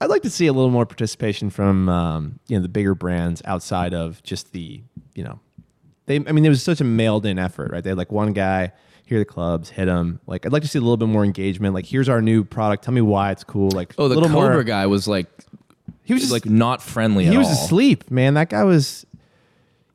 [0.00, 3.42] I'd like to see a little more participation from um, you know the bigger brands
[3.44, 4.82] outside of just the
[5.16, 5.40] you know
[6.06, 6.16] they.
[6.16, 7.82] I mean, it was such a mailed in effort, right?
[7.82, 8.72] They had like one guy
[9.06, 10.20] here are the clubs, hit them.
[10.26, 11.74] Like I'd like to see a little bit more engagement.
[11.74, 12.84] Like here's our new product.
[12.84, 13.70] Tell me why it's cool.
[13.70, 15.26] Like Oh, the little Cobra more, guy was like
[16.04, 17.26] He was just like not friendly.
[17.26, 17.52] he was all.
[17.52, 18.34] asleep, man.
[18.34, 19.04] That guy was.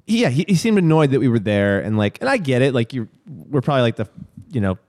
[0.06, 2.74] Yeah, he, he seemed annoyed that we were there, and like, and I get it.
[2.74, 4.10] Like, you, we're probably like the,
[4.52, 4.80] you know,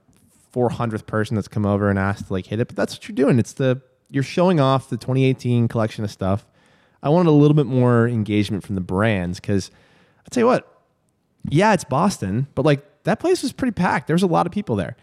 [0.51, 3.07] four hundredth person that's come over and asked to like hit it, but that's what
[3.07, 3.37] you're doing.
[3.37, 6.45] It's the you're showing off the 2018 collection of stuff.
[7.03, 9.69] I wanted a little bit more engagement from the brands because
[10.25, 10.70] I tell you what,
[11.49, 14.07] yeah, it's Boston, but like that place was pretty packed.
[14.07, 14.95] There was a lot of people there,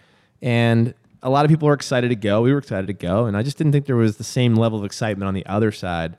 [0.42, 2.42] and a lot of people were excited to go.
[2.42, 4.78] We were excited to go, and I just didn't think there was the same level
[4.78, 6.16] of excitement on the other side,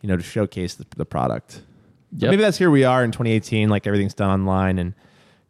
[0.00, 1.62] you know, to showcase the, the product.
[2.16, 2.30] Yep.
[2.30, 4.94] Maybe that's here we are in 2018, like everything's done online, and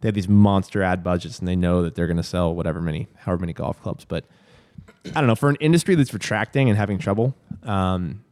[0.01, 2.81] they have these monster ad budgets, and they know that they're going to sell whatever
[2.81, 4.05] many, however many golf clubs.
[4.05, 4.25] But
[5.07, 7.35] I don't know for an industry that's retracting and having trouble.
[7.65, 8.25] Um,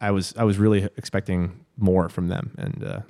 [0.00, 3.00] I was I was really expecting more from them, and uh,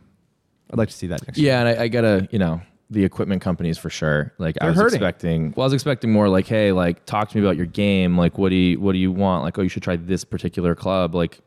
[0.75, 1.53] I'd like to see that next year.
[1.53, 2.61] Yeah, and I, I gotta, you know,
[2.91, 4.35] the equipment companies for sure.
[4.39, 4.97] Like I They're was hurting.
[4.97, 5.53] expecting.
[5.57, 8.19] Well, I was expecting more like, hey, like talk to me about your game.
[8.19, 9.43] Like, what do you what do you want?
[9.45, 11.15] Like, oh, you should try this particular club.
[11.15, 11.41] Like,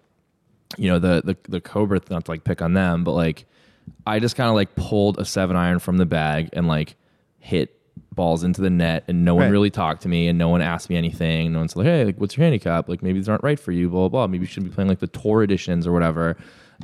[0.77, 2.01] you know, the the the Cobra.
[2.09, 3.45] Not to like pick on them, but like,
[4.07, 6.95] I just kind of like pulled a seven iron from the bag and like
[7.39, 7.73] hit
[8.13, 9.51] balls into the net, and no one Right.
[9.51, 11.53] really talked to me, and no one asked me anything.
[11.53, 12.89] No one's like, hey, like, what's your handicap?
[12.89, 13.89] Like, maybe these aren't right for you.
[13.89, 14.09] Blah blah.
[14.09, 14.27] blah.
[14.27, 16.35] Maybe you should be playing like the tour editions or whatever.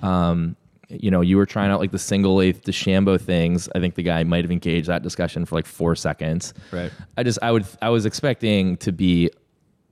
[0.04, 0.56] Um,
[0.90, 3.70] you know, you were trying out like the single eighth DeChambeau things.
[3.76, 6.54] I think the guy might have engaged that discussion for like four seconds.
[6.72, 6.92] Right.
[7.18, 9.32] I just I would I was expecting to be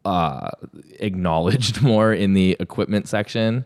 [0.06, 0.50] uh,
[1.00, 3.66] acknowledged more in the equipment section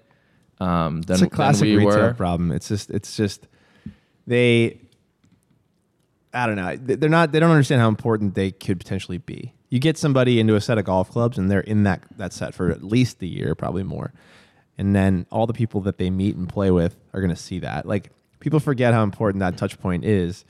[0.59, 2.13] um, than, it's a classic we retail were.
[2.13, 2.51] problem.
[2.51, 3.47] It's just it's just
[4.27, 4.79] they.
[6.33, 6.75] I don't know.
[6.75, 7.31] They- They're not.
[7.31, 9.53] They don't understand how important they could potentially be.
[9.69, 12.53] You get somebody into a set of golf clubs, and they're in that that set
[12.53, 14.13] for at least a year, probably more.
[14.77, 17.59] And then all the people that they meet and play with are going to see
[17.59, 17.85] that.
[17.85, 20.45] Like people forget how important that touch point is,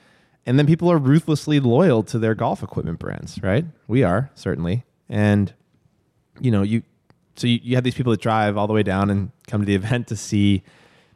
[0.45, 3.41] and then people are ruthlessly loyal to their golf equipment brands.
[3.41, 3.65] Right?
[3.87, 5.53] We are certainly, and
[6.39, 6.83] you know you
[7.35, 9.65] so you, you have these people that drive all the way down and come to
[9.65, 10.63] the event to see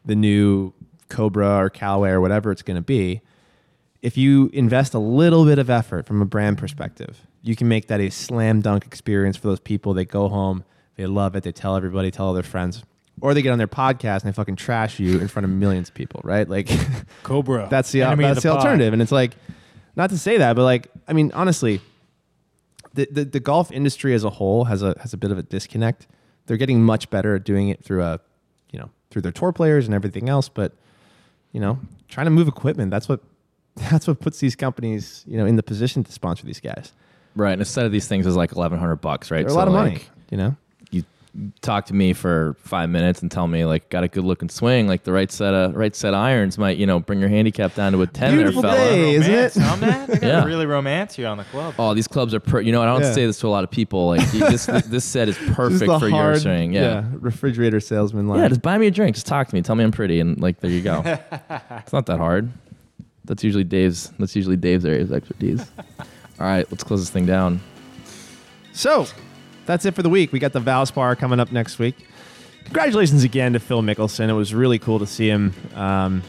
[0.05, 0.73] the new
[1.09, 3.21] cobra or callaway or whatever it's going to be
[4.01, 7.87] if you invest a little bit of effort from a brand perspective you can make
[7.87, 10.63] that a slam dunk experience for those people they go home
[10.97, 12.83] they love it they tell everybody tell all their friends
[13.21, 15.89] or they get on their podcast and they fucking trash you in front of millions
[15.89, 16.69] of people right like
[17.23, 17.67] Cobra.
[17.69, 18.65] that's the Enemy of that's the, the pod.
[18.65, 19.35] alternative and it's like
[19.95, 21.81] not to say that but like i mean honestly
[22.93, 25.43] the, the the golf industry as a whole has a has a bit of a
[25.43, 26.07] disconnect
[26.45, 28.19] they're getting much better at doing it through a
[28.71, 30.73] you know through their tour players and everything else but
[31.51, 33.21] you know trying to move equipment that's what
[33.91, 36.93] that's what puts these companies you know in the position to sponsor these guys
[37.35, 37.53] Right.
[37.53, 39.41] And a set of these things is like eleven hundred bucks, right?
[39.41, 40.68] they're a So, lot of like, money you know You
[41.61, 44.87] talk to me for five minutes and tell me like got a good looking swing,
[44.87, 47.75] like the right set of right set of irons might you know bring your handicap
[47.75, 48.89] down to a ten Beautiful there, fella.
[48.89, 49.13] day.
[49.15, 49.63] isn't romance it?
[49.63, 50.07] on that?
[50.07, 50.43] They got Yeah.
[50.45, 51.75] really romance here on the club.
[51.77, 53.13] Oh, these clubs are per- you know I don't Yeah.
[53.13, 54.07] say this to a lot of people.
[54.07, 56.73] Like this this set is perfect for hard, your swing.
[56.73, 57.05] Yeah.
[57.13, 59.15] refrigerator salesman line Yeah, just buy me a drink.
[59.15, 59.61] Just talk to me.
[59.61, 61.01] Tell me I'm pretty, and like there you go.
[61.71, 62.49] it's not that hard.
[63.25, 64.11] That's usually Dave's.
[64.17, 65.63] That's usually Dave's area of expertise.
[66.39, 67.59] All right, let's close this thing down.
[68.73, 69.05] So
[69.69, 70.31] that's it for the week.
[70.31, 71.95] We got the Valspar coming up next week.
[72.63, 74.27] Congratulations again to Phil Mickelson.
[74.27, 75.53] It was really cool to see him.
[75.75, 76.23] Um,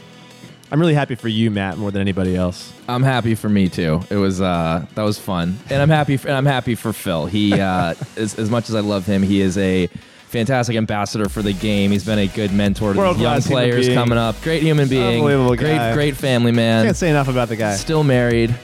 [0.71, 2.71] I'm really happy for you, Matt, more than anybody else.
[2.87, 4.01] I'm happy for me too.
[4.11, 6.17] It was uh, that was fun, and I'm happy.
[6.17, 7.25] For, and I'm happy for Phil.
[7.25, 9.87] He, uh, as, as much as I love him, he is a
[10.27, 11.89] fantastic ambassador for the game.
[11.91, 14.39] He's been a good mentor to the young players coming up.
[14.43, 15.15] Great human being.
[15.15, 15.93] Unbelievable great, guy.
[15.95, 16.85] great family man.
[16.85, 17.75] Can't say enough about the guy.
[17.75, 18.55] Still married.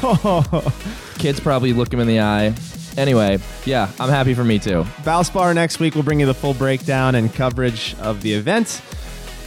[1.18, 2.54] Kids probably look him in the eye.
[2.96, 4.82] Anyway, yeah, I'm happy for me too.
[5.02, 5.94] Valspar next week.
[5.94, 8.80] We'll bring you the full breakdown and coverage of the event.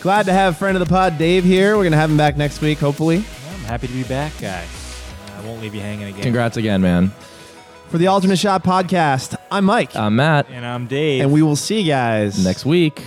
[0.02, 1.78] Glad to have friend of the pod Dave here.
[1.78, 3.18] We're gonna have him back next week, hopefully.
[3.18, 4.68] I'm happy to be back, guys.
[5.38, 6.22] I won't leave you hanging again.
[6.24, 7.12] Congrats again, man.
[7.90, 10.48] For the Alternate Shot podcast, I'm Mike, I'm Matt.
[10.50, 11.22] And I'm Dave.
[11.24, 13.02] and we will see you guys Next week.